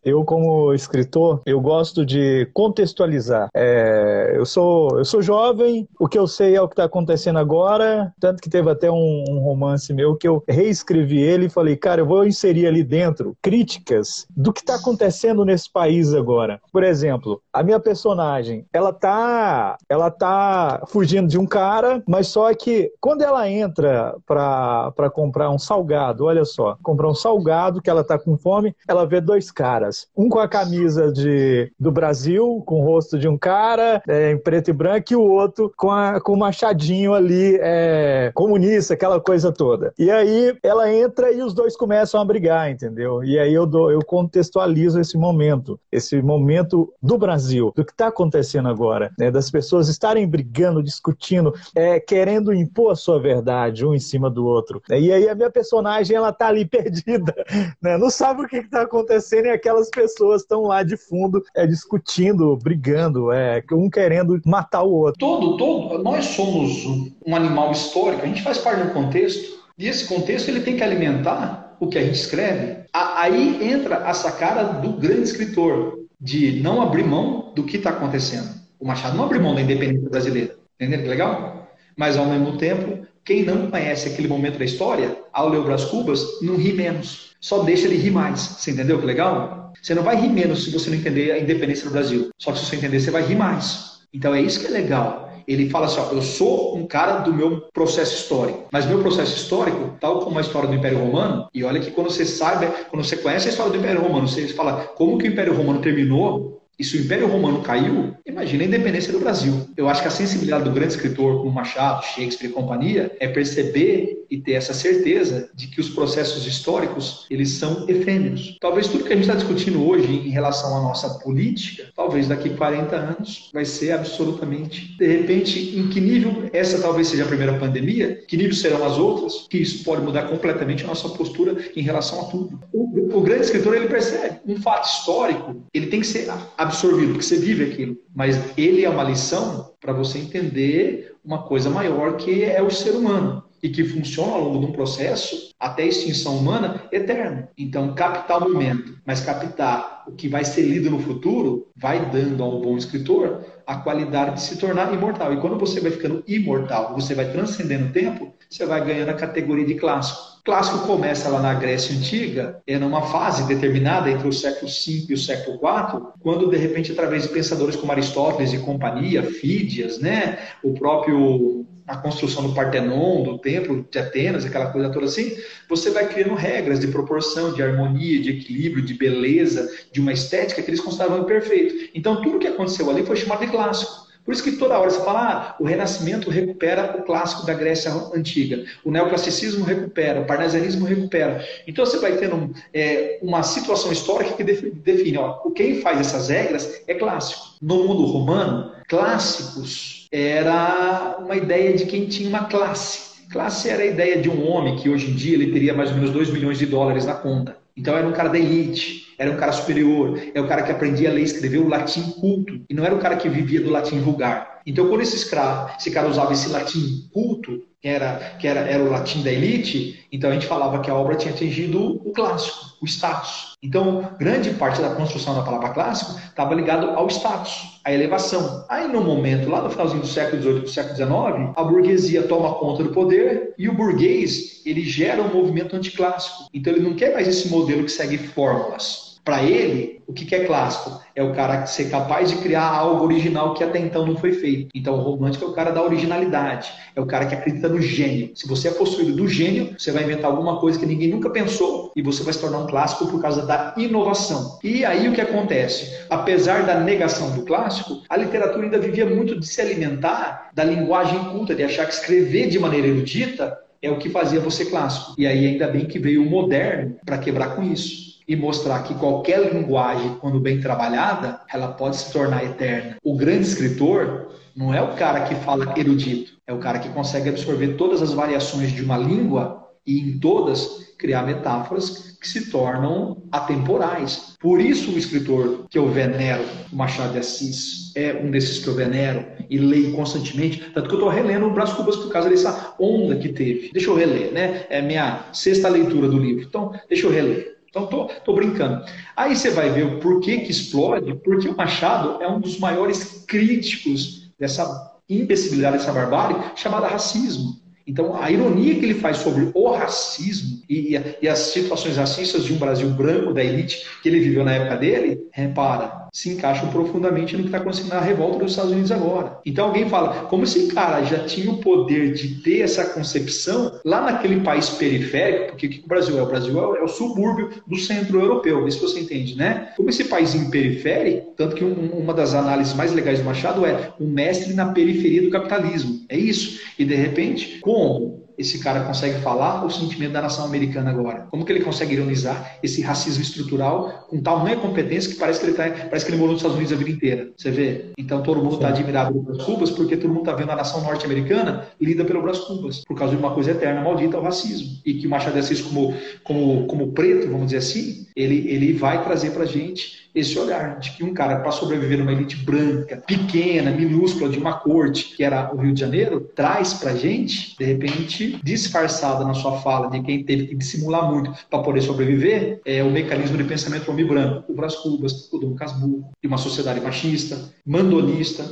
Eu, 0.08 0.24
como 0.24 0.74
escritor, 0.74 1.42
eu 1.46 1.60
gosto 1.60 2.06
de 2.06 2.50
contextualizar. 2.54 3.50
É, 3.54 4.32
eu, 4.36 4.46
sou, 4.46 4.98
eu 4.98 5.04
sou 5.04 5.22
jovem, 5.22 5.86
o 6.00 6.08
que 6.08 6.18
eu 6.18 6.26
sei 6.26 6.56
é 6.56 6.62
o 6.62 6.68
que 6.70 6.76
está 6.76 6.86
acontecendo 6.86 7.38
agora, 7.40 8.14
tanto 8.18 8.42
que 8.42 8.50
teve 8.50 8.72
até 8.72 8.90
um, 8.90 9.26
um, 9.28 9.40
romance 9.40 9.94
meu 9.94 10.16
que 10.16 10.26
eu 10.26 10.42
reescrevi 10.48 11.20
ele 11.20 11.48
e 11.48 11.50
falei, 11.50 11.76
cara, 11.76 12.00
eu 12.00 12.06
vou 12.06 12.26
inserir 12.26 12.68
ali 12.68 12.86
dentro 12.86 13.36
críticas 13.42 14.26
do 14.30 14.54
que 14.54 14.62
está 14.62 14.76
acontecendo 14.76 15.44
nesse 15.44 15.70
país 15.70 16.14
agora. 16.14 16.62
Por 16.72 16.84
exemplo, 16.84 17.42
a 17.52 17.62
minha 17.62 17.80
personagem, 17.80 18.66
ela 18.72 18.94
tá, 18.94 19.78
ela 19.90 20.10
tá 20.10 20.84
fugindo 20.88 21.28
de 21.28 21.38
um 21.38 21.46
cara, 21.46 22.02
mas 22.08 22.28
só 22.28 22.54
que 22.54 22.94
quando 23.02 23.24
ela 23.24 23.50
entra 23.50 24.16
para 24.26 25.10
comprar 25.14 25.50
um 25.50 25.60
salgado, 25.60 26.24
olha 26.24 26.46
só, 26.46 26.78
comprar 26.82 27.10
um 27.10 27.16
salgado 27.16 27.82
que 27.82 27.90
ela 27.90 28.06
tá 28.06 28.18
com 28.18 28.38
fome, 28.38 28.74
ela 28.88 29.06
vê 29.06 29.20
dois 29.20 29.52
caras 29.52 29.97
um 30.16 30.30
com 30.30 30.40
a 30.40 30.48
camisa 30.48 31.12
de, 31.12 31.72
do 31.80 31.92
Brasil, 31.92 32.62
com 32.66 32.82
o 32.82 32.84
rosto 32.84 33.18
de 33.18 33.28
um 33.28 33.38
cara, 33.38 34.02
é, 34.08 34.32
em 34.32 34.38
preto 34.38 34.70
e 34.70 34.74
branco, 34.74 35.14
e 35.14 35.16
o 35.16 35.22
outro 35.22 35.72
com, 35.78 35.92
a, 35.92 36.20
com 36.20 36.34
o 36.34 36.38
machadinho 36.38 37.14
ali, 37.14 37.58
é, 37.62 38.32
comunista, 38.34 38.94
aquela 38.94 39.20
coisa 39.20 39.52
toda. 39.52 39.94
E 39.98 40.10
aí 40.12 40.56
ela 40.64 40.92
entra 40.92 41.32
e 41.32 41.42
os 41.42 41.54
dois 41.54 41.76
começam 41.76 42.20
a 42.20 42.26
brigar, 42.26 42.70
entendeu? 42.70 43.24
E 43.24 43.40
aí 43.40 43.54
eu, 43.54 43.66
dou, 43.66 43.92
eu 43.92 44.04
contextualizo 44.04 45.00
esse 45.00 45.18
momento, 45.18 45.80
esse 45.92 46.22
momento 46.22 46.94
do 47.02 47.18
Brasil, 47.18 47.72
do 47.76 47.86
que 47.86 47.92
está 47.92 48.08
acontecendo 48.08 48.68
agora, 48.68 49.12
né? 49.18 49.32
das 49.32 49.50
pessoas 49.50 49.88
estarem 49.88 50.28
brigando, 50.28 50.84
discutindo, 50.84 51.54
é, 51.76 52.00
querendo 52.00 52.54
impor 52.54 52.92
a 52.92 52.96
sua 52.96 53.20
verdade 53.20 53.86
um 53.86 53.94
em 53.94 54.00
cima 54.00 54.30
do 54.30 54.46
outro. 54.46 54.82
E 54.90 55.12
aí 55.12 55.30
a 55.30 55.36
minha 55.36 55.50
personagem, 55.50 56.16
ela 56.16 56.32
tá 56.32 56.48
ali 56.48 56.66
perdida, 56.68 57.34
né? 57.82 57.98
não 57.98 58.10
sabe 58.10 58.44
o 58.44 58.48
que 58.48 58.58
está 58.58 58.82
acontecendo 58.82 59.46
e 59.46 59.52
aquelas 59.52 59.87
as 59.88 59.90
pessoas 59.90 60.42
estão 60.42 60.64
lá 60.64 60.84
de 60.84 60.98
fundo 60.98 61.44
é, 61.56 61.66
discutindo, 61.66 62.56
brigando, 62.58 63.32
é, 63.32 63.64
um 63.72 63.90
querendo 63.90 64.40
matar 64.46 64.84
o 64.84 64.92
outro. 64.92 65.20
Todo, 65.20 65.58
todo, 65.58 66.04
nós 66.04 66.26
somos 66.26 66.86
um 67.26 67.36
animal 67.36 67.72
histórico, 67.72 68.24
a 68.24 68.28
gente 68.28 68.44
faz 68.44 68.58
parte 68.58 68.84
um 68.84 68.94
contexto, 68.94 69.58
e 69.78 69.88
esse 69.88 70.08
contexto 70.08 70.50
ele 70.50 70.62
tem 70.62 70.76
que 70.76 70.84
alimentar 70.84 71.78
o 71.80 71.88
que 71.88 71.98
a 71.98 72.04
gente 72.04 72.16
escreve. 72.16 72.86
Aí 72.94 73.72
entra 73.72 73.98
a 73.98 74.14
sacada 74.14 74.80
do 74.80 74.94
grande 74.94 75.24
escritor, 75.24 76.00
de 76.20 76.60
não 76.62 76.82
abrir 76.82 77.04
mão 77.04 77.54
do 77.56 77.64
que 77.64 77.78
está 77.78 77.92
acontecendo. 77.92 78.50
O 78.80 78.88
Machado 78.88 79.16
não 79.16 79.26
abriu 79.26 79.42
mão 79.42 79.54
da 79.54 79.62
independência 79.62 80.10
brasileira. 80.10 80.56
Entendeu 80.76 81.04
que 81.04 81.08
legal? 81.08 81.68
Mas 81.96 82.18
ao 82.18 82.26
mesmo 82.26 82.58
tempo, 82.58 83.06
quem 83.24 83.44
não 83.44 83.70
conhece 83.70 84.10
aquele 84.10 84.28
momento 84.28 84.58
da 84.58 84.66
história, 84.66 85.16
ao 85.32 85.50
ler 85.50 85.60
o 85.60 85.64
Brás 85.64 85.86
Cubas, 85.86 86.42
não 86.42 86.56
ri 86.56 86.74
menos. 86.74 87.36
Só 87.40 87.64
deixa 87.64 87.86
ele 87.86 87.98
rir 87.98 88.12
mais. 88.12 88.40
Você 88.40 88.72
entendeu 88.72 89.00
que 89.00 89.06
legal? 89.06 89.67
Você 89.82 89.94
não 89.96 90.04
vai 90.04 90.16
rir 90.16 90.30
menos 90.30 90.64
se 90.64 90.72
você 90.72 90.90
não 90.90 90.98
entender 90.98 91.32
a 91.32 91.40
independência 91.40 91.86
do 91.86 91.92
Brasil. 91.92 92.30
Só 92.38 92.52
que 92.52 92.60
se 92.60 92.66
você 92.66 92.76
entender, 92.76 93.00
você 93.00 93.12
vai 93.12 93.24
rir 93.24 93.36
mais. 93.36 94.00
Então 94.14 94.34
é 94.34 94.42
isso 94.42 94.60
que 94.60 94.68
é 94.68 94.70
legal. 94.70 95.28
Ele 95.48 95.70
fala 95.70 95.86
assim: 95.86 96.00
ó, 96.00 96.12
eu 96.12 96.22
sou 96.22 96.78
um 96.78 96.86
cara 96.86 97.20
do 97.20 97.34
meu 97.34 97.62
processo 97.74 98.16
histórico, 98.16 98.68
mas 98.72 98.86
meu 98.86 99.00
processo 99.00 99.36
histórico, 99.36 99.96
tal 100.00 100.20
como 100.20 100.38
a 100.38 100.42
história 100.42 100.68
do 100.68 100.76
Império 100.76 101.00
Romano, 101.00 101.48
e 101.54 101.64
olha 101.64 101.80
que 101.80 101.92
quando 101.92 102.12
você 102.12 102.26
sabe, 102.26 102.68
quando 102.90 103.04
você 103.06 103.16
conhece 103.16 103.48
a 103.48 103.52
história 103.52 103.72
do 103.72 103.78
Império 103.78 104.02
Romano, 104.02 104.28
você 104.28 104.48
fala 104.50 104.88
como 104.96 105.18
que 105.18 105.28
o 105.28 105.32
Império 105.32 105.56
Romano 105.56 105.80
terminou, 105.80 106.62
e 106.78 106.84
se 106.84 106.98
o 106.98 107.02
Império 107.02 107.28
Romano 107.28 107.62
caiu, 107.62 108.14
imagina 108.26 108.64
a 108.64 108.68
independência 108.68 109.12
do 109.12 109.20
Brasil. 109.20 109.67
Eu 109.78 109.88
acho 109.88 110.02
que 110.02 110.08
a 110.08 110.12
sensibilidade 110.12 110.64
do 110.64 110.72
grande 110.72 110.94
escritor 110.94 111.38
como 111.38 111.52
Machado, 111.52 112.04
Shakespeare 112.04 112.50
e 112.50 112.54
companhia 112.54 113.16
é 113.20 113.28
perceber 113.28 114.26
e 114.30 114.38
ter 114.40 114.54
essa 114.54 114.74
certeza 114.74 115.50
de 115.54 115.68
que 115.68 115.80
os 115.80 115.90
processos 115.90 116.46
históricos 116.46 117.26
eles 117.30 117.52
são 117.52 117.88
efêmeros. 117.88 118.58
Talvez 118.60 118.88
tudo 118.88 119.04
que 119.04 119.14
a 119.14 119.16
gente 119.16 119.26
está 119.26 119.36
discutindo 119.36 119.88
hoje 119.88 120.12
em 120.12 120.30
relação 120.30 120.76
à 120.76 120.82
nossa 120.82 121.20
política, 121.20 121.92
talvez 121.96 122.28
daqui 122.28 122.50
40 122.50 122.96
anos 122.96 123.50
vai 123.54 123.66
ser 123.66 123.92
absolutamente. 123.92 124.98
De 124.98 125.06
repente, 125.06 125.78
em 125.78 125.88
que 125.90 126.02
nível 126.02 126.50
essa 126.52 126.82
talvez 126.82 127.08
seja 127.08 127.24
a 127.24 127.28
primeira 127.28 127.58
pandemia? 127.58 128.22
Que 128.28 128.36
nível 128.36 128.56
serão 128.56 128.84
as 128.84 128.98
outras? 128.98 129.48
Que 129.48 129.60
isso 129.60 129.84
pode 129.84 130.02
mudar 130.02 130.24
completamente 130.24 130.84
a 130.84 130.88
nossa 130.88 131.08
postura 131.10 131.56
em 131.76 131.82
relação 131.82 132.22
a 132.22 132.26
tudo. 132.26 132.60
O, 132.74 133.18
o 133.18 133.22
grande 133.22 133.44
escritor 133.44 133.76
ele 133.76 133.88
percebe 133.88 134.40
um 134.48 134.60
fato 134.60 134.88
histórico, 134.90 135.64
ele 135.74 135.88
tem 135.88 136.02
que 136.02 136.08
ser 136.08 136.28
absorvido, 136.58 137.14
porque 137.14 137.26
você 137.26 137.38
vive 137.38 137.64
aquilo. 137.64 137.98
Mas 138.16 138.40
ele 138.58 138.84
é 138.84 138.90
uma 138.90 139.04
lição 139.04 139.67
para 139.80 139.94
você 139.94 140.20
entender 140.20 141.16
uma 141.24 141.44
coisa 141.44 141.70
maior 141.70 142.18
que 142.18 142.44
é 142.44 142.62
o 142.62 142.70
ser 142.70 142.92
humano 142.92 143.47
e 143.62 143.70
que 143.70 143.84
funciona 143.84 144.34
ao 144.34 144.44
longo 144.44 144.60
de 144.60 144.66
um 144.68 144.72
processo 144.72 145.54
até 145.60 145.84
a 145.84 145.88
extinção 145.88 146.38
humana 146.38 146.84
eterno. 146.92 147.48
Então, 147.58 147.94
captar 147.94 148.42
o 148.44 148.54
momento, 148.54 148.98
mas 149.06 149.22
captar 149.22 150.04
o 150.08 150.12
que 150.12 150.28
vai 150.28 150.46
ser 150.46 150.62
lido 150.62 150.90
no 150.90 151.00
futuro, 151.00 151.68
vai 151.76 152.10
dando 152.10 152.44
ao 152.44 152.62
bom 152.62 152.78
escritor 152.78 153.46
a 153.66 153.76
qualidade 153.76 154.36
de 154.36 154.42
se 154.42 154.58
tornar 154.58 154.94
imortal. 154.94 155.34
E 155.34 155.42
quando 155.42 155.58
você 155.58 155.82
vai 155.82 155.92
ficando 155.92 156.24
imortal, 156.26 156.94
você 156.96 157.14
vai 157.14 157.30
transcendendo 157.32 157.88
o 157.88 157.92
tempo, 157.92 158.34
você 158.50 158.66
vai 158.66 158.84
ganhando 158.86 159.10
a 159.10 159.14
categoria 159.14 159.66
de 159.66 159.76
clássico. 159.76 160.42
clássico 160.46 160.88
começa 160.88 161.28
lá 161.28 161.42
na 161.42 161.54
Grécia 161.54 161.94
Antiga, 161.94 162.62
é 162.66 162.80
numa 162.80 163.02
fase 163.02 163.46
determinada 163.46 164.10
entre 164.10 164.26
o 164.26 164.32
século 164.32 164.72
V 164.72 165.06
e 165.10 165.14
o 165.14 165.18
século 165.18 165.58
IV, 165.58 166.14
quando 166.22 166.50
de 166.50 166.56
repente, 166.56 166.94
através 166.94 167.24
de 167.24 167.30
pensadores 167.30 167.76
como 167.76 167.92
Aristóteles 167.92 168.54
e 168.54 168.60
companhia, 168.60 169.24
Fídias, 169.24 170.00
né, 170.00 170.38
o 170.64 170.74
próprio 170.74 171.66
a 171.88 171.96
construção 171.96 172.44
do 172.44 172.54
Partenon, 172.54 173.24
do 173.24 173.38
templo 173.38 173.88
de 173.90 173.98
Atenas, 173.98 174.46
aquela 174.46 174.68
coisa 174.72 174.90
toda 174.90 175.06
assim, 175.06 175.38
você 175.70 175.90
vai 175.90 176.08
criando 176.08 176.36
regras 176.36 176.80
de 176.80 176.88
proporção, 176.88 177.54
de 177.54 177.64
harmonia, 177.64 178.22
de 178.22 178.32
equilíbrio, 178.32 178.84
de 178.84 178.94
beleza, 178.94 179.72
de 179.92 180.02
uma 180.02 180.12
estética 180.12 180.62
que 180.62 180.70
eles 180.70 180.82
consideravam 180.82 181.24
perfeito. 181.24 181.90
Então, 181.96 182.22
tudo 182.22 182.40
que 182.40 182.48
aconteceu 182.48 182.90
ali 182.90 183.06
foi 183.06 183.16
chamado 183.16 183.46
de 183.46 183.52
clássico. 183.52 184.08
Por 184.26 184.34
isso 184.34 184.44
que 184.44 184.58
toda 184.58 184.78
hora 184.78 184.90
você 184.90 185.00
fala, 185.06 185.22
ah, 185.22 185.56
o 185.58 185.64
Renascimento 185.64 186.30
recupera 186.30 186.98
o 187.00 187.04
clássico 187.04 187.46
da 187.46 187.54
Grécia 187.54 187.94
Antiga, 188.14 188.66
o 188.84 188.92
neoclassicismo 188.92 189.64
recupera, 189.64 190.20
o 190.20 190.26
parnasianismo 190.26 190.86
recupera. 190.86 191.48
Então 191.66 191.86
você 191.86 191.98
vai 191.98 192.18
tendo 192.18 192.54
é, 192.74 193.20
uma 193.22 193.42
situação 193.42 193.90
histórica 193.90 194.34
que 194.34 194.44
define, 194.44 195.18
ó, 195.18 195.50
quem 195.52 195.80
faz 195.80 196.02
essas 196.02 196.28
regras 196.28 196.84
é 196.88 196.94
clássico. 196.96 197.56
No 197.62 197.86
mundo 197.86 198.04
romano, 198.04 198.74
clássicos 198.90 199.97
era 200.12 201.18
uma 201.20 201.36
ideia 201.36 201.76
de 201.76 201.86
quem 201.86 202.06
tinha 202.06 202.30
uma 202.30 202.46
classe. 202.46 203.28
Classe 203.32 203.70
era 203.70 203.84
a 203.84 203.86
ideia 203.86 204.22
de 204.22 204.30
um 204.30 204.50
homem 204.50 204.78
que 204.78 204.90
hoje 204.90 205.12
em 205.12 205.16
dia 205.16 205.36
ele 205.36 205.52
teria 205.52 205.74
mais 205.74 205.90
ou 205.90 205.96
menos 205.96 206.12
2 206.12 206.30
milhões 206.30 206.58
de 206.58 206.66
dólares 206.66 207.06
na 207.06 207.14
conta. 207.14 207.58
Então 207.76 207.96
era 207.96 208.08
um 208.08 208.14
cara 208.14 208.30
da 208.30 208.40
elite, 208.40 209.14
era 209.20 209.30
um 209.30 209.38
cara 209.38 209.52
superior, 209.52 210.20
é 210.34 210.42
o 210.42 210.48
cara 210.48 210.64
que 210.64 210.72
aprendia 210.72 211.10
a 211.10 211.14
ler 211.14 211.22
e 211.22 211.26
escrever 211.26 211.60
o 211.60 211.68
latim 211.68 212.02
culto, 212.12 212.62
e 212.68 212.74
não 212.74 212.84
era 212.84 212.96
o 212.96 213.00
cara 213.00 213.16
que 213.16 213.30
vivia 213.30 213.62
do 213.62 213.70
latim 213.70 214.00
vulgar. 214.00 214.62
Então 214.66 214.88
quando 214.88 215.02
esse, 215.02 215.16
escravo, 215.16 215.76
esse 215.78 215.92
cara 215.92 216.08
usava 216.08 216.34
esse 216.34 216.50
latim 216.50 217.08
culto, 217.14 217.62
que 217.80 217.88
era, 217.88 218.16
que 218.40 218.48
era, 218.48 218.62
era 218.62 218.84
o 218.84 218.90
latim 218.90 219.22
da 219.22 219.32
elite, 219.32 220.08
então 220.12 220.30
a 220.30 220.34
gente 220.34 220.48
falava 220.48 220.80
que 220.80 220.90
a 220.90 220.96
obra 220.96 221.16
tinha 221.16 221.34
atingido 221.34 222.02
o 222.04 222.12
clássico, 222.12 222.58
o 222.82 222.86
status. 222.86 223.54
Então, 223.62 224.12
grande 224.18 224.52
parte 224.52 224.82
da 224.82 224.96
construção 224.96 225.36
da 225.36 225.44
palavra 225.44 225.70
clássico 225.70 226.20
estava 226.20 226.56
ligado 226.56 226.90
ao 226.90 227.08
status, 227.08 227.77
à 227.88 227.94
elevação. 227.94 228.66
Aí, 228.68 228.86
no 228.86 229.02
momento, 229.02 229.50
lá 229.50 229.62
no 229.62 229.70
finalzinho 229.70 230.02
do 230.02 230.08
século 230.08 230.42
XVIII 230.42 230.60
do 230.60 230.70
século 230.70 230.96
XIX, 230.98 231.54
a 231.56 231.64
burguesia 231.64 232.24
toma 232.24 232.56
conta 232.56 232.84
do 232.84 232.90
poder 232.90 233.54
e 233.58 233.70
o 233.70 233.74
burguês 233.74 234.62
ele 234.66 234.82
gera 234.82 235.22
um 235.22 235.34
movimento 235.34 235.74
anticlássico. 235.74 236.50
Então, 236.54 236.74
ele 236.74 236.84
não 236.84 236.96
quer 236.96 237.14
mais 237.14 237.30
esse 237.30 237.48
modelo 237.48 237.86
que 237.86 237.92
segue 237.92 238.18
fórmulas. 238.18 239.07
Para 239.28 239.44
ele, 239.44 240.02
o 240.08 240.14
que 240.14 240.34
é 240.34 240.46
clássico? 240.46 241.02
É 241.14 241.22
o 241.22 241.34
cara 241.34 241.66
ser 241.66 241.90
capaz 241.90 242.30
de 242.30 242.38
criar 242.38 242.64
algo 242.64 243.04
original 243.04 243.54
que 243.54 243.62
até 243.62 243.78
então 243.78 244.06
não 244.06 244.16
foi 244.16 244.32
feito. 244.32 244.70
Então, 244.74 244.94
o 244.94 245.02
romântico 245.02 245.44
é 245.44 245.48
o 245.50 245.52
cara 245.52 245.70
da 245.70 245.84
originalidade, 245.84 246.72
é 246.96 247.02
o 247.02 247.06
cara 247.06 247.26
que 247.26 247.36
acredita 247.36 247.68
no 247.68 247.82
gênio. 247.82 248.32
Se 248.34 248.48
você 248.48 248.70
é 248.70 248.72
possuído 248.72 249.12
do 249.12 249.28
gênio, 249.28 249.76
você 249.78 249.92
vai 249.92 250.06
inventar 250.06 250.32
alguma 250.32 250.62
coisa 250.62 250.80
que 250.80 250.86
ninguém 250.86 251.10
nunca 251.10 251.30
pensou 251.30 251.92
e 251.94 252.02
você 252.02 252.24
vai 252.24 252.32
se 252.32 252.40
tornar 252.40 252.60
um 252.60 252.68
clássico 252.68 253.06
por 253.08 253.22
causa 253.22 253.46
da 253.46 253.74
inovação. 253.76 254.60
E 254.64 254.86
aí 254.86 255.10
o 255.10 255.12
que 255.12 255.20
acontece? 255.20 256.06
Apesar 256.10 256.66
da 256.66 256.80
negação 256.80 257.32
do 257.32 257.42
clássico, 257.42 258.04
a 258.08 258.16
literatura 258.16 258.64
ainda 258.64 258.80
vivia 258.80 259.06
muito 259.06 259.38
de 259.38 259.46
se 259.46 259.60
alimentar 259.60 260.52
da 260.54 260.64
linguagem 260.64 261.20
culta, 261.32 261.54
de 261.54 261.64
achar 261.64 261.86
que 261.86 261.94
escrever 261.94 262.48
de 262.48 262.58
maneira 262.58 262.88
erudita 262.88 263.58
é 263.82 263.92
o 263.92 263.98
que 263.98 264.10
fazia 264.10 264.40
você 264.40 264.64
clássico. 264.64 265.16
E 265.18 265.28
aí 265.28 265.46
ainda 265.46 265.68
bem 265.68 265.86
que 265.86 266.00
veio 266.00 266.24
o 266.24 266.30
moderno 266.30 266.96
para 267.06 267.18
quebrar 267.18 267.54
com 267.54 267.64
isso 267.64 268.07
e 268.28 268.36
mostrar 268.36 268.84
que 268.84 268.94
qualquer 268.96 269.54
linguagem, 269.54 270.18
quando 270.20 270.40
bem 270.40 270.60
trabalhada, 270.60 271.42
ela 271.52 271.70
pode 271.70 271.98
se 271.98 272.12
tornar 272.12 272.44
eterna. 272.44 272.98
O 273.04 273.16
grande 273.16 273.48
escritor 273.48 274.32
não 274.56 274.74
é 274.74 274.82
o 274.82 274.96
cara 274.96 275.22
que 275.22 275.36
fala 275.36 275.74
erudito, 275.78 276.34
é 276.46 276.54
o 276.54 276.60
cara 276.60 276.80
que 276.80 276.90
consegue 276.90 277.30
absorver 277.30 277.76
todas 277.76 278.02
as 278.02 278.12
variações 278.12 278.72
de 278.72 278.84
uma 278.84 278.98
língua 278.98 279.70
e 279.86 280.00
em 280.00 280.20
todas 280.20 280.88
criar 280.98 281.24
metáforas 281.24 282.18
que 282.20 282.28
se 282.28 282.50
tornam 282.50 283.24
atemporais. 283.32 284.36
Por 284.40 284.60
isso 284.60 284.92
o 284.92 284.98
escritor 284.98 285.68
que 285.70 285.78
eu 285.78 285.88
venero, 285.88 286.44
o 286.72 286.76
Machado 286.76 287.14
de 287.14 287.20
Assis, 287.20 287.94
é 287.96 288.14
um 288.14 288.32
desses 288.32 288.60
que 288.60 288.68
eu 288.68 288.74
venero 288.74 289.26
e 289.50 289.58
leio 289.58 289.94
constantemente, 289.94 290.72
tanto 290.74 290.90
que 290.90 290.96
eu 290.96 291.00
estou 291.00 291.12
relendo 291.12 291.46
o 291.46 291.52
Brás 291.52 291.72
Cubas 291.74 291.96
por 291.96 292.12
causa 292.12 292.30
dessa 292.30 292.76
onda 292.80 293.16
que 293.16 293.30
teve. 293.30 293.72
Deixa 293.72 293.90
eu 293.90 293.96
reler, 293.96 294.32
né? 294.34 294.66
É 294.70 294.82
minha 294.82 295.30
sexta 295.32 295.70
leitura 295.70 296.10
do 296.10 296.18
livro. 296.18 296.44
Então, 296.44 296.74
deixa 296.90 297.06
eu 297.06 297.12
reler. 297.12 297.57
Então, 297.78 297.86
tô, 297.86 298.06
tô 298.26 298.34
brincando. 298.34 298.84
Aí 299.16 299.36
você 299.36 299.52
vai 299.52 299.70
ver 299.70 299.86
o 299.86 300.00
porquê 300.00 300.40
que 300.40 300.52
explode, 300.52 301.14
porque 301.24 301.48
o 301.48 301.56
Machado 301.56 302.22
é 302.22 302.28
um 302.28 302.40
dos 302.40 302.58
maiores 302.58 303.24
críticos 303.28 304.32
dessa 304.40 304.98
imbecilidade, 305.08 305.78
dessa 305.78 305.94
barbárie, 305.94 306.36
chamada 306.56 306.88
racismo. 306.88 307.56
Então, 307.86 308.22
a 308.22 308.30
ironia 308.30 308.76
que 308.76 308.84
ele 308.84 308.96
faz 308.96 309.18
sobre 309.18 309.50
o 309.54 309.72
racismo 309.72 310.62
e, 310.70 311.00
e, 311.22 311.28
as 311.28 311.40
situações 311.40 311.96
racistas 311.96 312.44
de 312.44 312.52
um 312.52 312.58
Brasil 312.58 312.90
branco, 312.90 313.34
da 313.34 313.42
elite, 313.42 313.86
que 314.04 314.10
ele 314.10 314.20
viveu 314.20 314.44
na 314.44 314.54
época 314.54 314.76
dele, 314.76 315.26
repara, 315.32 315.97
se 316.18 316.32
encaixam 316.32 316.70
profundamente 316.70 317.38
no 317.38 317.44
que 317.44 317.50
está 317.50 317.60
acontecendo 317.60 317.90
na 317.90 318.00
revolta 318.00 318.40
dos 318.40 318.54
Estados 318.54 318.72
Unidos 318.72 318.92
agora. 318.92 319.38
Então 319.46 319.66
alguém 319.66 319.88
fala, 319.88 320.26
como 320.26 320.46
esse 320.46 320.66
cara 320.66 321.04
já 321.04 321.20
tinha 321.26 321.52
o 321.52 321.58
poder 321.58 322.12
de 322.16 322.42
ter 322.42 322.62
essa 322.62 322.86
concepção 322.86 323.80
lá 323.86 324.02
naquele 324.02 324.42
país 324.42 324.68
periférico, 324.68 325.52
porque 325.52 325.68
o 325.68 325.70
que 325.70 325.84
o 325.86 325.88
Brasil 325.88 326.18
é? 326.18 326.24
O 326.24 326.26
Brasil 326.26 326.76
é 326.76 326.82
o 326.82 326.88
subúrbio 326.88 327.52
do 327.68 327.78
centro 327.78 328.20
europeu, 328.20 328.68
se 328.72 328.80
você 328.80 329.02
entende, 329.02 329.36
né? 329.36 329.72
Como 329.78 329.92
esse 329.92 330.06
país 330.06 330.34
periférico, 330.50 331.34
tanto 331.38 331.56
que 331.56 331.64
um, 331.64 331.92
uma 331.92 332.16
das 332.16 332.34
análises 332.34 332.74
mais 332.74 332.92
legais 332.92 333.20
do 333.20 333.26
Machado 333.26 333.64
é 333.64 333.94
um 334.02 334.08
mestre 334.08 334.56
na 334.56 334.74
periferia 334.74 335.22
do 335.22 335.30
capitalismo. 335.30 336.04
É 336.10 336.18
isso. 336.18 336.60
E 336.80 336.84
de 336.84 336.96
repente, 336.96 337.60
como 337.60 338.17
esse 338.38 338.60
cara 338.60 338.82
consegue 338.82 339.20
falar 339.20 339.66
o 339.66 339.70
sentimento 339.70 340.14
da 340.14 340.22
nação 340.22 340.46
americana 340.46 340.92
agora? 340.92 341.28
Como 341.30 341.44
que 341.44 341.52
ele 341.52 341.64
consegue 341.64 341.94
ironizar 341.94 342.58
esse 342.62 342.82
racismo 342.82 343.22
estrutural 343.22 344.06
com 344.10 344.22
tal 344.22 344.38
tamanha 344.38 344.58
competência 344.58 345.12
que 345.12 345.18
parece 345.18 345.40
que 345.40 345.48
ele 345.48 345.54
tá, 345.54 345.70
parece 345.70 346.06
que 346.06 346.12
ele 346.12 346.20
morou 346.20 346.34
nos 346.34 346.42
Estados 346.42 346.56
Unidos 346.56 346.74
a 346.74 346.76
vida 346.76 346.92
inteira? 346.92 347.32
Você 347.36 347.52
vê? 347.52 347.86
Então 347.98 348.22
todo 348.22 348.42
mundo 348.42 348.56
está 348.56 348.70
admirado 348.70 349.24
pelos 349.24 349.44
Cubas 349.44 349.72
porque 349.72 349.98
todo 349.98 350.10
mundo 350.10 350.22
está 350.22 350.34
vendo 350.34 350.52
a 350.52 350.56
nação 350.56 350.82
norte-americana 350.82 351.68
lida 351.82 352.06
pelo 352.06 352.22
Brás 352.22 352.40
Cubas 352.40 352.84
por 352.86 352.98
causa 352.98 353.16
de 353.16 353.20
uma 353.20 353.34
coisa 353.34 353.52
eterna 353.52 353.82
maldita, 353.82 354.18
o 354.18 354.22
racismo. 354.22 354.78
E 354.86 354.96
que 354.96 355.08
o 355.08 355.10
Machado 355.10 355.34
de 355.34 355.40
Assis, 355.40 355.62
como, 355.62 355.94
como, 356.24 356.68
como 356.68 356.92
preto, 356.92 357.28
vamos 357.28 357.48
dizer 357.48 357.58
assim, 357.58 358.08
ele, 358.16 358.48
ele 358.48 358.74
vai 358.74 359.04
trazer 359.04 359.32
para 359.32 359.46
gente 359.46 360.07
esse 360.20 360.38
olhar 360.40 360.80
de 360.80 360.92
que 360.92 361.04
um 361.04 361.14
cara, 361.14 361.40
para 361.40 361.52
sobreviver 361.52 362.00
numa 362.00 362.12
elite 362.12 362.36
branca, 362.38 363.04
pequena, 363.06 363.70
minúscula, 363.70 364.30
de 364.30 364.40
uma 364.40 364.54
corte, 364.54 365.16
que 365.16 365.24
era 365.24 365.54
o 365.54 365.58
Rio 365.58 365.74
de 365.74 365.80
Janeiro, 365.80 366.22
traz 366.36 366.74
para 366.74 366.96
gente, 366.96 367.56
de 367.58 367.66
repente, 367.66 368.40
disfarçada 368.44 369.24
na 369.24 369.36
sua 369.36 369.60
fala 369.60 369.90
de 369.90 370.02
quem 370.02 370.24
teve 370.24 370.48
que 370.48 370.56
dissimular 370.56 371.12
muito 371.12 371.32
para 371.50 371.60
poder 371.60 371.82
sobreviver, 371.82 372.60
é 372.66 372.84
o 372.84 372.90
mecanismo 372.90 373.38
de 373.38 373.44
pensamento 373.44 373.92
homem 373.92 374.06
branco, 374.06 374.52
o 374.52 374.56
Brás 374.56 374.76
Cubas, 374.76 375.32
o 375.32 375.38
Dom 375.38 375.54
Casmurro, 375.54 376.10
de 376.20 376.28
uma 376.28 376.38
sociedade 376.38 376.82
machista, 376.82 377.38
mandolista, 377.66 378.44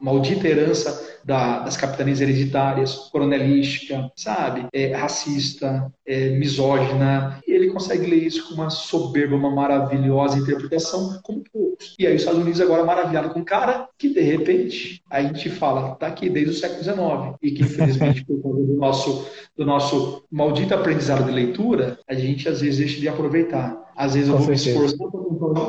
maldita 0.00 0.46
herança 0.46 1.13
da, 1.24 1.60
das 1.60 1.76
capitanias 1.76 2.20
hereditárias, 2.20 2.94
coronelística, 3.10 4.10
sabe? 4.14 4.66
É, 4.72 4.94
racista, 4.94 5.92
é, 6.06 6.30
misógina. 6.30 7.40
E 7.46 7.52
ele 7.52 7.70
consegue 7.70 8.06
ler 8.06 8.22
isso 8.22 8.48
com 8.48 8.54
uma 8.54 8.70
soberba, 8.70 9.34
uma 9.34 9.50
maravilhosa 9.50 10.38
interpretação, 10.38 11.18
como 11.22 11.42
poucos. 11.52 11.94
E 11.98 12.06
aí 12.06 12.14
os 12.14 12.22
Estados 12.22 12.40
Unidos 12.40 12.60
agora 12.60 12.84
maravilhado 12.84 13.30
com 13.30 13.40
um 13.40 13.44
cara 13.44 13.88
que, 13.98 14.08
de 14.08 14.20
repente, 14.20 15.02
a 15.10 15.22
gente 15.22 15.48
fala, 15.48 15.94
tá 15.94 16.06
aqui 16.06 16.28
desde 16.28 16.52
o 16.52 16.54
século 16.54 16.82
XIX. 16.82 17.38
E 17.42 17.50
que, 17.52 17.62
infelizmente, 17.62 18.24
por 18.26 18.42
causa 18.42 18.62
do 18.62 18.74
nosso, 18.74 19.26
do 19.56 19.64
nosso 19.64 20.24
maldito 20.30 20.74
aprendizado 20.74 21.24
de 21.24 21.30
leitura, 21.30 21.98
a 22.08 22.14
gente 22.14 22.48
às 22.48 22.60
vezes 22.60 22.78
deixa 22.78 23.00
de 23.00 23.08
aproveitar. 23.08 23.84
Às 23.96 24.14
vezes 24.14 24.28
eu 24.28 24.36
vou 24.36 24.48
me, 24.48 24.54
esforçar 24.54 25.08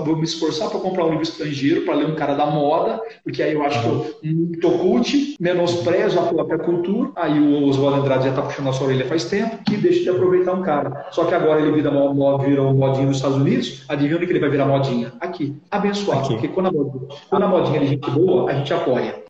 vou 0.04 0.16
me 0.18 0.24
esforçar 0.24 0.70
para 0.70 0.80
comprar 0.80 1.06
um 1.06 1.10
livro 1.10 1.24
estrangeiro, 1.24 1.82
para 1.82 1.94
ler 1.94 2.08
um 2.08 2.16
cara 2.16 2.34
da 2.34 2.48
moda, 2.48 3.00
porque 3.24 3.44
aí 3.44 3.54
eu 3.54 3.64
acho 3.64 3.82
que 3.82 3.88
eu 3.88 4.60
tô 4.60 4.72
cult, 4.80 5.36
menosprezo 5.40 6.20
a 6.20 6.24
própria 6.24 6.58
cultura, 6.58 7.12
aí 7.16 7.40
o 7.40 7.68
Oswaldo 7.68 8.02
Andrade 8.02 8.24
já 8.24 8.30
está 8.32 8.42
puxando 8.42 8.70
a 8.70 8.74
sua 8.74 8.88
orelha 8.88 9.06
faz 9.06 9.26
tempo, 9.26 9.58
que 9.64 9.78
deixa 9.78 10.02
de 10.02 10.10
aproveitar 10.10 10.54
um 10.54 10.64
cara. 10.64 11.08
Só 11.12 11.26
que 11.26 11.36
agora 11.36 11.62
ele 11.62 11.72
vira, 11.72 11.92
vira 12.40 12.64
um 12.64 12.74
modinho 12.74 13.08
nos 13.08 13.18
Estados 13.18 13.38
Unidos, 13.38 13.84
adivinha 13.88 14.18
onde 14.18 14.26
que 14.26 14.32
ele 14.32 14.40
vai 14.40 14.50
virar 14.50 14.66
modinha? 14.66 15.14
Aqui. 15.20 15.56
Abençoado, 15.70 16.22
Aqui. 16.22 16.34
porque 16.34 16.48
quando 16.48 16.68
a, 16.68 16.72
modinha, 16.72 17.08
quando 17.30 17.44
a 17.44 17.48
modinha 17.48 17.78
é 17.78 17.82
de 17.82 17.88
gente 17.88 18.10
boa, 18.10 18.50
a 18.50 18.56
gente 18.56 18.74
apoia. 18.74 19.25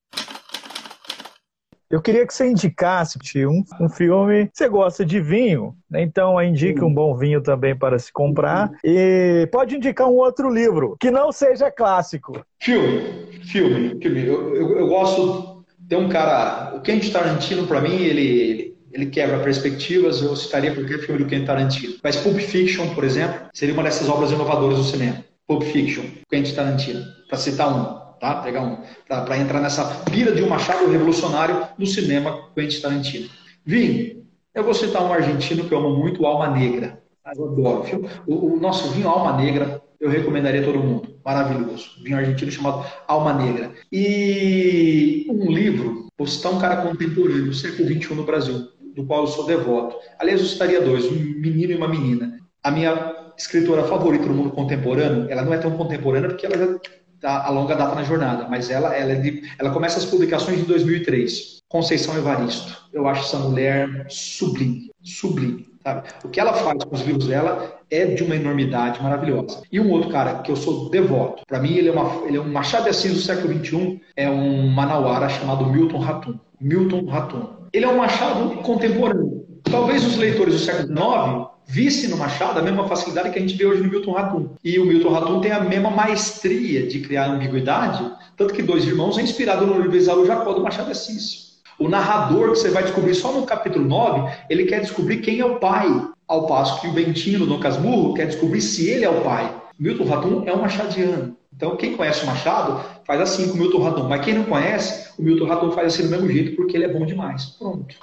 Eu 1.95 2.01
queria 2.01 2.27
que 2.27 2.33
você 2.33 2.45
indicasse 2.45 3.17
um, 3.47 3.63
um 3.79 3.87
filme. 3.87 4.49
Você 4.51 4.67
gosta 4.67 5.05
de 5.05 5.21
vinho, 5.21 5.73
né? 5.89 6.01
então 6.03 6.43
indique 6.43 6.83
um 6.83 6.93
bom 6.93 7.15
vinho 7.15 7.41
também 7.41 7.73
para 7.73 7.97
se 7.97 8.11
comprar. 8.11 8.69
E 8.83 9.47
pode 9.49 9.77
indicar 9.77 10.05
um 10.05 10.17
outro 10.17 10.53
livro 10.53 10.97
que 10.99 11.09
não 11.09 11.31
seja 11.31 11.71
clássico. 11.71 12.45
Filme, 12.59 13.39
filme, 13.45 13.97
filme. 14.01 14.27
Eu, 14.27 14.55
eu, 14.57 14.79
eu 14.79 14.87
gosto. 14.89 15.63
Tem 15.87 15.97
um 15.97 16.09
cara. 16.09 16.75
O 16.75 16.81
Quentin 16.81 17.11
Tarantino, 17.11 17.65
para 17.65 17.79
mim, 17.79 17.95
ele, 17.95 18.27
ele 18.27 18.75
ele 18.91 19.05
quebra 19.07 19.39
perspectivas, 19.39 20.21
eu 20.21 20.35
citaria 20.35 20.73
qualquer 20.73 20.99
filme 20.99 21.23
do 21.23 21.29
Quentin 21.29 21.45
Tarantino. 21.45 21.95
Mas 22.03 22.17
Pulp 22.17 22.39
Fiction, 22.39 22.93
por 22.93 23.05
exemplo, 23.05 23.47
seria 23.53 23.73
uma 23.73 23.83
dessas 23.83 24.09
obras 24.09 24.31
inovadoras 24.31 24.77
do 24.77 24.83
cinema. 24.83 25.23
Pulp 25.47 25.63
Fiction, 25.63 26.03
Quentin 26.29 26.55
Tarantino, 26.55 27.05
para 27.29 27.37
citar 27.37 27.73
um 27.73 28.04
tá? 28.25 28.41
Pegar 28.41 28.61
um 28.61 28.77
para 29.07 29.37
entrar 29.37 29.61
nessa 29.61 29.85
pira 30.05 30.31
de 30.31 30.41
um 30.41 30.49
machado 30.49 30.89
revolucionário 30.89 31.67
no 31.77 31.85
cinema 31.85 32.49
Quentin 32.55 32.81
Tarantino. 32.81 33.29
Vinho, 33.63 34.25
eu 34.53 34.63
vou 34.63 34.73
citar 34.73 35.03
um 35.03 35.13
argentino 35.13 35.65
que 35.65 35.73
eu 35.73 35.77
amo 35.77 35.95
muito, 35.95 36.25
Alma 36.25 36.49
Negra. 36.49 37.01
Eu 37.35 37.45
adoro. 37.45 38.09
O, 38.25 38.53
o 38.53 38.59
nosso 38.59 38.89
vinho 38.89 39.09
Alma 39.09 39.33
Negra 39.37 39.81
eu 39.99 40.09
recomendaria 40.09 40.61
a 40.61 40.63
todo 40.63 40.79
mundo. 40.79 41.15
Maravilhoso. 41.23 42.03
Vinho 42.03 42.17
argentino 42.17 42.51
chamado 42.51 42.85
Alma 43.07 43.33
Negra. 43.33 43.71
E 43.91 45.27
um 45.29 45.51
livro, 45.51 46.07
vou 46.17 46.27
citar 46.27 46.51
um 46.51 46.59
cara 46.59 46.77
contemporâneo, 46.77 47.45
do 47.45 47.53
século 47.53 47.87
XXI 47.87 48.15
no 48.15 48.23
Brasil, 48.23 48.69
do 48.95 49.05
qual 49.05 49.21
eu 49.21 49.27
sou 49.27 49.45
devoto. 49.45 49.97
Aliás, 50.19 50.41
eu 50.41 50.47
citaria 50.47 50.81
dois, 50.81 51.05
um 51.05 51.15
menino 51.15 51.73
e 51.73 51.75
uma 51.75 51.87
menina. 51.87 52.39
A 52.63 52.71
minha 52.71 53.33
escritora 53.37 53.83
favorita 53.83 54.25
no 54.25 54.33
mundo 54.33 54.51
contemporâneo, 54.51 55.29
ela 55.29 55.43
não 55.43 55.53
é 55.53 55.57
tão 55.57 55.71
contemporânea 55.71 56.29
porque 56.29 56.45
ela 56.45 56.57
já 56.57 56.79
a 57.25 57.49
longa 57.49 57.75
data 57.75 57.95
na 57.95 58.03
jornada, 58.03 58.47
mas 58.47 58.69
ela, 58.69 58.93
ela, 58.95 59.11
é 59.11 59.15
de, 59.15 59.43
ela 59.57 59.71
começa 59.71 59.97
as 59.97 60.05
publicações 60.05 60.59
em 60.59 60.63
2003. 60.63 61.55
Conceição 61.67 62.15
Evaristo. 62.17 62.85
Eu 62.93 63.07
acho 63.07 63.21
essa 63.25 63.37
mulher 63.37 64.05
sublime, 64.09 64.91
sublime. 65.01 65.65
Sabe? 65.83 66.07
O 66.23 66.29
que 66.29 66.39
ela 66.39 66.53
faz 66.53 66.83
com 66.83 66.95
os 66.95 67.01
livros 67.01 67.27
dela 67.27 67.79
é 67.91 68.05
de 68.05 68.23
uma 68.23 68.35
enormidade 68.35 69.01
maravilhosa. 69.03 69.61
E 69.71 69.79
um 69.79 69.91
outro 69.91 70.09
cara 70.09 70.39
que 70.39 70.51
eu 70.51 70.55
sou 70.55 70.89
devoto, 70.89 71.43
para 71.47 71.59
mim 71.59 71.75
ele 71.75 71.89
é, 71.89 71.91
uma, 71.91 72.25
ele 72.25 72.37
é 72.37 72.41
um 72.41 72.51
Machado 72.51 72.85
de 72.85 72.89
Assis 72.89 73.13
do 73.13 73.19
século 73.19 73.53
XXI, 73.53 74.01
é 74.15 74.29
um 74.29 74.67
manauara 74.67 75.29
chamado 75.29 75.65
Milton 75.67 75.99
Ratum. 75.99 76.39
Milton 76.59 77.05
Ratum. 77.05 77.49
Ele 77.71 77.85
é 77.85 77.87
um 77.87 77.97
Machado 77.97 78.49
contemporâneo. 78.63 79.45
Talvez 79.63 80.05
os 80.05 80.17
leitores 80.17 80.53
do 80.55 80.59
século 80.59 80.87
XIX 80.87 81.54
visse 81.65 82.07
no 82.07 82.17
Machado 82.17 82.59
a 82.59 82.61
mesma 82.61 82.87
facilidade 82.87 83.31
que 83.31 83.39
a 83.39 83.41
gente 83.41 83.55
vê 83.55 83.65
hoje 83.65 83.81
no 83.81 83.89
Milton 83.89 84.11
Ratum. 84.11 84.49
E 84.63 84.79
o 84.79 84.85
Milton 84.85 85.09
Ratum 85.09 85.41
tem 85.41 85.51
a 85.51 85.59
mesma 85.59 85.89
maestria 85.89 86.85
de 86.87 86.99
criar 86.99 87.27
ambiguidade, 87.27 88.09
tanto 88.37 88.53
que 88.53 88.61
Dois 88.61 88.85
Irmãos 88.85 89.17
é 89.17 89.21
inspirado 89.21 89.65
no 89.65 89.81
livro 89.81 89.95
Exaú 89.95 90.25
Jacó 90.25 90.53
do 90.53 90.61
Machado 90.61 90.85
de 90.85 90.91
Assis. 90.91 91.55
O 91.77 91.89
narrador, 91.89 92.51
que 92.51 92.59
você 92.59 92.69
vai 92.69 92.83
descobrir 92.83 93.15
só 93.15 93.33
no 93.33 93.45
capítulo 93.45 93.85
9, 93.85 94.31
ele 94.49 94.65
quer 94.65 94.79
descobrir 94.79 95.17
quem 95.17 95.39
é 95.39 95.45
o 95.45 95.59
pai, 95.59 95.87
ao 96.27 96.47
passo 96.47 96.79
que 96.81 96.87
o 96.87 96.93
Bentinho 96.93 97.45
do 97.45 97.59
Casmurro 97.59 98.13
quer 98.13 98.27
descobrir 98.27 98.61
se 98.61 98.89
ele 98.89 99.05
é 99.05 99.09
o 99.09 99.21
pai. 99.21 99.53
Milton 99.77 100.05
Ratum 100.05 100.43
é 100.45 100.53
um 100.53 100.61
machadiano. 100.61 101.35
Então, 101.55 101.75
quem 101.77 101.95
conhece 101.95 102.23
o 102.23 102.27
Machado 102.27 102.83
faz 103.05 103.21
assim 103.21 103.47
com 103.47 103.55
o 103.55 103.57
Milton 103.57 103.81
Ratum. 103.81 104.07
Mas 104.09 104.23
quem 104.25 104.33
não 104.33 104.43
conhece, 104.43 105.11
o 105.17 105.23
Milton 105.23 105.45
Ratum 105.45 105.71
faz 105.71 105.93
assim 105.93 106.03
do 106.03 106.09
mesmo 106.09 106.29
jeito 106.29 106.55
porque 106.55 106.75
ele 106.75 106.85
é 106.85 106.93
bom 106.93 107.05
demais. 107.05 107.45
Pronto. 107.57 107.95